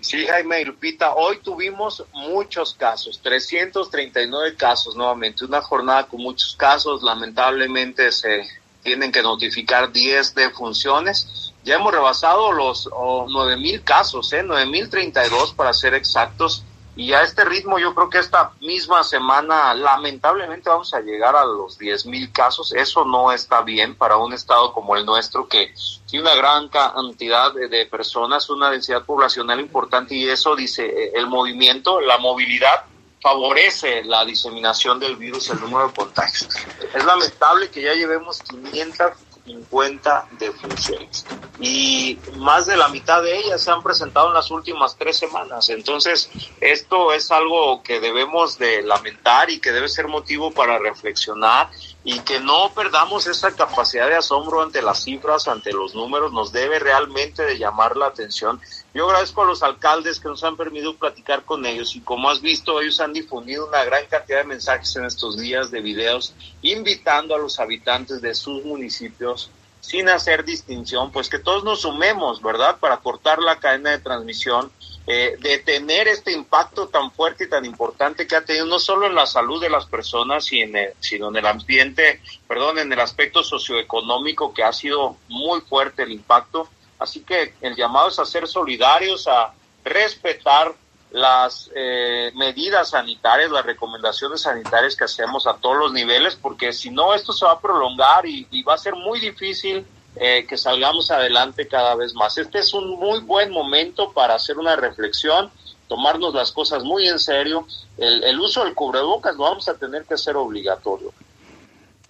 Sí, 0.06 0.24
Jaime 0.24 0.60
y 0.60 0.64
Lupita, 0.64 1.16
hoy 1.16 1.38
tuvimos 1.38 2.04
muchos 2.12 2.74
casos, 2.74 3.18
339 3.24 4.54
casos 4.54 4.94
nuevamente, 4.94 5.44
una 5.44 5.60
jornada 5.60 6.06
con 6.06 6.20
muchos 6.20 6.54
casos, 6.54 7.02
lamentablemente 7.02 8.12
se 8.12 8.46
tienen 8.84 9.10
que 9.10 9.20
notificar 9.20 9.90
10 9.90 10.36
defunciones. 10.36 11.52
Ya 11.64 11.74
hemos 11.74 11.92
rebasado 11.92 12.52
los 12.52 12.88
oh, 12.92 13.26
9.000 13.26 13.82
casos, 13.82 14.32
¿eh? 14.32 14.44
9.032 14.44 15.56
para 15.56 15.72
ser 15.72 15.94
exactos, 15.94 16.62
y 16.96 17.12
a 17.12 17.22
este 17.22 17.44
ritmo 17.44 17.78
yo 17.78 17.94
creo 17.94 18.08
que 18.08 18.18
esta 18.18 18.52
misma 18.60 19.04
semana 19.04 19.74
lamentablemente 19.74 20.70
vamos 20.70 20.94
a 20.94 21.00
llegar 21.00 21.36
a 21.36 21.44
los 21.44 21.76
10 21.76 22.06
mil 22.06 22.32
casos. 22.32 22.72
Eso 22.72 23.04
no 23.04 23.32
está 23.32 23.60
bien 23.60 23.94
para 23.94 24.16
un 24.16 24.32
estado 24.32 24.72
como 24.72 24.96
el 24.96 25.04
nuestro 25.04 25.46
que 25.46 25.74
tiene 26.08 26.24
una 26.24 26.34
gran 26.34 26.68
cantidad 26.68 27.52
de, 27.52 27.84
personas, 27.84 28.48
una 28.48 28.70
densidad 28.70 29.04
poblacional 29.04 29.60
importante 29.60 30.14
y 30.14 30.26
eso 30.26 30.56
dice 30.56 30.86
eh, 30.86 31.12
el 31.14 31.26
movimiento, 31.26 32.00
la 32.00 32.16
movilidad 32.16 32.84
favorece 33.20 34.02
la 34.04 34.24
diseminación 34.24 34.98
del 34.98 35.16
virus, 35.16 35.50
el 35.50 35.60
número 35.60 35.88
de 35.88 35.94
contagios. 35.94 36.48
Es 36.94 37.04
lamentable 37.04 37.68
que 37.70 37.82
ya 37.82 37.92
llevemos 37.92 38.40
500 38.42 39.12
50 39.46 40.28
defunciones 40.38 41.24
y 41.58 42.18
más 42.36 42.66
de 42.66 42.76
la 42.76 42.88
mitad 42.88 43.22
de 43.22 43.38
ellas 43.38 43.62
se 43.62 43.70
han 43.70 43.82
presentado 43.82 44.28
en 44.28 44.34
las 44.34 44.50
últimas 44.50 44.96
tres 44.96 45.16
semanas. 45.16 45.70
Entonces, 45.70 46.30
esto 46.60 47.12
es 47.14 47.30
algo 47.30 47.82
que 47.82 48.00
debemos 48.00 48.58
de 48.58 48.82
lamentar 48.82 49.48
y 49.50 49.58
que 49.58 49.72
debe 49.72 49.88
ser 49.88 50.06
motivo 50.06 50.50
para 50.50 50.78
reflexionar 50.78 51.70
y 52.08 52.20
que 52.20 52.38
no 52.38 52.70
perdamos 52.72 53.26
esa 53.26 53.50
capacidad 53.50 54.06
de 54.06 54.14
asombro 54.14 54.62
ante 54.62 54.80
las 54.80 55.02
cifras, 55.02 55.48
ante 55.48 55.72
los 55.72 55.92
números, 55.96 56.32
nos 56.32 56.52
debe 56.52 56.78
realmente 56.78 57.42
de 57.42 57.58
llamar 57.58 57.96
la 57.96 58.06
atención. 58.06 58.60
Yo 58.94 59.06
agradezco 59.06 59.42
a 59.42 59.46
los 59.46 59.64
alcaldes 59.64 60.20
que 60.20 60.28
nos 60.28 60.44
han 60.44 60.56
permitido 60.56 60.94
platicar 60.94 61.42
con 61.42 61.66
ellos 61.66 61.96
y 61.96 62.00
como 62.00 62.30
has 62.30 62.40
visto, 62.40 62.80
ellos 62.80 63.00
han 63.00 63.12
difundido 63.12 63.66
una 63.66 63.82
gran 63.82 64.06
cantidad 64.06 64.38
de 64.38 64.44
mensajes 64.44 64.94
en 64.94 65.04
estos 65.04 65.36
días 65.36 65.72
de 65.72 65.80
videos 65.80 66.32
invitando 66.62 67.34
a 67.34 67.38
los 67.38 67.58
habitantes 67.58 68.22
de 68.22 68.36
sus 68.36 68.64
municipios 68.64 69.50
sin 69.80 70.08
hacer 70.08 70.44
distinción, 70.44 71.10
pues 71.10 71.28
que 71.28 71.40
todos 71.40 71.64
nos 71.64 71.80
sumemos, 71.80 72.40
¿verdad? 72.40 72.76
Para 72.78 72.98
cortar 72.98 73.40
la 73.40 73.58
cadena 73.58 73.90
de 73.90 73.98
transmisión, 73.98 74.70
eh, 75.06 75.36
detener 75.40 76.08
este 76.08 76.32
impacto 76.32 76.88
tan 76.88 77.12
fuerte 77.12 77.44
y 77.44 77.48
tan 77.48 77.64
importante 77.64 78.26
que 78.26 78.34
ha 78.34 78.44
tenido 78.44 78.66
no 78.66 78.78
solo 78.78 79.06
en 79.06 79.14
la 79.14 79.26
salud 79.26 79.60
de 79.60 79.70
las 79.70 79.86
personas, 79.86 80.44
sino 80.44 81.28
en 81.28 81.36
el 81.36 81.46
ambiente, 81.46 82.20
perdón, 82.48 82.78
en 82.80 82.92
el 82.92 83.00
aspecto 83.00 83.44
socioeconómico 83.44 84.52
que 84.52 84.64
ha 84.64 84.72
sido 84.72 85.16
muy 85.28 85.60
fuerte 85.60 86.02
el 86.02 86.12
impacto. 86.12 86.68
Así 86.98 87.20
que 87.20 87.54
el 87.60 87.76
llamado 87.76 88.08
es 88.08 88.18
a 88.18 88.24
ser 88.24 88.48
solidarios, 88.48 89.28
a 89.28 89.52
respetar 89.84 90.74
las 91.10 91.70
eh, 91.74 92.32
medidas 92.34 92.90
sanitarias, 92.90 93.50
las 93.50 93.64
recomendaciones 93.64 94.42
sanitarias 94.42 94.96
que 94.96 95.04
hacemos 95.04 95.46
a 95.46 95.54
todos 95.54 95.76
los 95.76 95.92
niveles, 95.92 96.36
porque 96.36 96.72
si 96.72 96.90
no, 96.90 97.14
esto 97.14 97.32
se 97.32 97.46
va 97.46 97.52
a 97.52 97.60
prolongar 97.60 98.26
y, 98.26 98.62
va 98.62 98.74
a 98.74 98.78
ser 98.78 98.94
muy 98.94 99.20
difícil 99.20 99.86
eh, 100.16 100.46
que 100.48 100.56
salgamos 100.56 101.10
adelante 101.10 101.68
cada 101.68 101.94
vez 101.94 102.14
más. 102.14 102.36
Este 102.38 102.58
es 102.58 102.72
un 102.74 102.98
muy 102.98 103.20
buen 103.20 103.50
momento 103.50 104.12
para 104.12 104.34
hacer 104.34 104.58
una 104.58 104.76
reflexión, 104.76 105.50
tomarnos 105.88 106.34
las 106.34 106.52
cosas 106.52 106.82
muy 106.82 107.08
en 107.08 107.18
serio. 107.18 107.66
El, 107.98 108.24
el 108.24 108.40
uso 108.40 108.64
del 108.64 108.74
cubrebocas 108.74 109.36
lo 109.36 109.44
vamos 109.44 109.68
a 109.68 109.74
tener 109.74 110.04
que 110.04 110.14
hacer 110.14 110.36
obligatorio. 110.36 111.12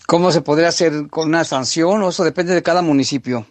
¿Cómo 0.07 0.31
se 0.31 0.41
podría 0.41 0.69
hacer 0.69 1.09
con 1.11 1.29
una 1.29 1.45
sanción 1.45 2.03
o 2.03 2.11
eso 2.11 2.23
depende 2.23 2.55
de 2.55 2.63
cada 2.63 2.81
municipio? 2.81 3.45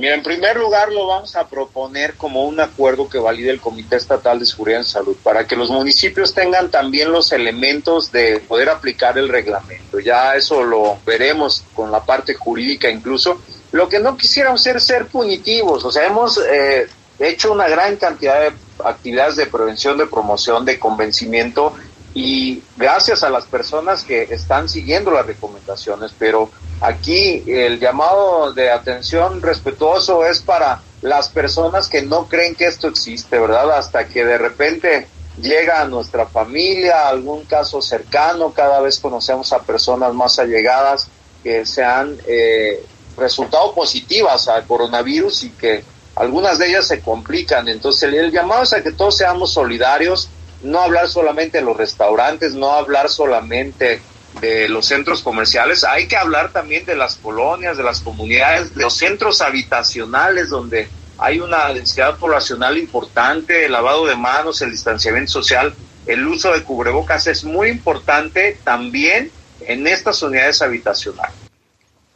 Mira, 0.00 0.14
en 0.14 0.22
primer 0.22 0.56
lugar 0.56 0.90
lo 0.90 1.06
vamos 1.06 1.36
a 1.36 1.46
proponer 1.46 2.14
como 2.14 2.44
un 2.44 2.58
acuerdo 2.58 3.08
que 3.08 3.18
valide 3.18 3.50
el 3.50 3.60
Comité 3.60 3.96
Estatal 3.96 4.38
de 4.38 4.46
Seguridad 4.46 4.80
en 4.80 4.86
Salud 4.86 5.14
para 5.22 5.46
que 5.46 5.56
los 5.56 5.68
municipios 5.68 6.32
tengan 6.32 6.70
también 6.70 7.12
los 7.12 7.32
elementos 7.32 8.10
de 8.10 8.40
poder 8.40 8.70
aplicar 8.70 9.18
el 9.18 9.28
reglamento. 9.28 10.00
Ya 10.00 10.36
eso 10.36 10.64
lo 10.64 10.98
veremos 11.04 11.64
con 11.74 11.92
la 11.92 12.02
parte 12.02 12.32
jurídica 12.34 12.88
incluso. 12.88 13.42
Lo 13.72 13.88
que 13.88 14.00
no 14.00 14.16
quisiéramos 14.16 14.62
ser 14.62 14.80
ser 14.80 15.06
punitivos, 15.06 15.84
o 15.84 15.92
sea, 15.92 16.06
hemos 16.06 16.38
eh, 16.38 16.88
hecho 17.18 17.52
una 17.52 17.68
gran 17.68 17.96
cantidad 17.96 18.40
de 18.40 18.52
actividades 18.84 19.36
de 19.36 19.46
prevención, 19.46 19.98
de 19.98 20.06
promoción, 20.06 20.64
de 20.64 20.78
convencimiento 20.78 21.74
y 22.14 22.62
gracias 22.76 23.22
a 23.22 23.30
las 23.30 23.44
personas 23.44 24.02
que 24.02 24.22
están 24.22 24.68
siguiendo 24.68 25.12
las 25.12 25.26
recomendaciones, 25.26 26.12
pero 26.18 26.50
Aquí 26.80 27.44
el 27.46 27.78
llamado 27.78 28.54
de 28.54 28.70
atención 28.70 29.42
respetuoso 29.42 30.24
es 30.24 30.40
para 30.40 30.80
las 31.02 31.28
personas 31.28 31.88
que 31.88 32.00
no 32.00 32.26
creen 32.26 32.54
que 32.54 32.66
esto 32.66 32.88
existe, 32.88 33.38
¿verdad? 33.38 33.70
Hasta 33.72 34.06
que 34.08 34.24
de 34.24 34.38
repente 34.38 35.06
llega 35.38 35.82
a 35.82 35.88
nuestra 35.88 36.26
familia, 36.26 37.08
algún 37.08 37.44
caso 37.44 37.82
cercano, 37.82 38.52
cada 38.54 38.80
vez 38.80 38.98
conocemos 38.98 39.52
a 39.52 39.62
personas 39.62 40.14
más 40.14 40.38
allegadas 40.38 41.08
que 41.42 41.66
se 41.66 41.84
han 41.84 42.16
eh, 42.26 42.82
resultado 43.20 43.74
positivas 43.74 44.48
al 44.48 44.66
coronavirus 44.66 45.44
y 45.44 45.50
que 45.50 45.84
algunas 46.16 46.58
de 46.58 46.68
ellas 46.68 46.88
se 46.88 47.00
complican. 47.00 47.68
Entonces 47.68 48.12
el 48.12 48.32
llamado 48.32 48.62
es 48.64 48.72
a 48.72 48.82
que 48.82 48.92
todos 48.92 49.16
seamos 49.16 49.52
solidarios, 49.52 50.28
no 50.62 50.80
hablar 50.80 51.08
solamente 51.08 51.58
de 51.58 51.64
los 51.64 51.76
restaurantes, 51.76 52.54
no 52.54 52.72
hablar 52.72 53.08
solamente 53.08 54.02
de 54.40 54.68
los 54.68 54.86
centros 54.86 55.22
comerciales, 55.22 55.82
hay 55.82 56.06
que 56.06 56.16
hablar 56.16 56.52
también 56.52 56.84
de 56.84 56.94
las 56.94 57.16
colonias, 57.16 57.76
de 57.76 57.82
las 57.82 58.00
comunidades, 58.00 58.74
de 58.74 58.82
los 58.82 58.94
centros 58.94 59.40
habitacionales 59.40 60.50
donde 60.50 60.88
hay 61.18 61.40
una 61.40 61.72
densidad 61.74 62.16
poblacional 62.16 62.78
importante, 62.78 63.66
el 63.66 63.72
lavado 63.72 64.06
de 64.06 64.16
manos, 64.16 64.62
el 64.62 64.70
distanciamiento 64.70 65.32
social, 65.32 65.74
el 66.06 66.26
uso 66.26 66.52
de 66.52 66.62
cubrebocas 66.62 67.26
es 67.26 67.44
muy 67.44 67.68
importante 67.68 68.58
también 68.64 69.30
en 69.60 69.86
estas 69.86 70.22
unidades 70.22 70.62
habitacionales. 70.62 71.39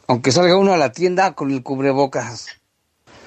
Aunque 0.07 0.31
salga 0.31 0.57
uno 0.57 0.73
a 0.73 0.77
la 0.77 0.91
tienda 0.91 1.33
con 1.33 1.51
el 1.51 1.63
cubrebocas. 1.63 2.47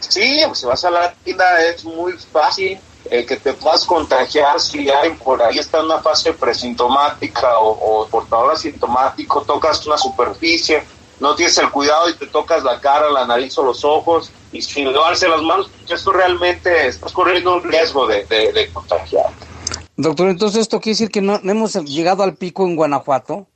Sí, 0.00 0.40
si 0.54 0.66
vas 0.66 0.84
a 0.84 0.90
la 0.90 1.12
tienda 1.12 1.64
es 1.64 1.84
muy 1.84 2.12
fácil 2.12 2.78
eh, 3.10 3.24
que 3.24 3.36
te 3.36 3.52
puedas 3.54 3.84
contagiar 3.84 4.60
si 4.60 4.88
hay 4.90 5.10
por 5.10 5.42
ahí 5.42 5.58
está 5.58 5.78
en 5.78 5.86
una 5.86 5.98
fase 5.98 6.32
presintomática 6.32 7.58
o, 7.58 8.06
portador 8.08 8.52
asintomático, 8.52 9.42
tocas 9.42 9.84
una 9.86 9.98
superficie, 9.98 10.84
no 11.18 11.34
tienes 11.34 11.58
el 11.58 11.70
cuidado 11.70 12.08
y 12.10 12.14
te 12.14 12.26
tocas 12.26 12.62
la 12.62 12.80
cara, 12.80 13.10
la 13.10 13.26
nariz 13.26 13.56
o 13.58 13.64
los 13.64 13.84
ojos 13.84 14.30
y 14.52 14.62
sin 14.62 14.92
lavarse 14.92 15.28
las 15.28 15.42
manos, 15.42 15.70
pues 15.78 15.98
esto 15.98 16.12
realmente 16.12 16.86
estás 16.86 17.12
corriendo 17.12 17.56
un 17.56 17.62
riesgo 17.62 18.06
de, 18.06 18.24
de, 18.24 18.70
contagiar. 18.72 19.30
Doctor, 19.96 20.28
entonces 20.28 20.60
esto 20.60 20.80
quiere 20.80 20.94
decir 20.94 21.10
que 21.10 21.22
no 21.22 21.40
hemos 21.42 21.74
llegado 21.84 22.22
al 22.22 22.36
pico 22.36 22.64
en 22.64 22.76
Guanajuato 22.76 23.46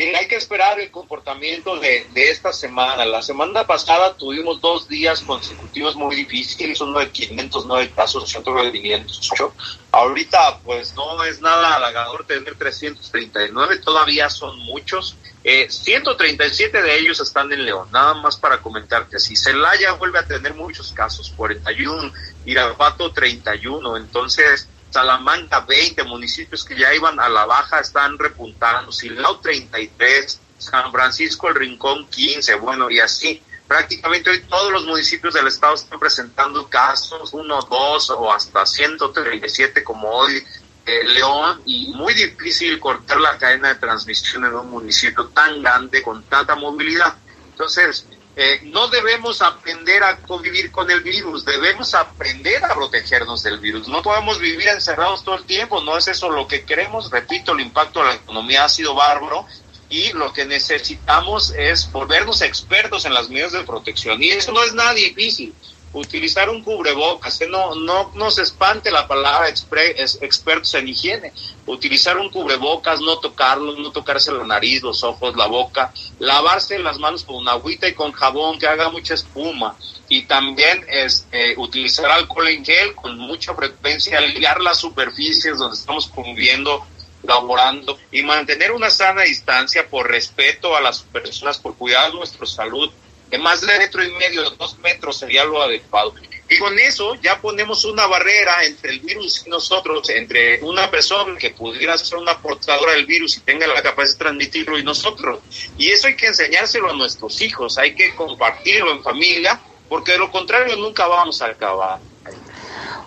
hay 0.00 0.28
que 0.28 0.36
esperar 0.36 0.78
el 0.78 0.90
comportamiento 0.90 1.78
de, 1.78 2.06
esta 2.14 2.52
semana. 2.52 3.04
La 3.04 3.22
semana 3.22 3.66
pasada 3.66 4.14
tuvimos 4.14 4.60
dos 4.60 4.88
días 4.88 5.20
consecutivos 5.22 5.96
muy 5.96 6.14
difíciles, 6.14 6.80
uno 6.80 6.98
de 7.00 7.10
509 7.10 7.90
casos, 7.94 8.36
otro 8.36 8.62
de 8.62 8.72
508. 8.72 9.54
Ahorita, 9.90 10.60
pues 10.60 10.94
no 10.94 11.24
es 11.24 11.40
nada 11.40 11.74
halagador 11.74 12.26
tener 12.26 12.56
339, 12.56 13.78
todavía 13.78 14.30
son 14.30 14.58
muchos. 14.60 15.16
137 15.42 16.78
eh, 16.78 16.82
de 16.82 16.98
ellos 16.98 17.20
están 17.20 17.50
en 17.52 17.64
León, 17.64 17.88
nada 17.90 18.14
más 18.14 18.36
para 18.36 18.58
comentarte. 18.60 19.18
Si 19.18 19.34
Celaya 19.34 19.92
vuelve 19.92 20.18
a 20.18 20.26
tener 20.26 20.54
muchos 20.54 20.92
casos, 20.92 21.32
41, 21.36 22.12
Irapuato 22.44 23.12
31, 23.12 23.96
entonces 23.96 24.68
Salamanca 24.90 25.60
20 25.60 26.04
municipios 26.04 26.64
que 26.64 26.76
ya 26.76 26.94
iban 26.94 27.20
a 27.20 27.28
la 27.28 27.46
baja 27.46 27.80
están 27.80 28.18
repuntando, 28.18 28.90
Silao 28.92 29.38
33, 29.38 30.40
San 30.58 30.90
Francisco 30.90 31.48
el 31.48 31.54
Rincón 31.54 32.06
15, 32.08 32.54
bueno, 32.56 32.90
y 32.90 33.00
así. 33.00 33.42
Prácticamente 33.66 34.30
hoy 34.30 34.40
todos 34.48 34.72
los 34.72 34.86
municipios 34.86 35.34
del 35.34 35.46
estado 35.46 35.74
están 35.74 35.98
presentando 35.98 36.68
casos, 36.68 37.34
uno, 37.34 37.60
dos 37.62 38.08
o 38.10 38.32
hasta 38.32 38.64
137 38.64 39.84
como 39.84 40.08
hoy 40.08 40.42
eh, 40.86 41.04
León 41.04 41.60
y 41.66 41.88
muy 41.88 42.14
difícil 42.14 42.80
cortar 42.80 43.20
la 43.20 43.36
cadena 43.36 43.68
de 43.68 43.74
transmisión 43.74 44.46
en 44.46 44.54
un 44.54 44.70
municipio 44.70 45.26
tan 45.26 45.60
grande 45.60 46.02
con 46.02 46.22
tanta 46.22 46.54
movilidad. 46.54 47.14
Entonces, 47.50 48.06
eh, 48.40 48.60
no 48.66 48.86
debemos 48.86 49.42
aprender 49.42 50.00
a 50.04 50.18
convivir 50.18 50.70
con 50.70 50.88
el 50.92 51.00
virus, 51.00 51.44
debemos 51.44 51.92
aprender 51.92 52.64
a 52.64 52.72
protegernos 52.72 53.42
del 53.42 53.58
virus. 53.58 53.88
No 53.88 54.00
podemos 54.00 54.38
vivir 54.38 54.68
encerrados 54.68 55.24
todo 55.24 55.34
el 55.34 55.42
tiempo, 55.42 55.80
no 55.80 55.98
es 55.98 56.06
eso 56.06 56.30
lo 56.30 56.46
que 56.46 56.62
queremos. 56.62 57.10
Repito, 57.10 57.50
el 57.50 57.60
impacto 57.62 57.98
de 57.98 58.06
la 58.06 58.14
economía 58.14 58.64
ha 58.64 58.68
sido 58.68 58.94
bárbaro 58.94 59.44
y 59.90 60.12
lo 60.12 60.32
que 60.32 60.44
necesitamos 60.44 61.50
es 61.50 61.90
volvernos 61.90 62.40
expertos 62.40 63.04
en 63.06 63.14
las 63.14 63.28
medidas 63.28 63.50
de 63.50 63.64
protección. 63.64 64.22
Y 64.22 64.30
eso 64.30 64.52
no 64.52 64.62
es 64.62 64.72
nada 64.72 64.94
difícil 64.94 65.52
utilizar 65.92 66.50
un 66.50 66.62
cubrebocas, 66.62 67.40
no, 67.48 67.74
no 67.74 68.12
nos 68.14 68.38
espante 68.38 68.90
la 68.90 69.08
palabra 69.08 69.48
expertos 69.48 70.74
en 70.74 70.88
higiene, 70.88 71.32
utilizar 71.66 72.18
un 72.18 72.30
cubrebocas, 72.30 73.00
no 73.00 73.18
tocarlo, 73.18 73.76
no 73.76 73.90
tocarse 73.90 74.32
la 74.32 74.44
nariz, 74.44 74.82
los 74.82 75.02
ojos, 75.02 75.36
la 75.36 75.46
boca, 75.46 75.92
lavarse 76.18 76.78
las 76.78 76.98
manos 76.98 77.24
con 77.24 77.46
agüita 77.48 77.88
y 77.88 77.94
con 77.94 78.12
jabón 78.12 78.58
que 78.58 78.66
haga 78.66 78.90
mucha 78.90 79.14
espuma. 79.14 79.76
Y 80.10 80.22
también 80.22 80.84
es 80.88 81.26
eh, 81.32 81.54
utilizar 81.58 82.10
alcohol 82.10 82.48
en 82.48 82.64
gel 82.64 82.94
con 82.94 83.18
mucha 83.18 83.54
frecuencia, 83.54 84.20
limpiar 84.20 84.60
las 84.60 84.78
superficies 84.78 85.58
donde 85.58 85.76
estamos 85.76 86.08
conviviendo 86.08 86.86
laborando 87.22 87.98
y 88.12 88.22
mantener 88.22 88.70
una 88.70 88.90
sana 88.90 89.22
distancia 89.22 89.88
por 89.88 90.08
respeto 90.08 90.76
a 90.76 90.80
las 90.80 91.02
personas, 91.02 91.58
por 91.58 91.76
cuidar 91.76 92.14
nuestra 92.14 92.46
salud 92.46 92.90
de 93.30 93.38
más 93.38 93.60
de 93.60 93.78
metro 93.78 94.02
y 94.02 94.10
medio, 94.12 94.48
dos 94.50 94.78
metros 94.78 95.18
sería 95.18 95.44
lo 95.44 95.62
adecuado. 95.62 96.14
Y 96.50 96.58
con 96.58 96.78
eso 96.78 97.14
ya 97.16 97.40
ponemos 97.40 97.84
una 97.84 98.06
barrera 98.06 98.64
entre 98.64 98.92
el 98.92 99.00
virus 99.00 99.44
y 99.46 99.50
nosotros, 99.50 100.08
entre 100.08 100.62
una 100.62 100.90
persona 100.90 101.36
que 101.36 101.50
pudiera 101.50 101.98
ser 101.98 102.18
una 102.18 102.40
portadora 102.40 102.92
del 102.92 103.04
virus 103.04 103.36
y 103.36 103.40
tenga 103.40 103.66
la 103.66 103.82
capacidad 103.82 104.14
de 104.14 104.24
transmitirlo 104.24 104.78
y 104.78 104.82
nosotros. 104.82 105.40
Y 105.76 105.88
eso 105.90 106.06
hay 106.06 106.16
que 106.16 106.28
enseñárselo 106.28 106.90
a 106.90 106.96
nuestros 106.96 107.40
hijos, 107.42 107.76
hay 107.76 107.94
que 107.94 108.14
compartirlo 108.14 108.92
en 108.92 109.02
familia, 109.02 109.60
porque 109.90 110.12
de 110.12 110.18
lo 110.18 110.30
contrario 110.30 110.74
nunca 110.76 111.06
vamos 111.06 111.42
a 111.42 111.46
acabar. 111.46 112.00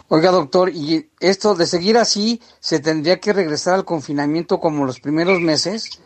Oiga, 0.08 0.30
doctor, 0.30 0.70
y 0.70 1.10
esto 1.20 1.56
de 1.56 1.66
seguir 1.66 1.98
así, 1.98 2.42
¿se 2.60 2.80
tendría 2.80 3.20
que 3.20 3.34
regresar 3.34 3.76
al 3.76 3.86
confinamiento 3.86 4.60
como 4.60 4.86
los 4.86 5.00
primeros 5.00 5.40
meses? 5.40 6.02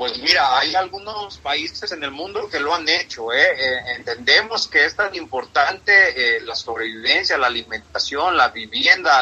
Pues 0.00 0.16
mira, 0.16 0.58
hay 0.58 0.74
algunos 0.74 1.36
países 1.36 1.92
en 1.92 2.02
el 2.02 2.10
mundo 2.10 2.48
que 2.48 2.58
lo 2.58 2.74
han 2.74 2.88
hecho. 2.88 3.34
¿eh? 3.34 3.48
eh 3.54 3.80
entendemos 3.98 4.66
que 4.66 4.86
es 4.86 4.96
tan 4.96 5.14
importante 5.14 5.92
eh, 6.38 6.40
la 6.40 6.54
sobrevivencia, 6.54 7.36
la 7.36 7.48
alimentación, 7.48 8.34
la 8.34 8.48
vivienda, 8.48 9.20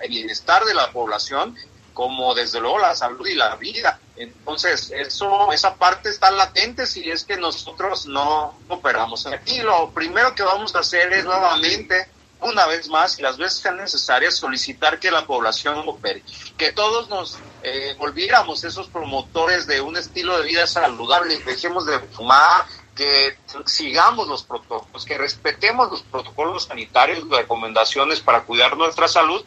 el 0.00 0.08
bienestar 0.08 0.64
de 0.64 0.72
la 0.72 0.90
población, 0.90 1.54
como 1.92 2.34
desde 2.34 2.60
luego 2.60 2.78
la 2.78 2.94
salud 2.94 3.26
y 3.26 3.34
la 3.34 3.56
vida. 3.56 4.00
Entonces, 4.16 4.90
eso, 4.90 5.52
esa 5.52 5.74
parte 5.74 6.08
está 6.08 6.30
latente 6.30 6.86
si 6.86 7.10
es 7.10 7.24
que 7.24 7.36
nosotros 7.36 8.06
no 8.06 8.58
operamos. 8.68 9.26
Aquí 9.26 9.60
lo 9.60 9.90
primero 9.90 10.34
que 10.34 10.44
vamos 10.44 10.74
a 10.76 10.78
hacer 10.78 11.12
es 11.12 11.26
nuevamente 11.26 12.08
una 12.40 12.66
vez 12.66 12.88
más 12.88 13.18
y 13.18 13.22
las 13.22 13.36
veces 13.36 13.60
sean 13.60 13.78
necesarias 13.78 14.34
solicitar 14.34 14.98
que 14.98 15.10
la 15.10 15.26
población 15.26 15.82
opere, 15.86 16.22
que 16.56 16.72
todos 16.72 17.08
nos 17.08 17.38
eh, 17.62 17.94
volviéramos 17.98 18.62
esos 18.64 18.88
promotores 18.88 19.66
de 19.66 19.80
un 19.80 19.96
estilo 19.96 20.38
de 20.38 20.46
vida 20.46 20.66
saludable, 20.66 21.38
dejemos 21.38 21.86
de 21.86 21.98
fumar, 21.98 22.66
que 22.94 23.36
sigamos 23.66 24.26
los 24.26 24.42
protocolos, 24.42 25.04
que 25.04 25.18
respetemos 25.18 25.90
los 25.90 26.02
protocolos 26.02 26.64
sanitarios, 26.64 27.28
recomendaciones 27.28 28.20
para 28.20 28.42
cuidar 28.42 28.76
nuestra 28.76 29.06
salud 29.06 29.44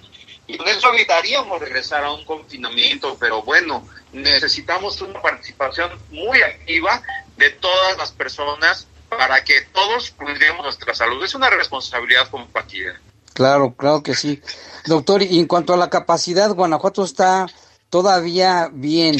y 0.49 0.57
con 0.57 0.67
eso 0.67 0.91
evitaríamos 0.91 1.59
regresar 1.59 2.03
a 2.03 2.11
un 2.11 2.25
confinamiento, 2.25 3.15
pero 3.19 3.43
bueno, 3.43 3.87
necesitamos 4.11 4.99
una 5.01 5.21
participación 5.21 5.91
muy 6.09 6.41
activa 6.41 7.03
de 7.37 7.51
todas 7.51 7.97
las 7.97 8.11
personas 8.11 8.87
para 9.09 9.43
que 9.43 9.61
todos 9.73 10.11
cuidemos 10.11 10.63
nuestra 10.63 10.93
salud. 10.93 11.23
Es 11.23 11.35
una 11.35 11.49
responsabilidad 11.49 12.29
compartida. 12.29 12.99
Claro, 13.33 13.73
claro 13.73 14.03
que 14.03 14.15
sí. 14.15 14.41
Doctor, 14.85 15.23
y 15.23 15.39
en 15.39 15.47
cuanto 15.47 15.73
a 15.73 15.77
la 15.77 15.89
capacidad, 15.89 16.53
Guanajuato 16.53 17.03
está 17.03 17.47
todavía 17.89 18.69
bien. 18.71 19.17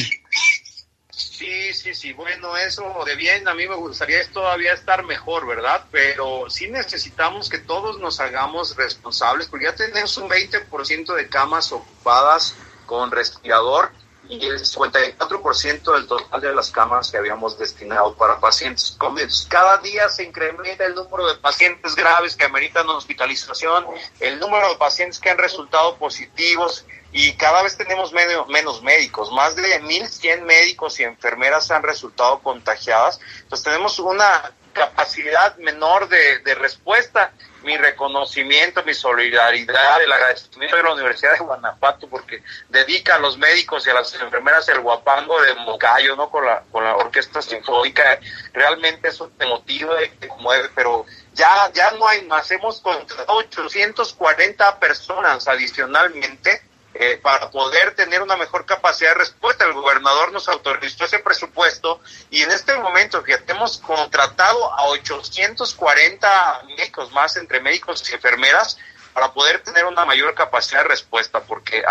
Sí, 1.10 1.72
sí, 1.72 1.94
sí, 1.94 2.12
bueno, 2.12 2.54
eso 2.56 2.82
de 3.06 3.16
bien, 3.16 3.48
a 3.48 3.54
mí 3.54 3.66
me 3.66 3.74
gustaría 3.74 4.18
todavía 4.30 4.74
estar 4.74 5.04
mejor, 5.04 5.46
¿verdad? 5.46 5.86
Pero 5.90 6.50
sí 6.50 6.68
necesitamos 6.68 7.48
que 7.48 7.58
todos 7.58 7.98
nos 7.98 8.20
hagamos 8.20 8.76
responsables, 8.76 9.48
porque 9.48 9.64
ya 9.64 9.74
tenemos 9.74 10.18
un 10.18 10.28
20% 10.28 11.14
de 11.14 11.28
camas 11.28 11.72
ocupadas 11.72 12.54
con 12.84 13.10
respirador 13.10 13.90
y 14.30 14.46
el 14.46 14.60
54% 14.60 15.92
del 15.94 16.06
total 16.06 16.40
de 16.40 16.54
las 16.54 16.70
camas 16.70 17.10
que 17.10 17.18
habíamos 17.18 17.58
destinado 17.58 18.14
para 18.14 18.38
pacientes 18.38 18.94
COVID. 18.96 19.28
Cada 19.48 19.78
día 19.78 20.08
se 20.08 20.22
incrementa 20.22 20.86
el 20.86 20.94
número 20.94 21.26
de 21.26 21.38
pacientes 21.38 21.96
graves 21.96 22.36
que 22.36 22.44
ameritan 22.44 22.88
hospitalización, 22.88 23.86
el 24.20 24.38
número 24.38 24.68
de 24.68 24.76
pacientes 24.76 25.18
que 25.18 25.30
han 25.30 25.38
resultado 25.38 25.96
positivos 25.96 26.86
y 27.12 27.32
cada 27.32 27.62
vez 27.62 27.76
tenemos 27.76 28.12
menos 28.12 28.82
médicos. 28.82 29.32
Más 29.32 29.56
de 29.56 29.82
1.100 29.82 30.42
médicos 30.42 31.00
y 31.00 31.02
enfermeras 31.02 31.70
han 31.72 31.82
resultado 31.82 32.38
contagiadas. 32.38 33.18
Entonces 33.42 33.64
tenemos 33.64 33.98
una 33.98 34.52
capacidad 34.72 35.56
menor 35.58 36.08
de, 36.08 36.38
de 36.40 36.54
respuesta 36.54 37.32
mi 37.62 37.76
reconocimiento, 37.76 38.82
mi 38.84 38.94
solidaridad, 38.94 40.02
el 40.02 40.12
agradecimiento 40.12 40.76
de 40.76 40.82
la 40.82 40.94
Universidad 40.94 41.32
de 41.32 41.40
Guanajuato 41.40 42.08
porque 42.08 42.42
dedica 42.68 43.16
a 43.16 43.18
los 43.18 43.36
médicos 43.36 43.86
y 43.86 43.90
a 43.90 43.94
las 43.94 44.14
enfermeras 44.14 44.68
el 44.68 44.80
guapango 44.80 45.40
de 45.42 45.54
Moncayo, 45.56 46.16
¿no? 46.16 46.30
Con 46.30 46.46
la, 46.46 46.62
con 46.70 46.84
la 46.84 46.96
orquesta 46.96 47.42
sinfónica. 47.42 48.18
Realmente 48.52 49.08
eso 49.08 49.30
te 49.36 49.46
motiva, 49.46 49.96
te 50.18 50.28
conmueve, 50.28 50.70
pero 50.74 51.04
ya, 51.34 51.70
ya 51.74 51.90
no 51.92 52.08
hay 52.08 52.22
más. 52.22 52.50
Hemos 52.50 52.80
contratado 52.80 53.38
840 53.38 54.78
personas 54.78 55.46
adicionalmente 55.46 56.62
eh, 56.94 57.18
para 57.22 57.50
poder 57.50 57.94
tener 57.94 58.20
una 58.20 58.36
mejor 58.36 58.66
capacidad 58.66 59.10
de 59.10 59.18
respuesta. 59.18 59.64
El 59.64 59.74
gobernador 59.74 60.32
nos 60.32 60.48
autorizó 60.48 61.04
ese 61.04 61.20
presupuesto 61.20 62.00
y 62.30 62.42
en 62.42 62.50
este 62.50 62.76
momento, 62.76 63.22
fíjate, 63.22 63.52
hemos 63.52 63.78
contratado 63.78 64.72
a 64.74 64.86
840 64.86 66.62
médicos 66.76 67.12
más 67.12 67.36
entre 67.36 67.60
médicos 67.60 68.08
y 68.10 68.14
enfermeras 68.14 68.76
para 69.12 69.32
poder 69.32 69.62
tener 69.62 69.84
una 69.84 70.04
mayor 70.04 70.34
capacidad 70.34 70.82
de 70.82 70.88
respuesta, 70.88 71.40
porque 71.40 71.82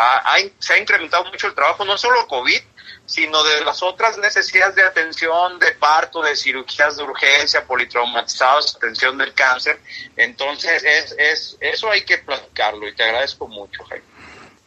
se 0.59 0.73
ha 0.73 0.77
incrementado 0.77 1.25
mucho 1.25 1.47
el 1.47 1.53
trabajo, 1.53 1.83
no 1.85 1.97
solo 1.97 2.27
COVID, 2.27 2.61
sino 3.05 3.43
de 3.43 3.65
las 3.65 3.81
otras 3.81 4.17
necesidades 4.17 4.75
de 4.75 4.83
atención, 4.83 5.59
de 5.59 5.71
parto, 5.73 6.21
de 6.21 6.35
cirugías 6.35 6.97
de 6.97 7.03
urgencia, 7.03 7.65
politraumatizados, 7.65 8.75
atención 8.75 9.17
del 9.17 9.33
cáncer. 9.33 9.79
Entonces, 10.15 10.83
es, 10.83 11.15
es, 11.17 11.57
eso 11.59 11.89
hay 11.89 12.03
que 12.03 12.19
platicarlo 12.19 12.87
y 12.87 12.95
te 12.95 13.03
agradezco 13.03 13.47
mucho, 13.47 13.83
Jaime. 13.85 14.05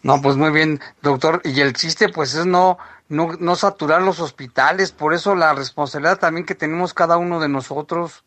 No, 0.02 0.20
pues 0.20 0.36
muy 0.36 0.50
bien, 0.50 0.80
doctor. 1.00 1.40
Y 1.44 1.60
el 1.60 1.74
chiste, 1.74 2.08
pues, 2.08 2.34
es 2.34 2.44
no, 2.44 2.78
no, 3.08 3.32
no 3.38 3.54
saturar 3.56 4.02
los 4.02 4.18
hospitales. 4.18 4.90
Por 4.90 5.14
eso 5.14 5.34
la 5.34 5.54
responsabilidad 5.54 6.18
también 6.18 6.44
que 6.44 6.54
tenemos 6.54 6.92
cada 6.92 7.16
uno 7.16 7.40
de 7.40 7.48
nosotros. 7.48 8.24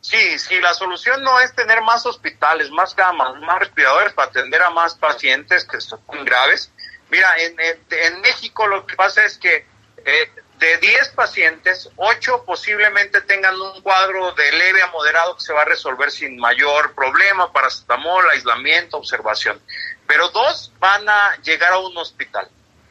Sí, 0.00 0.38
sí, 0.38 0.60
la 0.60 0.74
solución 0.74 1.22
no 1.24 1.40
es 1.40 1.54
tener 1.54 1.82
más 1.82 2.06
hospitales, 2.06 2.70
más 2.70 2.94
camas, 2.94 3.34
más 3.40 3.58
respiradores 3.58 4.12
para 4.12 4.28
atender 4.28 4.62
a 4.62 4.70
más 4.70 4.94
pacientes 4.94 5.64
que 5.64 5.80
son 5.80 6.00
graves. 6.24 6.70
Mira, 7.10 7.34
en, 7.38 7.56
en, 7.58 8.20
México 8.20 8.66
lo 8.66 8.86
que 8.86 8.94
pasa 8.94 9.24
es 9.24 9.38
que 9.38 9.66
eh, 10.04 10.30
de 10.58 10.76
10 10.78 11.08
pacientes, 11.10 11.90
8 11.96 12.44
posiblemente 12.44 13.22
tengan 13.22 13.60
un 13.60 13.80
cuadro 13.82 14.32
de 14.32 14.52
leve 14.52 14.82
a 14.82 14.88
moderado 14.88 15.36
que 15.36 15.42
se 15.42 15.52
va 15.52 15.62
a 15.62 15.64
resolver 15.64 16.10
sin 16.10 16.38
mayor 16.38 16.94
problema, 16.94 17.52
paracetamol, 17.52 18.28
aislamiento, 18.30 18.98
observación 18.98 19.60
pero 20.08 20.30
dos 20.30 20.72
van 20.80 21.06
a 21.08 21.36
llegar 21.42 21.74
a 21.74 21.78
un 21.78 21.96
hospital, 21.98 22.48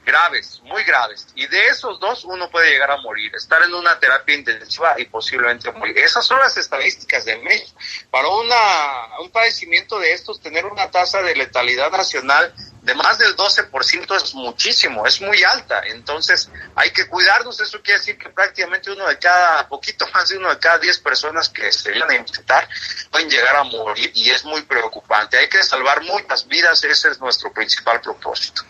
graves, 0.08 0.62
muy 0.64 0.86
graves, 0.86 1.28
y 1.36 1.46
de 1.48 1.68
esos 1.68 2.00
dos 2.00 2.24
uno 2.24 2.50
puede 2.50 2.72
llegar 2.72 2.90
a 2.90 2.98
morir, 2.98 3.36
estar 3.36 3.62
en 3.62 3.74
una 3.74 4.00
terapia 4.00 4.36
intensiva 4.36 4.96
y 4.98 5.06
posiblemente 5.06 5.70
morir. 5.74 5.98
Esas 5.98 6.26
son 6.26 6.40
las 6.40 6.56
estadísticas 6.56 7.26
de 7.26 7.36
México. 7.40 7.78
Para 8.10 8.30
una, 8.30 9.20
un 9.20 9.30
padecimiento 9.30 10.00
de 10.00 10.14
estos, 10.14 10.42
tener 10.42 10.66
una 10.66 10.90
tasa 10.90 11.22
de 11.22 11.36
letalidad 11.36 11.92
nacional 11.92 12.54
de 12.88 12.96
más 12.96 13.18
del 13.18 13.36
12% 13.36 14.16
es 14.16 14.34
muchísimo, 14.34 15.06
es 15.06 15.20
muy 15.20 15.44
alta. 15.44 15.82
Entonces 15.88 16.50
hay 16.74 16.90
que 16.92 17.06
cuidarnos. 17.08 17.60
Eso 17.60 17.82
quiere 17.82 18.00
decir 18.00 18.18
que 18.18 18.30
prácticamente 18.30 18.90
uno 18.90 19.06
de 19.10 19.20
cada, 19.20 19.68
poquito 19.68 20.08
más 20.14 20.30
de 20.30 20.38
uno 20.38 20.50
de 20.50 20.58
cada 20.58 20.80
10 20.80 21.00
personas 21.00 21.50
que 21.50 21.70
se 21.70 21.92
vienen 21.92 22.12
a 22.12 22.16
infectar 22.16 22.70
pueden 23.12 23.30
llegar 23.30 23.58
a 23.58 23.64
morir 23.66 24.10
y 24.16 24.30
es 24.30 24.46
muy 24.46 24.62
preocupante. 24.62 25.38
Hay 25.38 25.50
que 25.50 25.62
salvar 25.64 26.02
muchas 26.04 26.48
vidas, 26.48 26.82
ese 26.86 27.10
es 27.10 27.20
nuestro 27.20 27.52
principal 27.52 28.00
propósito. 28.00 28.62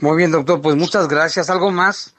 Muy 0.00 0.16
bien, 0.16 0.32
doctor, 0.32 0.62
pues 0.62 0.76
muchas 0.76 1.08
gracias. 1.08 1.50
¿Algo 1.50 1.70
más? 1.70 2.14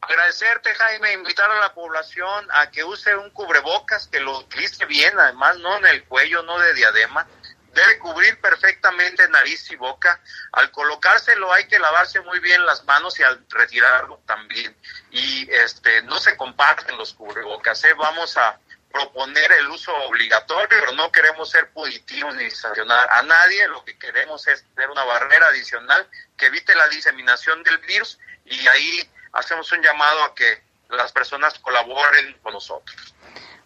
Agradecerte, 0.00 0.74
Jaime, 0.74 1.12
invitar 1.12 1.48
a 1.50 1.60
la 1.60 1.72
población 1.74 2.46
a 2.52 2.70
que 2.70 2.82
use 2.82 3.14
un 3.16 3.30
cubrebocas, 3.30 4.08
que 4.08 4.20
lo 4.20 4.38
utilice 4.38 4.84
bien, 4.86 5.18
además 5.18 5.58
no 5.58 5.76
en 5.78 5.86
el 5.86 6.04
cuello, 6.04 6.42
no 6.42 6.58
de 6.58 6.74
diadema, 6.74 7.26
debe 7.72 7.98
cubrir 7.98 8.40
perfectamente 8.40 9.28
nariz 9.28 9.70
y 9.70 9.76
boca. 9.76 10.20
Al 10.52 10.72
colocárselo 10.72 11.52
hay 11.52 11.68
que 11.68 11.78
lavarse 11.78 12.20
muy 12.20 12.40
bien 12.40 12.64
las 12.66 12.84
manos 12.84 13.18
y 13.20 13.22
al 13.22 13.44
retirarlo 13.48 14.20
también. 14.26 14.76
Y 15.12 15.48
este 15.50 16.02
no 16.02 16.18
se 16.18 16.36
comparten 16.36 16.96
los 16.96 17.14
cubrebocas. 17.14 17.84
¿eh? 17.84 17.94
Vamos 17.94 18.36
a 18.36 18.58
proponer 18.92 19.52
el 19.52 19.68
uso 19.68 19.94
obligatorio, 20.08 20.68
pero 20.68 20.92
no 20.92 21.10
queremos 21.12 21.50
ser 21.50 21.70
positivos 21.70 22.34
ni 22.34 22.50
sancionar 22.50 23.08
a 23.10 23.22
nadie. 23.22 23.68
Lo 23.68 23.84
que 23.84 23.98
queremos 23.98 24.46
es 24.46 24.64
tener 24.74 24.90
una 24.90 25.04
barrera 25.04 25.48
adicional 25.48 26.08
que 26.36 26.46
evite 26.46 26.74
la 26.74 26.88
diseminación 26.88 27.62
del 27.62 27.78
virus 27.78 28.18
y 28.44 28.66
ahí 28.66 29.10
hacemos 29.32 29.70
un 29.72 29.82
llamado 29.82 30.24
a 30.24 30.34
que 30.34 30.62
las 30.90 31.12
personas 31.12 31.58
colaboren 31.58 32.36
con 32.42 32.54
nosotros. 32.54 33.14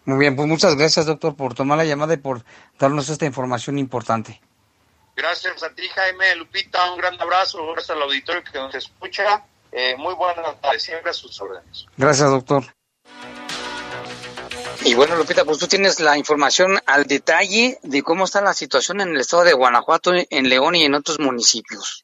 Muy 0.05 0.17
bien, 0.17 0.35
pues 0.35 0.47
muchas 0.47 0.75
gracias, 0.75 1.05
doctor, 1.05 1.35
por 1.35 1.53
tomar 1.53 1.77
la 1.77 1.85
llamada 1.85 2.15
y 2.15 2.17
por 2.17 2.43
darnos 2.79 3.09
esta 3.09 3.25
información 3.25 3.77
importante. 3.77 4.41
Gracias 5.15 5.61
a 5.61 5.69
ti, 5.69 5.87
Jaime, 5.87 6.35
Lupita, 6.35 6.91
un 6.91 6.97
gran 6.97 7.21
abrazo, 7.21 7.63
gracias 7.73 7.95
al 7.95 8.01
auditorio 8.01 8.43
que 8.43 8.57
nos 8.57 8.73
escucha. 8.73 9.45
Eh, 9.71 9.95
muy 9.97 10.15
buenas 10.15 10.59
tardes, 10.59 10.83
siempre 10.83 11.11
a 11.11 11.13
sus 11.13 11.39
órdenes. 11.39 11.85
Gracias, 11.97 12.29
doctor. 12.29 12.65
Y 14.83 14.95
bueno, 14.95 15.15
Lupita, 15.15 15.45
pues 15.45 15.59
tú 15.59 15.67
tienes 15.67 15.99
la 15.99 16.17
información 16.17 16.79
al 16.87 17.05
detalle 17.05 17.77
de 17.83 18.01
cómo 18.01 18.25
está 18.25 18.41
la 18.41 18.53
situación 18.53 18.99
en 18.99 19.09
el 19.09 19.21
estado 19.21 19.43
de 19.43 19.53
Guanajuato, 19.53 20.11
en 20.13 20.49
León 20.49 20.73
y 20.75 20.83
en 20.83 20.95
otros 20.95 21.19
municipios. 21.19 22.03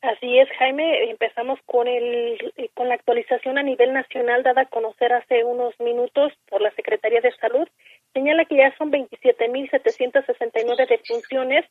Así 0.00 0.38
es, 0.38 0.48
Jaime. 0.58 1.10
Empezamos 1.10 1.58
con 1.66 1.86
el 1.86 2.38
con 2.74 2.88
la 2.88 2.94
actualización 2.94 3.58
a 3.58 3.62
nivel 3.62 3.92
nacional 3.92 4.42
dada 4.42 4.62
a 4.62 4.66
conocer 4.66 5.12
hace 5.12 5.44
unos 5.44 5.74
minutos 5.80 6.32
por 6.48 6.62
la 6.62 6.70
Secretaría 6.76 7.20
de 7.20 7.34
Salud. 7.36 7.68
Señala 8.14 8.44
que 8.46 8.56
ya 8.56 8.74
son 8.78 8.90
27.769 8.90 10.88
defunciones 10.88 11.66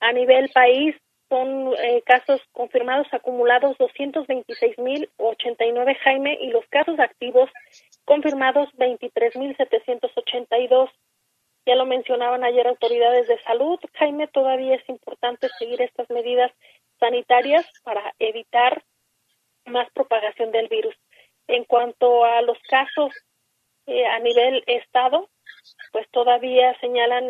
a 0.00 0.12
nivel 0.12 0.50
país. 0.50 0.94
Son 1.34 1.74
eh, 1.82 2.02
casos 2.06 2.40
confirmados 2.52 3.08
acumulados 3.10 3.76
226.089, 3.78 5.98
Jaime, 6.04 6.38
y 6.40 6.50
los 6.50 6.64
casos 6.66 7.00
activos 7.00 7.50
confirmados 8.04 8.68
23.782. 8.74 10.90
Ya 11.66 11.74
lo 11.74 11.86
mencionaban 11.86 12.44
ayer 12.44 12.68
autoridades 12.68 13.26
de 13.26 13.42
salud. 13.42 13.80
Jaime, 13.94 14.28
todavía 14.28 14.76
es 14.76 14.88
importante 14.88 15.48
seguir 15.58 15.82
estas 15.82 16.08
medidas 16.08 16.52
sanitarias 17.00 17.66
para 17.82 18.14
evitar 18.20 18.84
más 19.66 19.90
propagación 19.90 20.52
del 20.52 20.68
virus. 20.68 20.94
En 21.48 21.64
cuanto 21.64 22.24
a 22.24 22.42
los 22.42 22.58
casos 22.70 23.12
eh, 23.86 24.06
a 24.06 24.20
nivel 24.20 24.62
estado, 24.68 25.28
pues 25.90 26.08
todavía 26.12 26.78
señalan 26.78 27.28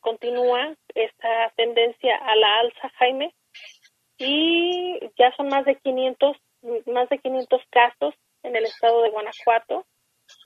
continúa 0.00 0.74
esta 0.92 1.52
tendencia 1.54 2.16
a 2.16 2.34
la 2.34 2.58
alza, 2.58 2.88
Jaime, 2.98 3.32
y 4.18 5.00
ya 5.18 5.34
son 5.36 5.48
más 5.48 5.64
de 5.64 5.76
500 5.76 6.36
más 6.86 7.08
de 7.10 7.18
500 7.18 7.60
casos 7.70 8.14
en 8.42 8.56
el 8.56 8.64
estado 8.64 9.02
de 9.02 9.10
Guanajuato 9.10 9.84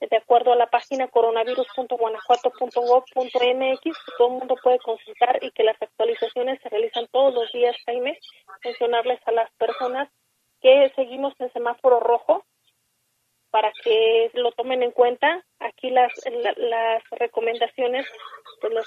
de 0.01 0.17
acuerdo 0.17 0.51
a 0.51 0.55
la 0.55 0.67
página 0.67 1.07
coronavirus.guanajuato.gov.mx, 1.07 3.81
que 3.81 3.91
todo 4.17 4.27
el 4.27 4.33
mundo 4.33 4.55
puede 4.61 4.77
consultar 4.79 5.39
y 5.41 5.51
que 5.51 5.63
las 5.63 5.81
actualizaciones 5.81 6.59
se 6.61 6.67
realizan 6.69 7.07
todos 7.11 7.33
los 7.33 7.51
días, 7.51 7.75
Jaime. 7.85 8.19
Mencionarles 8.63 9.19
a 9.25 9.31
las 9.31 9.51
personas 9.53 10.07
que 10.61 10.91
seguimos 10.95 11.33
en 11.39 11.51
semáforo 11.53 11.99
rojo 11.99 12.45
para 13.51 13.71
que 13.83 14.29
lo 14.33 14.51
tomen 14.51 14.83
en 14.83 14.91
cuenta 14.91 15.43
aquí 15.59 15.89
las, 15.89 16.11
las 16.57 17.01
recomendaciones 17.11 18.05
pues 18.61 18.73
las 18.73 18.85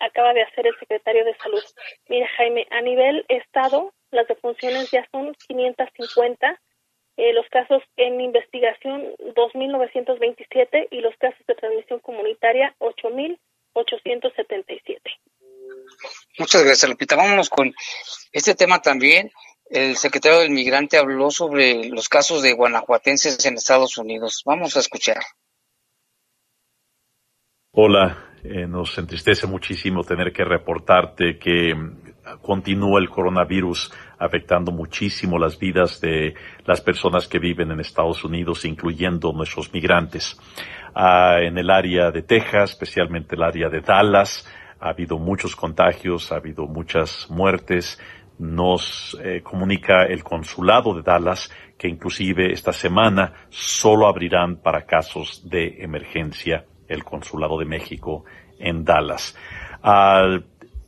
acaba 0.00 0.34
de 0.34 0.42
hacer 0.42 0.66
el 0.66 0.76
secretario 0.78 1.24
de 1.24 1.34
Salud. 1.36 1.62
Mira, 2.08 2.28
Jaime, 2.36 2.66
a 2.70 2.80
nivel 2.80 3.24
Estado, 3.28 3.92
las 4.14 4.26
defunciones 4.28 4.90
ya 4.90 5.06
son 5.10 5.34
550, 5.48 6.60
eh, 7.16 7.32
los 7.32 7.46
casos 7.48 7.82
en 7.96 8.20
investigación 8.20 9.14
2.927 9.18 10.88
y 10.90 11.00
los 11.00 11.16
casos 11.16 11.40
de 11.46 11.54
transmisión 11.54 12.00
comunitaria 12.00 12.74
8.877. 12.78 15.00
Muchas 16.38 16.64
gracias, 16.64 16.90
Lupita. 16.90 17.16
Vámonos 17.16 17.50
con 17.50 17.74
este 18.32 18.54
tema 18.54 18.80
también. 18.80 19.30
El 19.70 19.96
secretario 19.96 20.40
del 20.40 20.50
Migrante 20.50 20.98
habló 20.98 21.30
sobre 21.30 21.88
los 21.88 22.08
casos 22.08 22.42
de 22.42 22.52
guanajuatenses 22.52 23.44
en 23.46 23.54
Estados 23.54 23.96
Unidos. 23.96 24.42
Vamos 24.44 24.76
a 24.76 24.80
escuchar. 24.80 25.18
Hola, 27.72 28.34
eh, 28.44 28.66
nos 28.66 28.98
entristece 28.98 29.46
muchísimo 29.46 30.04
tener 30.04 30.32
que 30.32 30.44
reportarte 30.44 31.38
que 31.38 31.74
continúa 32.40 33.00
el 33.00 33.08
coronavirus 33.08 33.92
afectando 34.18 34.72
muchísimo 34.72 35.38
las 35.38 35.58
vidas 35.58 36.00
de 36.00 36.34
las 36.64 36.80
personas 36.80 37.28
que 37.28 37.38
viven 37.38 37.70
en 37.70 37.80
Estados 37.80 38.24
Unidos, 38.24 38.64
incluyendo 38.64 39.32
nuestros 39.32 39.72
migrantes. 39.72 40.38
Ah, 40.94 41.38
en 41.40 41.58
el 41.58 41.70
área 41.70 42.10
de 42.10 42.22
Texas, 42.22 42.70
especialmente 42.70 43.34
el 43.34 43.42
área 43.42 43.68
de 43.68 43.80
Dallas, 43.80 44.48
ha 44.80 44.90
habido 44.90 45.18
muchos 45.18 45.56
contagios, 45.56 46.30
ha 46.32 46.36
habido 46.36 46.66
muchas 46.66 47.26
muertes. 47.30 48.00
Nos 48.38 49.16
eh, 49.22 49.42
comunica 49.42 50.04
el 50.04 50.24
consulado 50.24 50.94
de 50.94 51.02
Dallas 51.02 51.50
que 51.78 51.88
inclusive 51.88 52.52
esta 52.52 52.72
semana 52.72 53.32
solo 53.48 54.06
abrirán 54.06 54.56
para 54.56 54.86
casos 54.86 55.48
de 55.48 55.82
emergencia 55.82 56.64
el 56.88 57.04
Consulado 57.04 57.58
de 57.58 57.64
México 57.64 58.24
en 58.58 58.84
Dallas. 58.84 59.36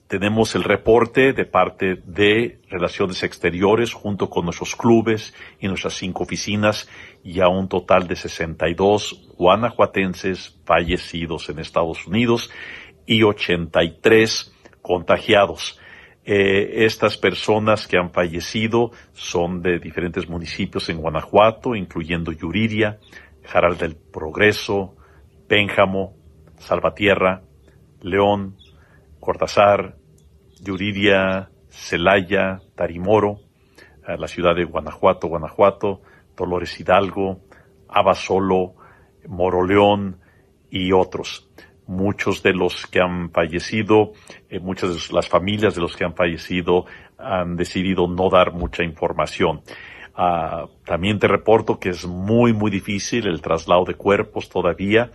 Tenemos 0.09 0.55
el 0.55 0.63
reporte 0.63 1.33
de 1.33 1.45
parte 1.45 2.01
de 2.05 2.61
Relaciones 2.69 3.23
Exteriores 3.23 3.93
junto 3.93 4.31
con 4.31 4.45
nuestros 4.45 4.77
clubes 4.77 5.35
y 5.61 5.67
nuestras 5.67 5.95
cinco 5.95 6.23
oficinas 6.23 6.89
y 7.25 7.41
a 7.41 7.49
un 7.49 7.69
total 7.69 8.07
de 8.07 8.15
62 8.15 9.35
guanajuatenses 9.37 10.59
fallecidos 10.65 11.49
en 11.49 11.59
Estados 11.59 12.07
Unidos 12.07 12.51
y 13.05 13.23
83 13.23 14.53
contagiados. 14.81 15.81
Eh, 16.25 16.85
estas 16.85 17.17
personas 17.17 17.87
que 17.87 17.99
han 17.99 18.11
fallecido 18.11 18.93
son 19.13 19.63
de 19.63 19.79
diferentes 19.79 20.29
municipios 20.29 20.89
en 20.89 20.99
Guanajuato, 20.99 21.77
incluyendo 21.77 22.33
Yuriria, 22.33 22.99
Jaral 23.45 23.77
del 23.79 23.95
Progreso, 23.95 24.97
Pénjamo, 25.47 26.15
Salvatierra, 26.59 27.43
León, 28.03 28.57
Cortázar, 29.21 29.96
Yuriria, 30.67 31.49
Celaya, 31.69 32.61
Tarimoro, 32.75 33.41
eh, 34.07 34.17
la 34.19 34.27
ciudad 34.27 34.55
de 34.55 34.65
Guanajuato, 34.65 35.29
Guanajuato, 35.29 36.03
Dolores 36.37 36.79
Hidalgo, 36.81 37.41
Abasolo, 37.89 38.75
Moroleón 39.29 40.21
y 40.71 40.93
otros. 40.93 41.49
Muchos 41.87 42.43
de 42.43 42.53
los 42.53 42.87
que 42.87 43.01
han 43.01 43.31
fallecido, 43.31 44.13
eh, 44.51 44.59
muchas 44.59 45.09
de 45.09 45.15
las 45.15 45.29
familias 45.29 45.77
de 45.77 45.81
los 45.81 45.97
que 45.97 46.05
han 46.05 46.15
fallecido 46.15 46.87
han 47.17 47.57
decidido 47.57 48.09
no 48.09 48.29
dar 48.29 48.53
mucha 48.53 48.83
información. 48.83 49.63
Ah, 50.19 50.67
también 50.85 51.19
te 51.19 51.29
reporto 51.29 51.79
que 51.79 51.91
es 51.91 52.07
muy, 52.07 52.55
muy 52.55 52.71
difícil 52.71 53.27
el 53.27 53.43
traslado 53.43 53.85
de 53.85 53.95
cuerpos 53.95 54.49
todavía, 54.49 55.11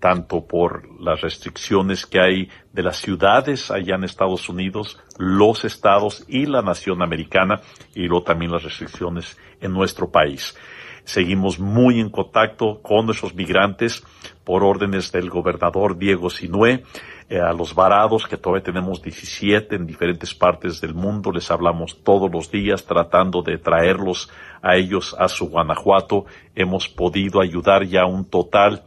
tanto 0.00 0.46
por 0.46 1.00
las 1.00 1.20
restricciones 1.20 2.06
que 2.06 2.20
hay 2.20 2.48
de 2.72 2.82
las 2.82 2.98
ciudades 2.98 3.70
allá 3.70 3.94
en 3.94 4.04
Estados 4.04 4.48
Unidos, 4.48 4.98
los 5.18 5.64
estados 5.64 6.24
y 6.28 6.46
la 6.46 6.62
nación 6.62 7.02
americana, 7.02 7.60
y 7.94 8.06
luego 8.06 8.24
también 8.24 8.52
las 8.52 8.62
restricciones 8.62 9.36
en 9.60 9.72
nuestro 9.72 10.10
país. 10.10 10.56
Seguimos 11.04 11.60
muy 11.60 12.00
en 12.00 12.10
contacto 12.10 12.80
con 12.82 13.06
nuestros 13.06 13.32
migrantes 13.32 14.02
por 14.42 14.64
órdenes 14.64 15.12
del 15.12 15.30
gobernador 15.30 15.96
Diego 15.96 16.30
Sinué. 16.30 16.82
Eh, 17.28 17.40
a 17.40 17.52
los 17.52 17.74
varados, 17.74 18.26
que 18.26 18.36
todavía 18.36 18.62
tenemos 18.62 19.02
17 19.02 19.74
en 19.74 19.86
diferentes 19.86 20.32
partes 20.34 20.80
del 20.80 20.94
mundo, 20.94 21.32
les 21.32 21.50
hablamos 21.50 22.02
todos 22.04 22.30
los 22.30 22.52
días 22.52 22.84
tratando 22.84 23.42
de 23.42 23.58
traerlos 23.58 24.30
a 24.62 24.76
ellos 24.76 25.14
a 25.18 25.28
su 25.28 25.48
Guanajuato. 25.48 26.26
Hemos 26.54 26.88
podido 26.88 27.40
ayudar 27.40 27.84
ya 27.84 28.04
un 28.04 28.24
total 28.26 28.84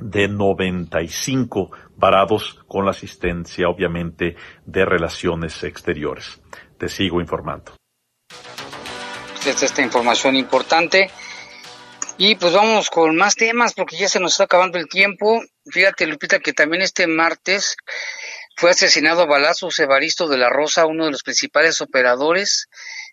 de 0.00 0.28
95 0.28 1.70
varados 1.96 2.60
con 2.66 2.84
la 2.84 2.92
asistencia, 2.92 3.68
obviamente, 3.68 4.36
de 4.64 4.84
relaciones 4.84 5.62
exteriores. 5.64 6.40
Te 6.78 6.88
sigo 6.88 7.20
informando. 7.20 7.72
Esta 9.44 9.82
información 9.82 10.36
importante. 10.36 11.10
Y 12.18 12.34
pues 12.34 12.52
vamos 12.52 12.90
con 12.90 13.16
más 13.16 13.36
temas 13.36 13.74
porque 13.74 13.96
ya 13.96 14.08
se 14.08 14.20
nos 14.20 14.32
está 14.32 14.44
acabando 14.44 14.78
el 14.78 14.88
tiempo. 14.88 15.40
Fíjate, 15.70 16.06
Lupita, 16.06 16.40
que 16.40 16.52
también 16.52 16.82
este 16.82 17.06
martes 17.06 17.76
fue 18.56 18.70
asesinado 18.70 19.22
a 19.22 19.26
balazos 19.26 19.78
Evaristo 19.78 20.26
de 20.28 20.36
la 20.36 20.50
Rosa, 20.50 20.86
uno 20.86 21.04
de 21.04 21.12
los 21.12 21.22
principales 21.22 21.80
operadores 21.80 22.68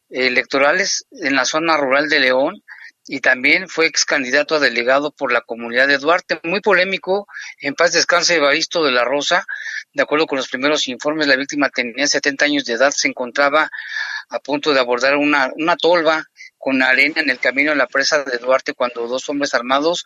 electorales 0.09 1.05
en 1.11 1.35
la 1.35 1.45
zona 1.45 1.77
rural 1.77 2.09
de 2.09 2.19
León 2.19 2.63
y 3.07 3.19
también 3.19 3.69
fue 3.69 3.85
ex 3.85 4.03
candidato 4.05 4.55
a 4.55 4.59
delegado 4.59 5.11
por 5.11 5.31
la 5.31 5.41
comunidad 5.41 5.87
de 5.87 5.99
Duarte. 5.99 6.39
Muy 6.43 6.61
polémico, 6.61 7.27
en 7.59 7.75
paz 7.75 7.93
descanse 7.93 8.35
Evaristo 8.35 8.83
de 8.83 8.91
la 8.91 9.03
Rosa. 9.03 9.45
De 9.93 10.03
acuerdo 10.03 10.25
con 10.25 10.37
los 10.37 10.49
primeros 10.49 10.87
informes, 10.87 11.27
la 11.27 11.35
víctima 11.35 11.69
tenía 11.69 12.07
70 12.07 12.45
años 12.45 12.65
de 12.65 12.73
edad, 12.73 12.91
se 12.91 13.07
encontraba 13.07 13.69
a 14.29 14.39
punto 14.39 14.73
de 14.73 14.79
abordar 14.79 15.17
una, 15.17 15.51
una 15.55 15.75
tolva 15.77 16.25
con 16.57 16.81
arena 16.81 17.21
en 17.21 17.29
el 17.29 17.39
camino 17.39 17.71
a 17.71 17.75
la 17.75 17.85
presa 17.85 18.23
de 18.23 18.39
Duarte 18.39 18.73
cuando 18.73 19.07
dos 19.07 19.29
hombres 19.29 19.53
armados 19.53 20.03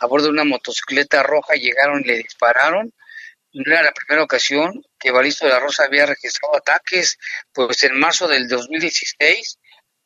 a 0.00 0.06
bordo 0.06 0.26
de 0.26 0.32
una 0.32 0.44
motocicleta 0.44 1.22
roja 1.22 1.54
llegaron 1.54 2.00
y 2.00 2.08
le 2.08 2.16
dispararon. 2.18 2.92
No 3.52 3.72
era 3.72 3.82
la 3.82 3.92
primera 3.92 4.24
ocasión 4.24 4.82
que 4.98 5.08
Evaristo 5.08 5.46
de 5.46 5.52
la 5.52 5.60
Rosa 5.60 5.84
había 5.84 6.06
registrado 6.06 6.56
ataques, 6.56 7.18
pues 7.52 7.84
en 7.84 7.98
marzo 8.00 8.26
del 8.26 8.48
2016, 8.48 9.58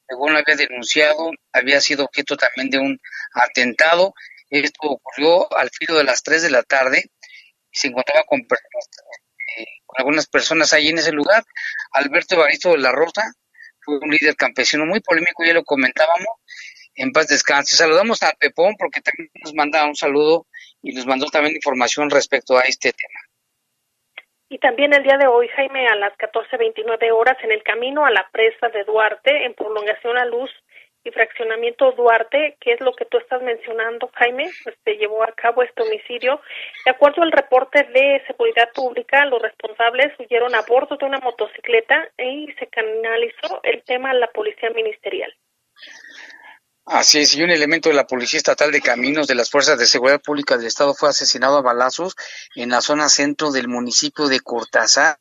según 0.09 0.37
había 0.37 0.57
denunciado, 0.57 1.31
había 1.53 1.81
sido 1.81 2.05
objeto 2.05 2.37
también 2.37 2.71
de 2.71 2.79
un 2.79 3.01
atentado. 3.33 4.15
Esto 4.51 4.79
ocurrió 4.83 5.53
al 5.57 5.71
filo 5.71 5.97
de 5.97 6.05
las 6.05 6.23
3 6.23 6.43
de 6.43 6.51
la 6.51 6.63
tarde 6.63 7.11
y 7.71 7.79
se 7.79 7.89
encontraba 7.89 8.25
con, 8.25 8.41
eh, 8.41 9.65
con 9.85 9.99
algunas 9.99 10.27
personas 10.27 10.73
ahí 10.73 10.89
en 10.89 10.99
ese 10.99 11.13
lugar. 11.13 11.45
Alberto 11.93 12.37
Evaristo 12.37 12.73
de 12.73 12.79
la 12.79 12.93
Rosa 12.93 13.33
fue 13.81 13.99
un 13.99 14.11
líder 14.11 14.37
campesino 14.37 14.87
muy 14.87 15.01
polémico, 15.01 15.45
ya 15.45 15.55
lo 15.55 15.65
comentábamos, 15.65 16.29
en 16.95 17.13
paz 17.13 17.29
descanse. 17.29 17.77
Saludamos 17.77 18.23
a 18.23 18.33
Pepón 18.33 18.75
porque 18.79 19.01
también 19.01 19.31
nos 19.43 19.55
manda 19.55 19.87
un 19.87 19.97
saludo 19.97 20.47
y 20.83 20.93
nos 20.93 21.07
mandó 21.07 21.27
también 21.27 21.57
información 21.57 22.11
respecto 22.11 22.57
a 22.57 22.63
este 22.63 22.93
tema. 22.93 23.21
Y 24.49 24.59
también 24.59 24.93
el 24.95 25.03
día 25.03 25.19
de 25.19 25.27
hoy, 25.27 25.49
Jaime, 25.49 25.89
a 25.89 25.97
las 25.97 26.13
14.29 26.19 27.11
horas, 27.13 27.37
en 27.43 27.51
el 27.51 27.65
camino 27.65 28.07
a 28.07 28.11
la 28.11 28.29
presa 28.31 28.69
de 28.69 28.85
Duarte, 28.85 29.45
en 29.45 29.55
prolongación 29.55 30.17
a 30.17 30.25
Luz 30.25 30.51
y 31.03 31.11
fraccionamiento 31.11 31.93
Duarte, 31.93 32.57
que 32.61 32.73
es 32.73 32.81
lo 32.81 32.93
que 32.93 33.07
tú 33.07 33.19
estás 33.19 33.43
mencionando, 33.43 34.09
Jaime, 34.15 34.49
pues 34.63 34.77
se 34.85 34.97
llevó 34.97 35.25
a 35.25 35.33
cabo 35.33 35.63
este 35.63 35.83
homicidio. 35.83 36.41
De 36.85 36.93
acuerdo 36.93 37.23
al 37.23 37.33
reporte 37.33 37.85
de 37.93 38.23
seguridad 38.27 38.69
pública, 38.73 39.25
los 39.27 39.43
responsables 39.43 40.13
huyeron 40.19 40.55
a 40.55 40.63
bordo 40.63 40.97
de 40.97 41.07
una 41.07 41.19
motocicleta 41.19 42.09
y 42.17 42.53
se 42.59 42.69
canalizó 42.69 43.61
el 43.65 43.83
tema 43.83 44.11
a 44.11 44.15
la 44.15 44.29
policía 44.29 44.71
ministerial. 44.71 45.33
Así 46.89 47.19
es, 47.19 47.35
y 47.35 47.43
un 47.43 47.51
elemento 47.51 47.89
de 47.89 47.97
la 47.97 48.07
Policía 48.07 48.39
Estatal 48.39 48.71
de 48.71 48.81
Caminos 48.81 49.27
de 49.27 49.35
las 49.35 49.51
Fuerzas 49.51 49.77
de 49.77 49.87
Seguridad 49.87 50.21
Pública 50.21 50.57
del 50.57 50.69
Estado 50.69 50.95
fue 50.95 51.09
asesinado 51.09 51.57
a 51.57 51.61
balazos 51.61 52.15
en 52.55 52.71
la 52.71 52.81
zona 52.81 53.09
centro 53.09 53.51
del 53.51 53.67
municipio 53.67 54.29
de 54.29 54.39
Cortázar. 54.39 55.19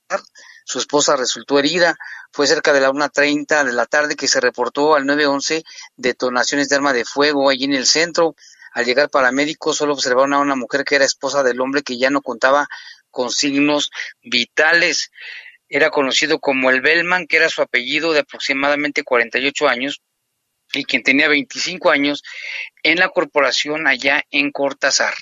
Su 0.63 0.77
esposa 0.77 1.15
resultó 1.15 1.57
herida. 1.57 1.97
Fue 2.31 2.45
cerca 2.45 2.71
de 2.71 2.81
la 2.81 2.91
1.30 2.91 3.63
de 3.63 3.73
la 3.73 3.87
tarde 3.87 4.15
que 4.15 4.27
se 4.27 4.39
reportó 4.41 4.93
al 4.93 5.07
911 5.07 5.63
detonaciones 5.95 6.69
de 6.69 6.75
arma 6.75 6.93
de 6.93 7.03
fuego 7.03 7.49
allí 7.49 7.63
en 7.63 7.73
el 7.73 7.87
centro. 7.87 8.35
Al 8.71 8.85
llegar 8.85 9.09
paramédicos 9.09 9.77
solo 9.77 9.93
observaron 9.93 10.33
a 10.35 10.39
una 10.39 10.55
mujer 10.55 10.85
que 10.85 10.97
era 10.97 11.05
esposa 11.05 11.41
del 11.41 11.59
hombre 11.61 11.81
que 11.81 11.97
ya 11.97 12.11
no 12.11 12.21
contaba 12.21 12.67
con 13.09 13.31
signos 13.31 13.89
vitales. 14.21 15.09
Era 15.67 15.89
conocido 15.89 16.37
como 16.37 16.69
el 16.69 16.81
Bellman, 16.81 17.25
que 17.25 17.37
era 17.37 17.49
su 17.49 17.63
apellido 17.63 18.13
de 18.13 18.19
aproximadamente 18.19 19.03
48 19.03 19.67
años 19.67 20.03
y 20.73 20.85
quien 20.85 21.03
tenía 21.03 21.27
25 21.27 21.89
años 21.89 22.23
en 22.83 22.99
la 22.99 23.09
corporación 23.09 23.87
allá 23.87 24.23
en 24.31 24.51
Cortázar. 24.51 25.13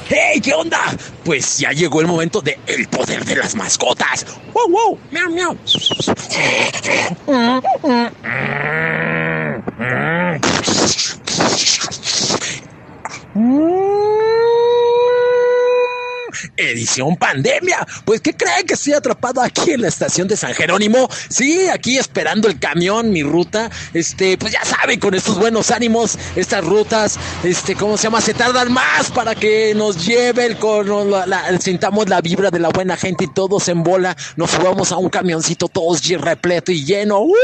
¡Hey! 0.07 0.39
¿Qué 0.39 0.53
onda? 0.53 0.79
Pues 1.23 1.57
ya 1.57 1.71
llegó 1.71 1.99
el 1.99 2.07
momento 2.07 2.39
de 2.39 2.59
el 2.67 2.87
poder 2.87 3.25
de 3.25 3.37
las 3.37 3.55
mascotas. 3.55 4.25
¡Wow, 4.53 4.69
wow! 4.69 4.99
¡Miau, 5.11 5.31
miau! 5.31 5.57
Edición 16.57 17.15
pandemia. 17.15 17.85
Pues, 18.05 18.21
¿qué 18.21 18.33
creen 18.33 18.65
que 18.65 18.75
estoy 18.75 18.93
atrapado 18.93 19.41
aquí 19.41 19.71
en 19.71 19.81
la 19.81 19.87
estación 19.87 20.27
de 20.27 20.37
San 20.37 20.53
Jerónimo? 20.53 21.09
Sí, 21.29 21.67
aquí 21.67 21.97
esperando 21.97 22.47
el 22.47 22.59
camión, 22.59 23.11
mi 23.11 23.23
ruta. 23.23 23.69
Este, 23.93 24.37
pues 24.37 24.53
ya 24.53 24.63
saben, 24.63 24.99
con 24.99 25.13
estos 25.13 25.37
buenos 25.37 25.71
ánimos, 25.71 26.17
estas 26.35 26.63
rutas, 26.63 27.17
este, 27.43 27.75
¿cómo 27.75 27.97
se 27.97 28.03
llama? 28.03 28.21
Se 28.21 28.33
tardan 28.33 28.71
más 28.71 29.11
para 29.11 29.35
que 29.35 29.73
nos 29.75 30.05
lleve 30.05 30.45
el 30.45 30.57
con 30.57 31.11
la, 31.11 31.59
sintamos 31.59 32.09
la 32.09 32.21
vibra 32.21 32.51
de 32.51 32.59
la 32.59 32.69
buena 32.69 32.95
gente 32.97 33.25
y 33.25 33.33
todos 33.33 33.67
en 33.67 33.83
bola. 33.83 34.15
Nos 34.35 34.51
subamos 34.51 34.91
a 34.91 34.97
un 34.97 35.09
camioncito 35.09 35.67
todos 35.67 36.01
repleto 36.07 36.71
y 36.71 36.85
lleno. 36.85 37.21
¡uh! 37.21 37.35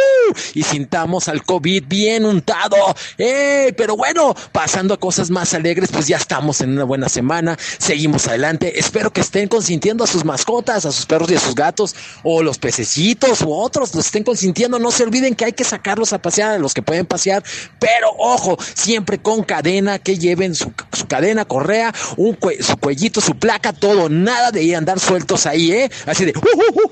y 0.53 0.63
sintamos 0.63 1.27
al 1.27 1.43
COVID 1.43 1.83
bien 1.87 2.25
untado. 2.25 2.77
¡Eh! 3.17 3.73
Pero 3.75 3.95
bueno, 3.97 4.35
pasando 4.51 4.93
a 4.93 4.99
cosas 4.99 5.29
más 5.29 5.53
alegres, 5.53 5.89
pues 5.91 6.07
ya 6.07 6.17
estamos 6.17 6.61
en 6.61 6.71
una 6.73 6.83
buena 6.83 7.09
semana. 7.09 7.57
Seguimos 7.77 8.27
adelante. 8.27 8.79
Espero 8.79 9.00
que 9.09 9.21
estén 9.21 9.47
consintiendo 9.47 10.03
a 10.03 10.07
sus 10.07 10.23
mascotas, 10.23 10.85
a 10.85 10.91
sus 10.91 11.05
perros 11.05 11.31
y 11.31 11.35
a 11.35 11.39
sus 11.39 11.55
gatos, 11.55 11.95
o 12.23 12.43
los 12.43 12.59
pececitos 12.59 13.41
u 13.41 13.51
otros, 13.51 13.95
los 13.95 14.05
estén 14.05 14.23
consintiendo. 14.23 14.77
No 14.77 14.91
se 14.91 15.03
olviden 15.03 15.33
que 15.33 15.45
hay 15.45 15.53
que 15.53 15.63
sacarlos 15.63 16.13
a 16.13 16.21
pasear, 16.21 16.51
a 16.51 16.59
los 16.59 16.73
que 16.73 16.81
pueden 16.81 17.05
pasear, 17.05 17.43
pero 17.79 18.09
ojo, 18.19 18.57
siempre 18.75 19.17
con 19.17 19.43
cadena, 19.43 19.97
que 19.97 20.17
lleven 20.17 20.53
su, 20.53 20.71
cadena, 21.07 21.45
correa, 21.45 21.93
un 22.17 22.37
su 22.59 22.77
cuellito, 22.77 23.21
su 23.21 23.35
placa, 23.35 23.73
todo, 23.73 24.09
nada 24.09 24.51
de 24.51 24.75
andar 24.75 24.99
sueltos 24.99 25.45
ahí, 25.45 25.71
¿eh? 25.71 25.91
Así 26.05 26.25
de, 26.25 26.33
uh, 26.35 26.41
uh, 26.41 26.81
uh, 26.85 26.89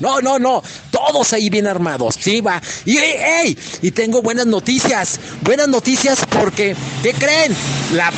no, 0.00 0.20
no, 0.20 0.38
no, 0.38 0.62
todos 0.90 1.32
ahí 1.32 1.48
bien 1.48 1.66
armados, 1.66 2.16
sí, 2.20 2.40
va. 2.40 2.60
Y, 2.84 2.98
hey, 2.98 3.56
y 3.82 3.90
tengo 3.90 4.22
buenas 4.22 4.46
noticias, 4.46 5.18
buenas 5.42 5.68
noticias 5.68 6.20
porque, 6.30 6.76
¿qué 7.02 7.12
creen? 7.12 7.54
La, 7.92 8.12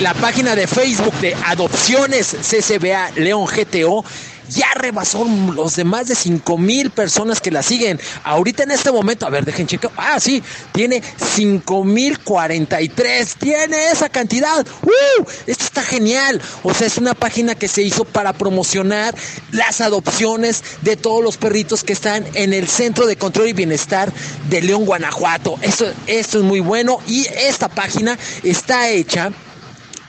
la 0.00 0.14
página 0.14 0.54
de 0.54 0.66
Facebook 0.66 1.14
de 1.20 1.34
Adopciones 1.44 2.36
CCBA 2.70 3.10
León 3.16 3.46
GTO 3.46 4.04
ya 4.50 4.66
rebasó 4.74 5.24
los 5.54 5.76
de 5.76 5.84
más 5.84 6.08
de 6.08 6.14
5 6.14 6.58
mil 6.58 6.90
personas 6.90 7.40
que 7.40 7.50
la 7.50 7.62
siguen. 7.62 8.00
Ahorita 8.24 8.64
en 8.64 8.72
este 8.72 8.90
momento, 8.90 9.26
a 9.26 9.30
ver, 9.30 9.44
dejen 9.44 9.68
checar. 9.68 9.92
Ah, 9.96 10.18
sí, 10.18 10.42
tiene 10.72 11.02
5 11.36 11.84
mil 11.84 12.18
43. 12.18 13.36
Tiene 13.36 13.90
esa 13.92 14.08
cantidad. 14.08 14.66
¡Uh! 14.82 15.24
Esto 15.46 15.64
está 15.64 15.82
genial. 15.82 16.42
O 16.64 16.74
sea, 16.74 16.88
es 16.88 16.98
una 16.98 17.14
página 17.14 17.54
que 17.54 17.68
se 17.68 17.82
hizo 17.82 18.04
para 18.04 18.32
promocionar 18.32 19.14
las 19.52 19.80
adopciones 19.80 20.64
de 20.82 20.96
todos 20.96 21.22
los 21.22 21.36
perritos 21.36 21.84
que 21.84 21.92
están 21.92 22.26
en 22.34 22.52
el 22.52 22.66
Centro 22.66 23.06
de 23.06 23.16
Control 23.16 23.48
y 23.48 23.52
Bienestar 23.52 24.12
de 24.48 24.62
León, 24.62 24.84
Guanajuato. 24.84 25.58
Esto, 25.62 25.86
esto 26.08 26.38
es 26.38 26.44
muy 26.44 26.58
bueno 26.58 26.98
y 27.06 27.26
esta 27.26 27.68
página 27.68 28.18
está 28.42 28.88
hecha 28.90 29.30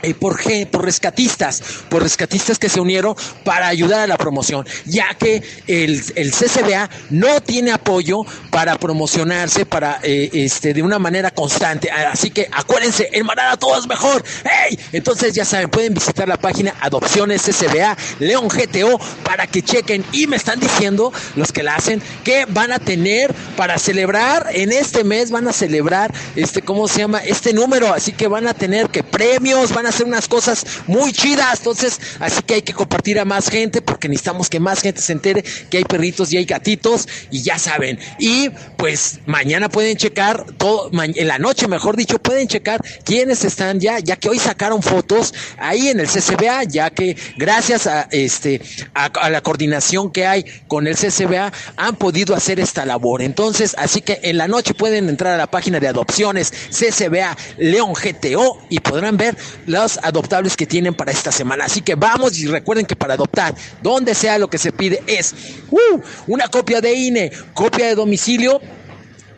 eh, 0.03 0.13
por, 0.13 0.39
rescatistas, 0.83 1.61
por 1.89 2.03
rescatistas 2.03 2.59
que 2.59 2.69
se 2.69 2.79
unieron 2.79 3.15
para 3.43 3.67
ayudar 3.67 4.01
a 4.01 4.07
la 4.07 4.17
promoción, 4.17 4.65
ya 4.85 5.13
que 5.15 5.43
el, 5.67 6.03
el 6.15 6.31
CCBA 6.31 6.89
no 7.09 7.41
tiene 7.41 7.71
apoyo 7.71 8.23
para 8.49 8.77
promocionarse 8.77 9.65
para 9.65 9.99
eh, 10.03 10.29
este 10.33 10.73
de 10.73 10.81
una 10.81 10.99
manera 10.99 11.31
constante. 11.31 11.89
Así 11.91 12.31
que 12.31 12.49
acuérdense, 12.51 13.09
el 13.13 13.23
manada 13.23 13.57
todo 13.57 13.77
es 13.79 13.87
mejor. 13.87 14.23
¡Hey! 14.43 14.77
Entonces 14.91 15.33
ya 15.33 15.45
saben, 15.45 15.69
pueden 15.69 15.93
visitar 15.93 16.27
la 16.27 16.37
página 16.37 16.75
Adopciones 16.81 17.41
CCBA 17.43 17.97
León 18.19 18.47
GTO 18.47 18.99
para 19.23 19.47
que 19.47 19.61
chequen 19.61 20.03
y 20.11 20.27
me 20.27 20.35
están 20.35 20.59
diciendo 20.59 21.11
los 21.35 21.51
que 21.51 21.63
la 21.63 21.75
hacen 21.75 22.01
que 22.23 22.45
van 22.45 22.71
a 22.71 22.79
tener 22.79 23.33
para 23.55 23.77
celebrar 23.77 24.47
en 24.53 24.71
este 24.71 25.03
mes 25.03 25.31
van 25.31 25.47
a 25.47 25.53
celebrar 25.53 26.13
este 26.35 26.61
cómo 26.61 26.87
se 26.87 26.99
llama 26.99 27.19
este 27.19 27.53
número, 27.53 27.93
así 27.93 28.11
que 28.11 28.27
van 28.27 28.47
a 28.47 28.53
tener 28.53 28.89
que 28.89 29.03
premios, 29.03 29.73
van 29.73 29.85
a 29.85 29.90
hacer 29.91 30.07
unas 30.07 30.27
cosas 30.27 30.65
muy 30.87 31.11
chidas. 31.13 31.59
Entonces, 31.59 31.99
así 32.19 32.41
que 32.43 32.55
hay 32.55 32.61
que 32.61 32.73
compartir 32.73 33.19
a 33.19 33.25
más 33.25 33.49
gente 33.49 33.81
porque 33.81 34.07
necesitamos 34.09 34.49
que 34.49 34.59
más 34.59 34.81
gente 34.81 35.01
se 35.01 35.13
entere 35.13 35.43
que 35.69 35.77
hay 35.77 35.83
perritos 35.83 36.31
y 36.33 36.37
hay 36.37 36.45
gatitos 36.45 37.07
y 37.29 37.41
ya 37.41 37.59
saben. 37.59 37.99
Y 38.19 38.49
pues 38.77 39.19
mañana 39.25 39.69
pueden 39.69 39.97
checar 39.97 40.45
todo, 40.57 40.89
en 40.93 41.27
la 41.27 41.37
noche, 41.37 41.67
mejor 41.67 41.95
dicho, 41.95 42.19
pueden 42.19 42.47
checar 42.47 42.81
quiénes 43.03 43.43
están 43.45 43.79
ya, 43.79 43.99
ya 43.99 44.15
que 44.15 44.29
hoy 44.29 44.39
sacaron 44.39 44.81
fotos 44.81 45.33
ahí 45.57 45.89
en 45.89 45.99
el 45.99 46.07
CCBA, 46.07 46.63
ya 46.63 46.89
que 46.89 47.15
gracias 47.37 47.87
a 47.87 48.07
este 48.11 48.61
a, 48.93 49.29
la 49.29 49.41
coordinación 49.41 50.11
que 50.11 50.25
hay 50.25 50.45
con 50.67 50.87
el 50.87 50.95
CCBA 50.95 51.51
han 51.77 51.95
podido 51.95 52.35
hacer 52.35 52.59
esta 52.59 52.85
labor. 52.85 53.21
Entonces, 53.21 53.75
así 53.77 54.01
que 54.01 54.19
en 54.23 54.37
la 54.37 54.47
noche 54.47 54.73
pueden 54.73 55.09
entrar 55.09 55.33
a 55.33 55.37
la 55.37 55.47
página 55.47 55.79
de 55.79 55.87
adopciones 55.87 56.51
CCBA 56.69 57.37
León 57.57 57.93
GTO 57.93 58.57
y 58.69 58.79
podrán 58.79 59.17
ver 59.17 59.37
la 59.67 59.80
adoptables 60.01 60.55
que 60.55 60.65
tienen 60.65 60.93
para 60.93 61.11
esta 61.11 61.31
semana. 61.31 61.65
Así 61.65 61.81
que 61.81 61.95
vamos 61.95 62.37
y 62.37 62.47
recuerden 62.47 62.85
que 62.85 62.95
para 62.95 63.15
adoptar, 63.15 63.55
donde 63.81 64.15
sea 64.15 64.37
lo 64.37 64.49
que 64.49 64.57
se 64.57 64.71
pide 64.71 65.03
es 65.07 65.33
uh, 65.69 65.99
una 66.27 66.47
copia 66.47 66.81
de 66.81 66.93
INE, 66.93 67.31
copia 67.53 67.87
de 67.87 67.95
domicilio 67.95 68.61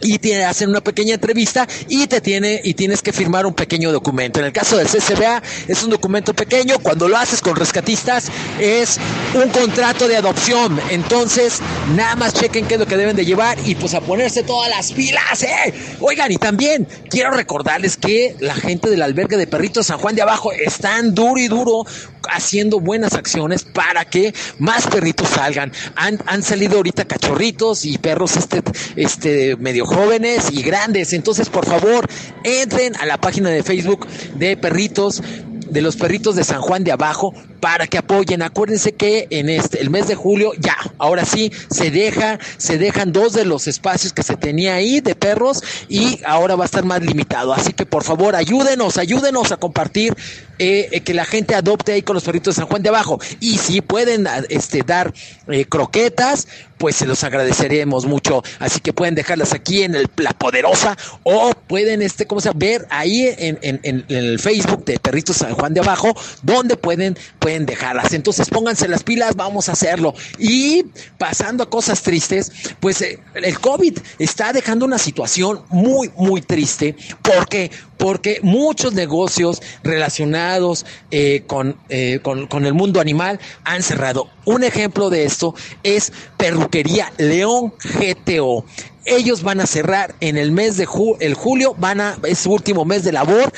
y 0.04 0.20
te 0.20 0.44
hacen 0.44 0.70
una 0.70 0.82
pequeña 0.82 1.16
entrevista 1.16 1.68
y 1.88 2.08
te 2.08 2.22
tiene 2.22 2.62
y 2.64 2.74
tienes 2.74 3.02
que 3.02 3.14
firmar 3.14 3.46
un 3.46 3.54
pequeño 3.54 3.92
documento. 3.92 4.40
En 4.40 4.46
el 4.46 4.54
caso 4.54 4.78
del 4.78 4.88
CCBA 4.88 5.42
es 5.68 5.84
un 5.84 5.90
documento 5.90 6.34
pequeño, 6.34 6.80
cuando 6.80 7.08
lo 7.08 7.18
haces 7.18 7.42
con 7.42 7.56
rescatistas 7.56 8.30
es 8.60 9.00
un 9.34 9.50
contrato 9.50 10.08
de 10.08 10.18
adopción. 10.18 10.80
Entonces, 10.90 11.60
nada 11.96 12.16
más 12.16 12.34
chequen 12.34 12.68
qué 12.68 12.76
es 12.76 12.80
lo 12.80 12.86
que 12.86 12.98
deben 12.98 13.16
de 13.16 13.26
llevar 13.26 13.58
y 13.66 13.76
pues 13.76 13.94
a 13.94 14.02
ponerse 14.02 14.44
todas 14.44 14.70
las 14.70 14.92
pilas, 14.92 15.44
¿eh? 15.44 15.74
Oigan, 16.00 16.32
y 16.32 16.38
también 16.38 16.88
quiero 17.10 17.32
recordarles 17.32 17.98
que 17.98 18.36
la 18.40 18.56
gente 18.56 18.90
del 18.90 19.02
albergue 19.02 19.38
de 19.38 19.48
perritos 19.48 19.88
San 19.88 19.98
Juan 19.98 20.16
de 20.16 20.22
Abajo 20.22 20.52
están 20.52 21.16
duro 21.16 21.40
y 21.40 21.48
duro 21.48 21.86
haciendo 22.34 22.80
buenas 22.80 23.14
acciones 23.14 23.64
para 23.64 24.06
que 24.06 24.34
más 24.60 24.88
perritos 24.88 25.30
salgan. 25.30 25.72
Han, 25.96 26.20
han 26.26 26.44
salido 26.44 26.78
ahorita 26.78 27.06
cachorritos 27.06 27.86
y 27.86 27.98
perros 27.98 28.38
este, 28.38 28.62
este, 28.96 29.56
medio 29.58 29.86
jóvenes 29.86 30.50
y 30.52 30.62
grandes. 30.62 31.14
Entonces, 31.14 31.50
por 31.50 31.66
favor, 31.66 32.08
entren 32.44 32.96
a 32.98 33.06
la 33.06 33.18
página 33.18 33.50
de 33.50 33.64
Facebook 33.64 34.08
de 34.36 34.58
perritos 34.58 35.22
de 35.70 35.82
los 35.82 35.96
perritos 35.96 36.36
de 36.36 36.44
San 36.44 36.62
Juan 36.62 36.84
de 36.84 36.92
Abajo 36.92 37.34
para 37.64 37.88
que 37.88 37.98
apoyen. 37.98 38.42
Acuérdense 38.42 38.92
que 38.92 39.26
en 39.30 39.48
este 39.48 39.80
el 39.80 39.90
mes 39.90 40.10
de 40.10 40.16
julio 40.16 40.52
ya, 40.60 40.76
ahora 40.98 41.24
sí 41.24 41.50
se 41.70 41.92
deja, 41.92 42.38
se 42.58 42.78
dejan 42.78 43.14
dos 43.14 43.32
de 43.32 43.46
los 43.46 43.70
espacios 43.70 44.12
que 44.12 44.22
se 44.22 44.36
tenía 44.36 44.76
ahí 44.76 45.00
de 45.00 45.16
perros 45.16 45.64
y 45.88 46.20
ahora 46.26 46.58
va 46.58 46.66
a 46.66 46.68
estar 46.68 46.84
más 46.84 47.02
limitado. 47.02 47.54
Así 47.54 47.72
que 47.72 47.86
por 47.86 48.04
favor, 48.04 48.36
ayúdenos, 48.36 48.98
ayúdenos 48.98 49.54
a 49.54 49.56
compartir 49.56 50.14
eh, 50.60 50.90
eh, 50.92 51.02
que 51.02 51.14
la 51.14 51.26
gente 51.26 51.56
adopte 51.56 51.94
ahí 51.94 52.04
con 52.04 52.14
los 52.14 52.24
perritos 52.24 52.56
de 52.56 52.62
San 52.62 52.70
Juan 52.70 52.84
de 52.84 52.90
Abajo. 52.90 53.20
Y 53.40 53.58
si 53.58 53.82
pueden 53.82 54.28
este 54.50 54.84
dar 54.84 55.14
eh, 55.48 55.66
croquetas, 55.66 56.48
pues 56.78 56.96
se 56.96 57.06
los 57.06 57.24
agradeceremos 57.24 58.06
mucho. 58.06 58.44
Así 58.60 58.80
que 58.80 58.94
pueden 58.94 59.16
dejarlas 59.16 59.54
aquí 59.54 59.84
en 59.84 59.96
el, 59.96 60.08
la 60.18 60.32
poderosa 60.32 60.98
o 61.24 61.52
pueden, 61.68 62.02
este, 62.02 62.28
¿cómo 62.28 62.40
se 62.40 62.52
ver 62.54 62.86
ahí 62.90 63.34
en, 63.38 63.58
en, 63.62 64.06
el 64.10 64.38
Facebook 64.38 64.86
de 64.86 65.00
Perritos 65.00 65.38
San 65.38 65.54
Juan 65.56 65.74
de 65.74 65.80
Abajo, 65.80 66.14
donde 66.44 66.78
pueden 66.78 67.18
dejarlas. 67.60 68.14
Entonces 68.14 68.50
pónganse 68.50 68.88
las 68.88 69.04
pilas, 69.04 69.36
vamos 69.36 69.70
a 69.70 69.74
hacerlo. 69.74 70.14
Y 70.38 70.86
pasando 71.18 71.64
a 71.64 71.70
cosas 71.70 72.02
tristes, 72.02 72.52
pues 72.80 73.02
eh, 73.02 73.20
el 73.36 73.60
COVID 73.60 73.98
está 74.20 74.54
dejando 74.54 74.86
una 74.86 74.98
situación 74.98 75.62
muy, 75.70 76.12
muy 76.16 76.42
triste 76.42 76.96
porque 77.22 77.72
porque 77.98 78.40
muchos 78.44 78.94
negocios 78.94 79.62
relacionados 79.82 80.86
eh, 81.10 81.44
con, 81.48 81.78
eh, 81.88 82.20
con, 82.22 82.48
con, 82.48 82.66
el 82.66 82.74
mundo 82.74 83.00
animal 83.00 83.40
han 83.64 83.82
cerrado. 83.82 84.30
Un 84.44 84.66
ejemplo 84.66 85.10
de 85.10 85.24
esto 85.24 85.56
es 85.84 86.12
Perruquería 86.36 87.14
León 87.18 87.74
GTO. 87.82 88.66
Ellos 89.06 89.44
van 89.44 89.62
a 89.62 89.68
cerrar 89.68 90.16
en 90.20 90.38
el 90.38 90.52
mes 90.52 90.76
de 90.76 90.88
el 91.20 91.34
julio, 91.34 91.76
van 91.78 92.02
a, 92.02 92.18
es 92.24 92.40
su 92.40 92.52
último 92.52 92.84
mes 92.84 93.04
de 93.04 93.14
labor 93.14 93.54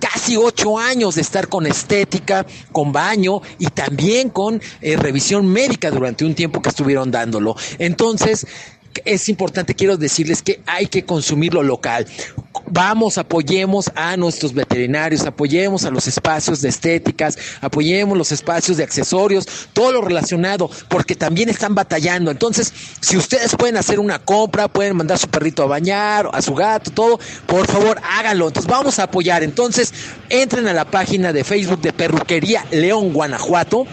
casi 0.00 0.36
ocho 0.36 0.78
años 0.78 1.14
de 1.14 1.20
estar 1.20 1.48
con 1.48 1.66
estética, 1.66 2.46
con 2.72 2.92
baño 2.92 3.42
y 3.58 3.66
también 3.66 4.30
con 4.30 4.60
eh, 4.80 4.96
revisión 4.96 5.46
médica 5.46 5.90
durante 5.90 6.24
un 6.24 6.34
tiempo 6.34 6.60
que 6.62 6.70
estuvieron 6.70 7.10
dándolo. 7.10 7.54
Entonces, 7.78 8.46
es 9.04 9.28
importante, 9.28 9.74
quiero 9.74 9.96
decirles 9.96 10.42
que 10.42 10.60
hay 10.66 10.86
que 10.86 11.04
consumir 11.04 11.54
lo 11.54 11.62
local. 11.62 12.06
Vamos, 12.66 13.18
apoyemos 13.18 13.90
a 13.94 14.16
nuestros 14.16 14.52
veterinarios, 14.52 15.26
apoyemos 15.26 15.84
a 15.84 15.90
los 15.90 16.06
espacios 16.06 16.60
de 16.60 16.68
estéticas, 16.68 17.38
apoyemos 17.60 18.16
los 18.16 18.32
espacios 18.32 18.76
de 18.76 18.84
accesorios, 18.84 19.46
todo 19.72 19.92
lo 19.92 20.02
relacionado, 20.02 20.70
porque 20.88 21.14
también 21.14 21.48
están 21.48 21.74
batallando. 21.74 22.30
Entonces, 22.30 22.72
si 23.00 23.16
ustedes 23.16 23.54
pueden 23.56 23.76
hacer 23.76 23.98
una 24.00 24.18
compra, 24.18 24.68
pueden 24.68 24.96
mandar 24.96 25.16
a 25.16 25.18
su 25.18 25.28
perrito 25.28 25.62
a 25.62 25.66
bañar, 25.66 26.28
a 26.32 26.42
su 26.42 26.54
gato, 26.54 26.90
todo, 26.90 27.18
por 27.46 27.66
favor, 27.66 28.00
háganlo. 28.02 28.48
Entonces, 28.48 28.70
vamos 28.70 28.98
a 28.98 29.04
apoyar. 29.04 29.42
Entonces, 29.42 29.92
entren 30.28 30.66
a 30.68 30.72
la 30.72 30.84
página 30.84 31.32
de 31.32 31.44
Facebook 31.44 31.80
de 31.80 31.92
Perruquería 31.92 32.64
León, 32.70 33.12
Guanajuato 33.12 33.86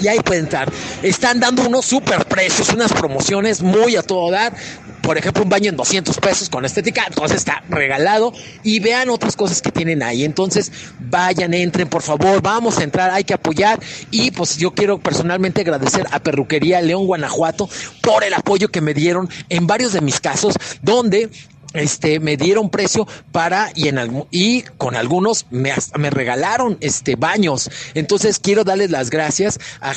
y 0.00 0.08
ahí 0.08 0.18
pueden 0.20 0.44
entrar. 0.44 0.70
Están 1.02 1.40
dando 1.40 1.66
unos 1.66 1.84
super 1.84 2.24
precios, 2.26 2.70
unas 2.70 2.92
promociones 2.92 3.62
muy 3.62 3.96
a 3.96 4.02
todo 4.02 4.30
dar. 4.30 4.54
Por 5.02 5.16
ejemplo, 5.16 5.42
un 5.42 5.48
baño 5.48 5.70
en 5.70 5.76
200 5.76 6.16
pesos 6.18 6.48
con 6.50 6.64
estética, 6.64 7.04
entonces 7.06 7.38
está 7.38 7.62
regalado. 7.68 8.32
Y 8.62 8.80
vean 8.80 9.10
otras 9.10 9.36
cosas 9.36 9.62
que 9.62 9.72
tienen 9.72 10.02
ahí. 10.02 10.24
Entonces, 10.24 10.70
vayan, 10.98 11.54
entren, 11.54 11.88
por 11.88 12.02
favor, 12.02 12.42
vamos 12.42 12.78
a 12.78 12.84
entrar, 12.84 13.10
hay 13.10 13.24
que 13.24 13.34
apoyar. 13.34 13.80
Y 14.10 14.30
pues 14.30 14.56
yo 14.56 14.72
quiero 14.72 14.98
personalmente 14.98 15.62
agradecer 15.62 16.06
a 16.10 16.20
Perruquería 16.20 16.80
León 16.80 17.06
Guanajuato 17.06 17.68
por 18.02 18.24
el 18.24 18.34
apoyo 18.34 18.68
que 18.68 18.80
me 18.80 18.94
dieron 18.94 19.28
en 19.48 19.66
varios 19.66 19.92
de 19.92 20.00
mis 20.00 20.20
casos, 20.20 20.54
donde 20.82 21.30
este 21.74 22.20
me 22.20 22.36
dieron 22.36 22.70
precio 22.70 23.06
para 23.32 23.70
y 23.74 23.88
en 23.88 24.00
y 24.30 24.62
con 24.78 24.96
algunos 24.96 25.46
me, 25.50 25.72
me 25.98 26.10
regalaron 26.10 26.78
este 26.80 27.16
baños. 27.16 27.70
Entonces 27.94 28.38
quiero 28.38 28.64
darles 28.64 28.90
las 28.90 29.10
gracias 29.10 29.58
a, 29.80 29.92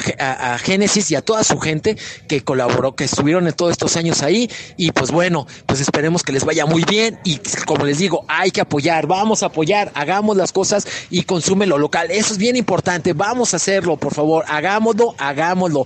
a, 0.54 0.58
Génesis 0.60 1.10
y 1.12 1.16
a 1.16 1.22
toda 1.22 1.44
su 1.44 1.60
gente 1.60 1.98
que 2.28 2.42
colaboró 2.42 2.96
que 2.96 3.06
estuvieron 3.06 3.48
en 3.48 3.54
todos 3.54 3.72
estos 3.72 3.98
años 3.98 4.22
ahí. 4.22 4.50
Y 4.78 4.92
pues 4.92 5.12
bueno 5.12 5.48
pues 5.66 5.82
esperemos 5.82 6.24
que 6.24 6.34
les 6.34 6.46
vaya 6.46 6.66
muy 6.66 6.84
bien. 6.84 7.20
Y 7.24 7.40
como 7.66 7.86
les 7.86 7.98
digo 7.98 8.26
hay 8.28 8.52
que 8.52 8.62
apoyar 8.62 9.08
vamos 9.08 9.44
a 9.44 9.48
apoyar 9.48 9.92
hagamos 9.96 10.38
las 10.38 10.52
cosas 10.52 10.88
y 11.10 11.24
consume 11.24 11.66
lo 11.66 11.78
local. 11.78 12.12
Eso 12.12 12.34
es 12.34 12.38
bien 12.38 12.56
importante. 12.56 13.14
Vamos 13.14 13.54
a 13.54 13.58
hacerlo 13.58 13.98
por 13.98 14.14
favor 14.14 14.46
hagámoslo 14.48 15.16
hagámoslo 15.18 15.86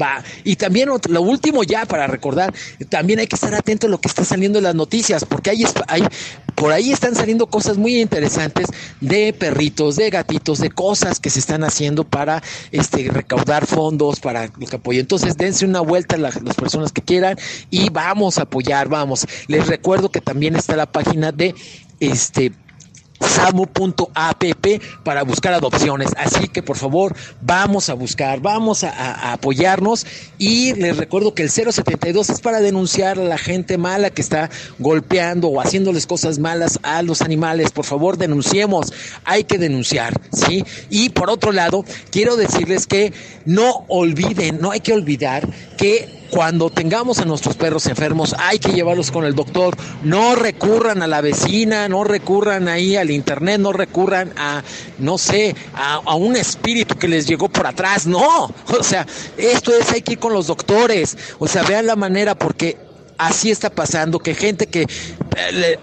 va. 0.00 0.22
Y 0.44 0.56
también 0.56 0.88
lo 0.88 1.22
último 1.22 1.62
ya 1.62 1.86
para 1.86 2.06
recordar, 2.06 2.52
también 2.88 3.18
hay 3.18 3.26
que 3.26 3.36
estar 3.36 3.54
atento 3.54 3.86
a 3.86 3.90
lo 3.90 4.00
que 4.00 4.08
está 4.08 4.24
saliendo 4.24 4.58
en 4.58 4.64
las 4.64 4.74
noticias, 4.74 5.24
porque 5.24 5.50
hay, 5.50 5.64
por 6.54 6.72
ahí 6.72 6.92
están 6.92 7.14
saliendo 7.14 7.46
cosas 7.46 7.76
muy 7.76 8.00
interesantes 8.00 8.66
de 9.00 9.32
perritos, 9.32 9.96
de 9.96 10.10
gatitos, 10.10 10.58
de 10.58 10.70
cosas 10.70 11.20
que 11.20 11.30
se 11.30 11.38
están 11.38 11.64
haciendo 11.64 12.04
para 12.04 12.42
este 12.72 13.08
recaudar 13.10 13.66
fondos 13.66 14.20
para 14.20 14.46
lo 14.46 14.66
que 14.66 14.76
apoyen. 14.76 15.00
Entonces, 15.00 15.36
dense 15.36 15.64
una 15.64 15.80
vuelta 15.80 16.16
a 16.16 16.18
las 16.18 16.36
personas 16.56 16.92
que 16.92 17.02
quieran 17.02 17.38
y 17.70 17.90
vamos 17.90 18.38
a 18.38 18.42
apoyar, 18.42 18.88
vamos. 18.88 19.26
Les 19.46 19.66
recuerdo 19.66 20.10
que 20.10 20.20
también 20.20 20.56
está 20.56 20.76
la 20.76 20.90
página 20.90 21.32
de 21.32 21.54
este 22.00 22.52
samu.app 23.20 24.66
para 25.04 25.22
buscar 25.22 25.54
adopciones. 25.54 26.10
Así 26.16 26.48
que 26.48 26.62
por 26.62 26.76
favor, 26.76 27.14
vamos 27.40 27.88
a 27.88 27.94
buscar, 27.94 28.40
vamos 28.40 28.84
a, 28.84 29.32
apoyarnos 29.32 30.06
y 30.38 30.74
les 30.74 30.96
recuerdo 30.96 31.34
que 31.34 31.42
el 31.42 31.50
072 31.50 32.30
es 32.30 32.40
para 32.40 32.60
denunciar 32.60 33.18
a 33.18 33.24
la 33.24 33.38
gente 33.38 33.78
mala 33.78 34.10
que 34.10 34.22
está 34.22 34.50
golpeando 34.78 35.48
o 35.48 35.60
haciéndoles 35.60 36.06
cosas 36.06 36.38
malas 36.38 36.78
a 36.82 37.02
los 37.02 37.22
animales. 37.22 37.70
Por 37.70 37.84
favor, 37.84 38.18
denunciemos, 38.18 38.92
hay 39.24 39.44
que 39.44 39.58
denunciar, 39.58 40.14
¿sí? 40.32 40.64
Y 40.90 41.10
por 41.10 41.30
otro 41.30 41.52
lado, 41.52 41.84
quiero 42.10 42.36
decirles 42.36 42.86
que 42.86 43.12
no 43.44 43.84
olviden, 43.88 44.60
no 44.60 44.70
hay 44.70 44.80
que 44.80 44.92
olvidar 44.92 45.48
que 45.76 46.17
cuando 46.30 46.70
tengamos 46.70 47.18
a 47.18 47.24
nuestros 47.24 47.56
perros 47.56 47.86
enfermos, 47.86 48.34
hay 48.38 48.58
que 48.58 48.72
llevarlos 48.72 49.10
con 49.10 49.24
el 49.24 49.34
doctor. 49.34 49.76
No 50.02 50.34
recurran 50.34 51.02
a 51.02 51.06
la 51.06 51.20
vecina, 51.20 51.88
no 51.88 52.04
recurran 52.04 52.68
ahí 52.68 52.96
al 52.96 53.10
internet, 53.10 53.60
no 53.60 53.72
recurran 53.72 54.32
a, 54.36 54.62
no 54.98 55.18
sé, 55.18 55.54
a, 55.74 56.14
un 56.14 56.36
espíritu 56.36 56.96
que 56.96 57.08
les 57.08 57.26
llegó 57.26 57.48
por 57.48 57.66
atrás. 57.66 58.06
No, 58.06 58.44
o 58.78 58.82
sea, 58.82 59.06
esto 59.36 59.72
es, 59.72 59.90
hay 59.92 60.02
que 60.02 60.12
ir 60.12 60.18
con 60.18 60.32
los 60.32 60.46
doctores. 60.46 61.16
O 61.38 61.48
sea, 61.48 61.62
vean 61.62 61.86
la 61.86 61.96
manera 61.96 62.34
porque 62.34 62.76
así 63.16 63.50
está 63.50 63.70
pasando, 63.70 64.18
que 64.18 64.34
gente 64.34 64.66
que 64.66 64.82
eh, 65.36 65.78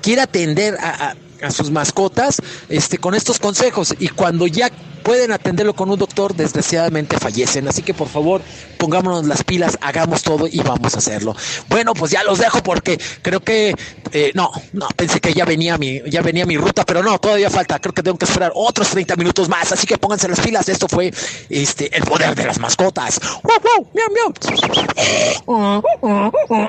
quiere 0.00 0.22
atender 0.22 0.76
a, 0.78 1.14
a 1.42 1.50
sus 1.50 1.70
mascotas 1.70 2.40
este, 2.68 2.98
con 2.98 3.14
estos 3.14 3.38
consejos 3.38 3.94
y 3.98 4.08
cuando 4.08 4.46
ya 4.46 4.70
pueden 5.06 5.30
atenderlo 5.30 5.72
con 5.72 5.88
un 5.88 5.96
doctor, 5.96 6.34
desgraciadamente 6.34 7.16
fallecen. 7.16 7.68
Así 7.68 7.82
que 7.82 7.94
por 7.94 8.08
favor, 8.08 8.42
pongámonos 8.76 9.24
las 9.24 9.44
pilas, 9.44 9.78
hagamos 9.80 10.24
todo 10.24 10.48
y 10.50 10.58
vamos 10.58 10.96
a 10.96 10.98
hacerlo. 10.98 11.36
Bueno, 11.68 11.94
pues 11.94 12.10
ya 12.10 12.24
los 12.24 12.40
dejo 12.40 12.60
porque 12.60 12.98
creo 13.22 13.38
que 13.38 13.72
eh, 14.10 14.32
no, 14.34 14.50
no, 14.72 14.88
pensé 14.96 15.20
que 15.20 15.32
ya 15.32 15.44
venía 15.44 15.78
mi, 15.78 16.02
ya 16.10 16.22
venía 16.22 16.44
mi 16.44 16.56
ruta, 16.56 16.84
pero 16.84 17.04
no, 17.04 17.20
todavía 17.20 17.50
falta. 17.50 17.78
Creo 17.78 17.94
que 17.94 18.02
tengo 18.02 18.18
que 18.18 18.24
esperar 18.24 18.50
otros 18.52 18.88
30 18.90 19.14
minutos 19.14 19.48
más. 19.48 19.70
Así 19.70 19.86
que 19.86 19.96
pónganse 19.96 20.26
las 20.26 20.40
pilas. 20.40 20.68
Esto 20.68 20.88
fue 20.88 21.12
este 21.48 21.96
el 21.96 22.02
poder 22.02 22.34
de 22.34 22.44
las 22.44 22.58
mascotas. 22.58 23.20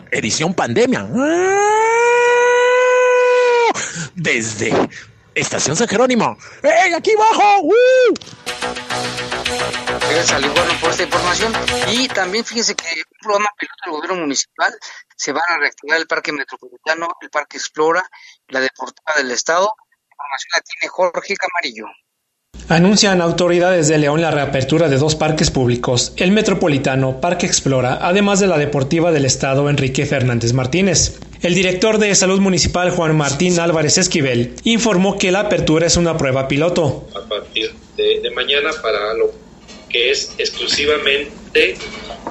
Edición 0.11 0.53
pandemia. 0.53 1.07
Desde 4.17 4.73
Estación 5.35 5.75
San 5.75 5.87
Jerónimo. 5.87 6.35
¡Ey, 6.63 6.91
aquí 6.91 7.11
abajo! 7.11 7.61
¡Uh! 7.61 8.13
Gracias 10.09 10.41
bueno 10.41 10.71
por 10.81 10.89
esta 10.89 11.03
información. 11.03 11.53
Y 11.91 12.07
también 12.07 12.43
fíjense 12.43 12.73
que 12.73 12.83
un 12.83 13.19
programa 13.21 13.49
piloto 13.59 13.77
del 13.85 13.93
gobierno 13.93 14.21
municipal 14.21 14.73
se 15.15 15.31
van 15.31 15.43
a 15.47 15.59
reactivar 15.59 15.99
el 15.99 16.07
Parque 16.07 16.31
Metropolitano, 16.31 17.09
el 17.21 17.29
Parque 17.29 17.57
Explora, 17.57 18.03
la 18.47 18.59
Deportiva 18.59 19.13
del 19.17 19.29
Estado. 19.29 19.71
La 19.77 20.15
información 20.15 20.49
la 20.55 20.61
tiene 20.61 20.89
Jorge 20.89 21.35
Camarillo. 21.35 21.85
Anuncian 22.69 23.21
autoridades 23.21 23.87
de 23.87 23.99
León 23.99 24.21
la 24.21 24.31
reapertura 24.31 24.89
de 24.89 24.97
dos 24.97 25.15
parques 25.15 25.51
públicos, 25.51 26.13
el 26.17 26.31
Metropolitano, 26.31 27.21
Parque 27.21 27.45
Explora, 27.45 27.99
además 28.01 28.39
de 28.39 28.47
la 28.47 28.57
Deportiva 28.57 29.11
del 29.11 29.25
Estado 29.25 29.69
Enrique 29.69 30.07
Fernández 30.07 30.53
Martínez. 30.53 31.19
El 31.41 31.53
director 31.53 31.97
de 31.99 32.13
Salud 32.15 32.39
Municipal 32.39 32.91
Juan 32.91 33.15
Martín 33.15 33.59
Álvarez 33.59 33.97
Esquivel 33.97 34.55
informó 34.63 35.17
que 35.17 35.31
la 35.31 35.41
apertura 35.41 35.87
es 35.87 35.97
una 35.97 36.17
prueba 36.17 36.47
piloto. 36.47 37.07
A 37.15 37.27
partir 37.27 37.73
de, 37.95 38.29
mañana 38.31 38.71
para 38.81 39.13
lo 39.13 39.31
que 39.89 40.11
es 40.11 40.33
exclusivamente 40.37 41.77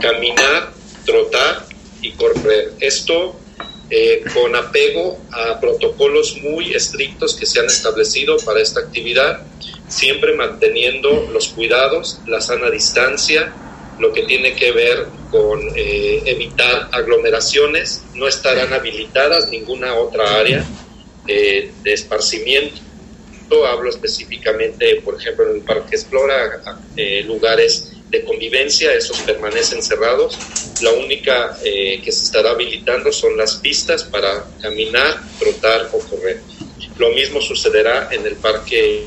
caminar, 0.00 0.72
trotar 1.04 1.66
y 2.02 2.12
correr. 2.12 2.72
Esto 2.80 3.36
eh, 3.90 4.22
con 4.34 4.54
apego 4.56 5.18
a 5.30 5.60
protocolos 5.60 6.38
muy 6.42 6.74
estrictos 6.74 7.34
que 7.36 7.46
se 7.46 7.60
han 7.60 7.66
establecido 7.66 8.36
para 8.38 8.60
esta 8.60 8.80
actividad 8.80 9.40
siempre 9.88 10.34
manteniendo 10.34 11.28
los 11.32 11.48
cuidados, 11.48 12.20
la 12.26 12.40
sana 12.40 12.70
distancia, 12.70 13.52
lo 13.98 14.12
que 14.12 14.22
tiene 14.22 14.54
que 14.54 14.72
ver 14.72 15.06
con 15.30 15.60
eh, 15.74 16.22
evitar 16.26 16.88
aglomeraciones, 16.92 18.02
no 18.14 18.28
estarán 18.28 18.72
habilitadas 18.72 19.48
ninguna 19.48 19.94
otra 19.94 20.38
área 20.38 20.64
eh, 21.26 21.70
de 21.82 21.92
esparcimiento. 21.92 22.80
Hablo 23.66 23.90
específicamente, 23.90 25.00
por 25.04 25.20
ejemplo, 25.20 25.48
en 25.48 25.56
el 25.56 25.62
Parque 25.62 25.94
Explora, 25.94 26.80
eh, 26.96 27.22
lugares 27.22 27.92
de 28.10 28.24
convivencia, 28.24 28.92
esos 28.92 29.18
permanecen 29.20 29.82
cerrados. 29.82 30.36
La 30.82 30.92
única 30.92 31.56
que 31.62 32.12
se 32.12 32.24
estará 32.24 32.50
habilitando 32.50 33.12
son 33.12 33.36
las 33.36 33.56
pistas 33.56 34.04
para 34.04 34.44
caminar, 34.60 35.22
trotar 35.38 35.90
o 35.92 35.98
correr. 36.00 36.40
Lo 36.98 37.10
mismo 37.10 37.40
sucederá 37.40 38.08
en 38.10 38.26
el 38.26 38.36
Parque 38.36 39.06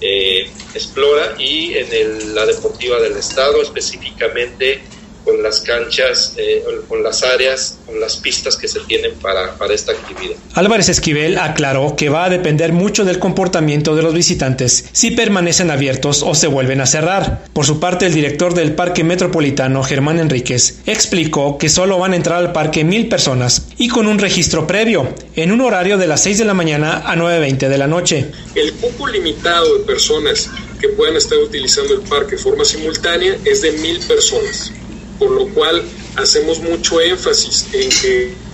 eh, 0.00 0.50
Explora 0.74 1.34
y 1.38 1.74
en 1.74 2.34
la 2.34 2.46
Deportiva 2.46 3.00
del 3.00 3.16
Estado, 3.16 3.62
específicamente 3.62 4.80
con 5.24 5.42
las 5.42 5.60
canchas, 5.60 6.34
eh, 6.36 6.64
con 6.88 7.02
las 7.02 7.22
áreas, 7.22 7.78
con 7.86 8.00
las 8.00 8.16
pistas 8.16 8.56
que 8.56 8.68
se 8.68 8.80
tienen 8.80 9.14
para, 9.16 9.54
para 9.56 9.74
esta 9.74 9.92
actividad. 9.92 10.36
Álvarez 10.54 10.88
Esquivel 10.88 11.38
aclaró 11.38 11.96
que 11.96 12.08
va 12.08 12.24
a 12.24 12.30
depender 12.30 12.72
mucho 12.72 13.04
del 13.04 13.18
comportamiento 13.18 13.94
de 13.94 14.02
los 14.02 14.14
visitantes 14.14 14.86
si 14.92 15.10
permanecen 15.10 15.70
abiertos 15.70 16.22
o 16.22 16.34
se 16.34 16.46
vuelven 16.46 16.80
a 16.80 16.86
cerrar. 16.86 17.44
Por 17.52 17.66
su 17.66 17.80
parte, 17.80 18.06
el 18.06 18.14
director 18.14 18.54
del 18.54 18.74
Parque 18.74 19.04
Metropolitano, 19.04 19.82
Germán 19.82 20.18
Enríquez, 20.18 20.80
explicó 20.86 21.58
que 21.58 21.68
solo 21.68 21.98
van 21.98 22.12
a 22.12 22.16
entrar 22.16 22.38
al 22.38 22.52
parque 22.52 22.84
mil 22.84 23.08
personas 23.08 23.66
y 23.78 23.88
con 23.88 24.06
un 24.06 24.18
registro 24.18 24.66
previo, 24.66 25.14
en 25.36 25.52
un 25.52 25.60
horario 25.60 25.98
de 25.98 26.06
las 26.06 26.22
6 26.22 26.38
de 26.38 26.44
la 26.44 26.54
mañana 26.54 27.02
a 27.06 27.16
9.20 27.16 27.68
de 27.68 27.78
la 27.78 27.86
noche. 27.86 28.26
El 28.54 28.72
cupo 28.74 29.06
limitado 29.06 29.78
de 29.78 29.84
personas 29.84 30.50
que 30.80 30.88
puedan 30.88 31.16
estar 31.16 31.38
utilizando 31.38 31.94
el 31.94 32.00
parque 32.00 32.36
de 32.36 32.42
forma 32.42 32.64
simultánea 32.64 33.36
es 33.44 33.62
de 33.62 33.72
mil 33.72 34.00
personas 34.00 34.72
por 35.20 35.30
lo 35.30 35.46
cual 35.48 35.84
hacemos 36.16 36.58
mucho 36.60 37.00
énfasis 37.00 37.68
en 37.72 37.90
que, 37.90 38.50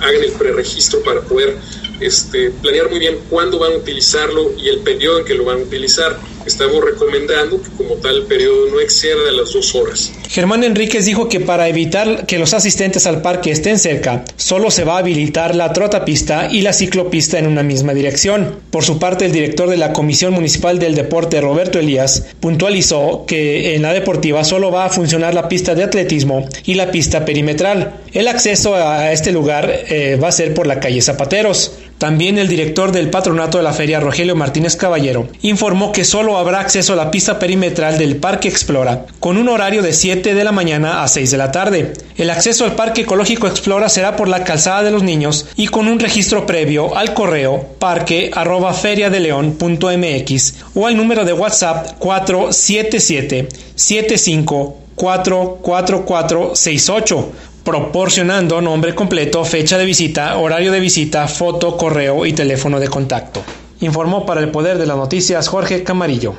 hagan 0.00 0.22
el 0.22 0.32
preregistro 0.32 1.02
para 1.02 1.22
poder 1.22 1.56
este, 2.00 2.50
planear 2.50 2.90
muy 2.90 2.98
bien 2.98 3.18
cuándo 3.30 3.58
van 3.58 3.72
a 3.72 3.76
utilizarlo 3.76 4.52
y 4.56 4.68
el 4.68 4.80
periodo 4.80 5.20
en 5.20 5.24
que 5.24 5.34
lo 5.34 5.44
van 5.44 5.60
a 5.60 5.62
utilizar 5.62 6.18
estamos 6.46 6.82
recomendando 6.84 7.60
que 7.60 7.70
como 7.70 7.94
tal 7.96 8.16
el 8.16 8.22
periodo 8.24 8.70
no 8.70 8.80
exceda 8.80 9.32
las 9.32 9.52
dos 9.52 9.74
horas. 9.74 10.12
Germán 10.28 10.64
Enríquez 10.64 11.04
dijo 11.04 11.28
que 11.28 11.40
para 11.40 11.68
evitar 11.68 12.26
que 12.26 12.38
los 12.38 12.54
asistentes 12.54 13.06
al 13.06 13.22
parque 13.22 13.50
estén 13.50 13.78
cerca, 13.78 14.24
solo 14.36 14.70
se 14.70 14.84
va 14.84 14.96
a 14.96 14.98
habilitar 14.98 15.54
la 15.54 15.72
trotapista 15.72 16.48
y 16.50 16.62
la 16.62 16.72
ciclopista 16.72 17.38
en 17.38 17.46
una 17.46 17.62
misma 17.62 17.94
dirección. 17.94 18.60
Por 18.70 18.84
su 18.84 18.98
parte, 18.98 19.26
el 19.26 19.32
director 19.32 19.68
de 19.68 19.76
la 19.76 19.92
Comisión 19.92 20.32
Municipal 20.34 20.78
del 20.78 20.94
Deporte, 20.94 21.40
Roberto 21.40 21.78
Elías, 21.78 22.26
puntualizó 22.40 23.24
que 23.26 23.74
en 23.74 23.82
la 23.82 23.92
deportiva 23.92 24.44
solo 24.44 24.70
va 24.70 24.86
a 24.86 24.90
funcionar 24.90 25.34
la 25.34 25.48
pista 25.48 25.74
de 25.74 25.84
atletismo 25.84 26.48
y 26.64 26.74
la 26.74 26.90
pista 26.90 27.24
perimetral. 27.24 28.00
El 28.12 28.28
acceso 28.28 28.74
a 28.74 29.12
este 29.12 29.32
lugar 29.32 29.70
eh, 29.88 30.18
va 30.22 30.28
a 30.28 30.32
ser 30.32 30.54
por 30.54 30.66
la 30.66 30.80
calle 30.80 31.02
Zapateros. 31.02 31.72
También 31.98 32.38
el 32.38 32.48
director 32.48 32.92
del 32.92 33.08
patronato 33.08 33.56
de 33.56 33.64
la 33.64 33.72
feria, 33.72 34.00
Rogelio 34.00 34.36
Martínez 34.36 34.76
Caballero, 34.76 35.28
informó 35.40 35.92
que 35.92 36.04
solo 36.04 36.36
habrá 36.36 36.60
acceso 36.60 36.92
a 36.92 36.96
la 36.96 37.10
pista 37.10 37.38
perimetral 37.38 37.96
del 37.96 38.16
Parque 38.16 38.48
Explora, 38.48 39.06
con 39.18 39.38
un 39.38 39.48
horario 39.48 39.82
de 39.82 39.94
7 39.94 40.34
de 40.34 40.44
la 40.44 40.52
mañana 40.52 41.02
a 41.02 41.08
6 41.08 41.30
de 41.30 41.38
la 41.38 41.52
tarde. 41.52 41.94
El 42.16 42.28
acceso 42.28 42.64
al 42.64 42.74
Parque 42.74 43.02
Ecológico 43.02 43.46
Explora 43.46 43.88
será 43.88 44.16
por 44.16 44.28
la 44.28 44.44
calzada 44.44 44.82
de 44.82 44.90
los 44.90 45.02
niños 45.02 45.46
y 45.56 45.68
con 45.68 45.88
un 45.88 45.98
registro 45.98 46.44
previo 46.44 46.96
al 46.96 47.14
correo 47.14 47.64
parque 47.78 48.30
arroba 48.34 48.74
feriadeleon.mx 48.74 50.54
o 50.74 50.86
al 50.86 50.96
número 50.96 51.24
de 51.24 51.32
WhatsApp 51.32 51.98
477 51.98 53.48
75 53.74 54.76
44468 54.96 57.32
proporcionando 57.66 58.60
nombre 58.60 58.94
completo, 58.94 59.44
fecha 59.44 59.76
de 59.76 59.84
visita, 59.84 60.38
horario 60.38 60.70
de 60.70 60.78
visita, 60.78 61.26
foto, 61.26 61.76
correo 61.76 62.24
y 62.24 62.32
teléfono 62.32 62.78
de 62.78 62.88
contacto. 62.88 63.42
Informó 63.80 64.24
para 64.24 64.40
el 64.40 64.52
Poder 64.52 64.78
de 64.78 64.86
las 64.86 64.96
Noticias 64.96 65.48
Jorge 65.48 65.82
Camarillo. 65.82 66.36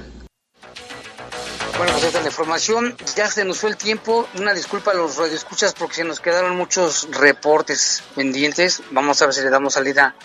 Bueno, 1.78 1.92
pues 1.92 2.06
esta 2.06 2.20
es 2.20 2.24
la 2.24 2.30
información. 2.30 2.96
Ya 3.18 3.28
se 3.28 3.44
nos 3.44 3.60
fue 3.60 3.72
el 3.72 3.78
tiempo. 3.78 4.26
Una 4.40 4.54
disculpa 4.54 4.92
a 4.92 4.94
los 4.94 5.18
radioescuchas 5.18 5.74
porque 5.74 5.96
se 5.96 6.06
nos 6.06 6.22
quedaron 6.22 6.56
muchos 6.56 7.10
reportes 7.12 8.06
pendientes. 8.16 8.82
Vamos 8.92 9.22
a 9.22 9.26
ver 9.26 9.34
si 9.34 9.42
le 9.42 9.50
damos 9.50 9.74
salida 9.74 10.16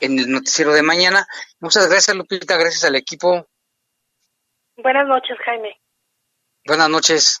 en 0.00 0.18
el 0.18 0.28
noticiero 0.28 0.72
de 0.72 0.82
mañana. 0.82 1.28
Muchas 1.60 1.88
gracias, 1.88 2.16
Lupita. 2.16 2.56
Gracias 2.56 2.82
al 2.82 2.96
equipo. 2.96 3.46
Buenas 4.76 5.06
noches, 5.06 5.38
Jaime. 5.44 5.80
Buenas 6.66 6.90
noches. 6.90 7.40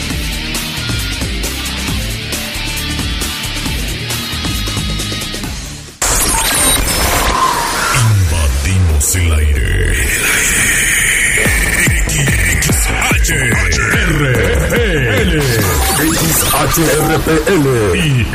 XHRPL 16.71 17.95
y 17.95 18.25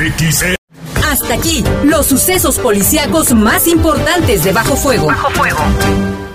Hasta 1.05 1.35
aquí, 1.35 1.65
los 1.85 2.07
sucesos 2.07 2.59
policíacos 2.59 3.33
más 3.35 3.67
importantes 3.67 4.45
de 4.45 4.53
Bajo 4.53 4.77
Fuego. 4.77 5.07
Bajo 5.07 5.31
Fuego. 5.31 6.26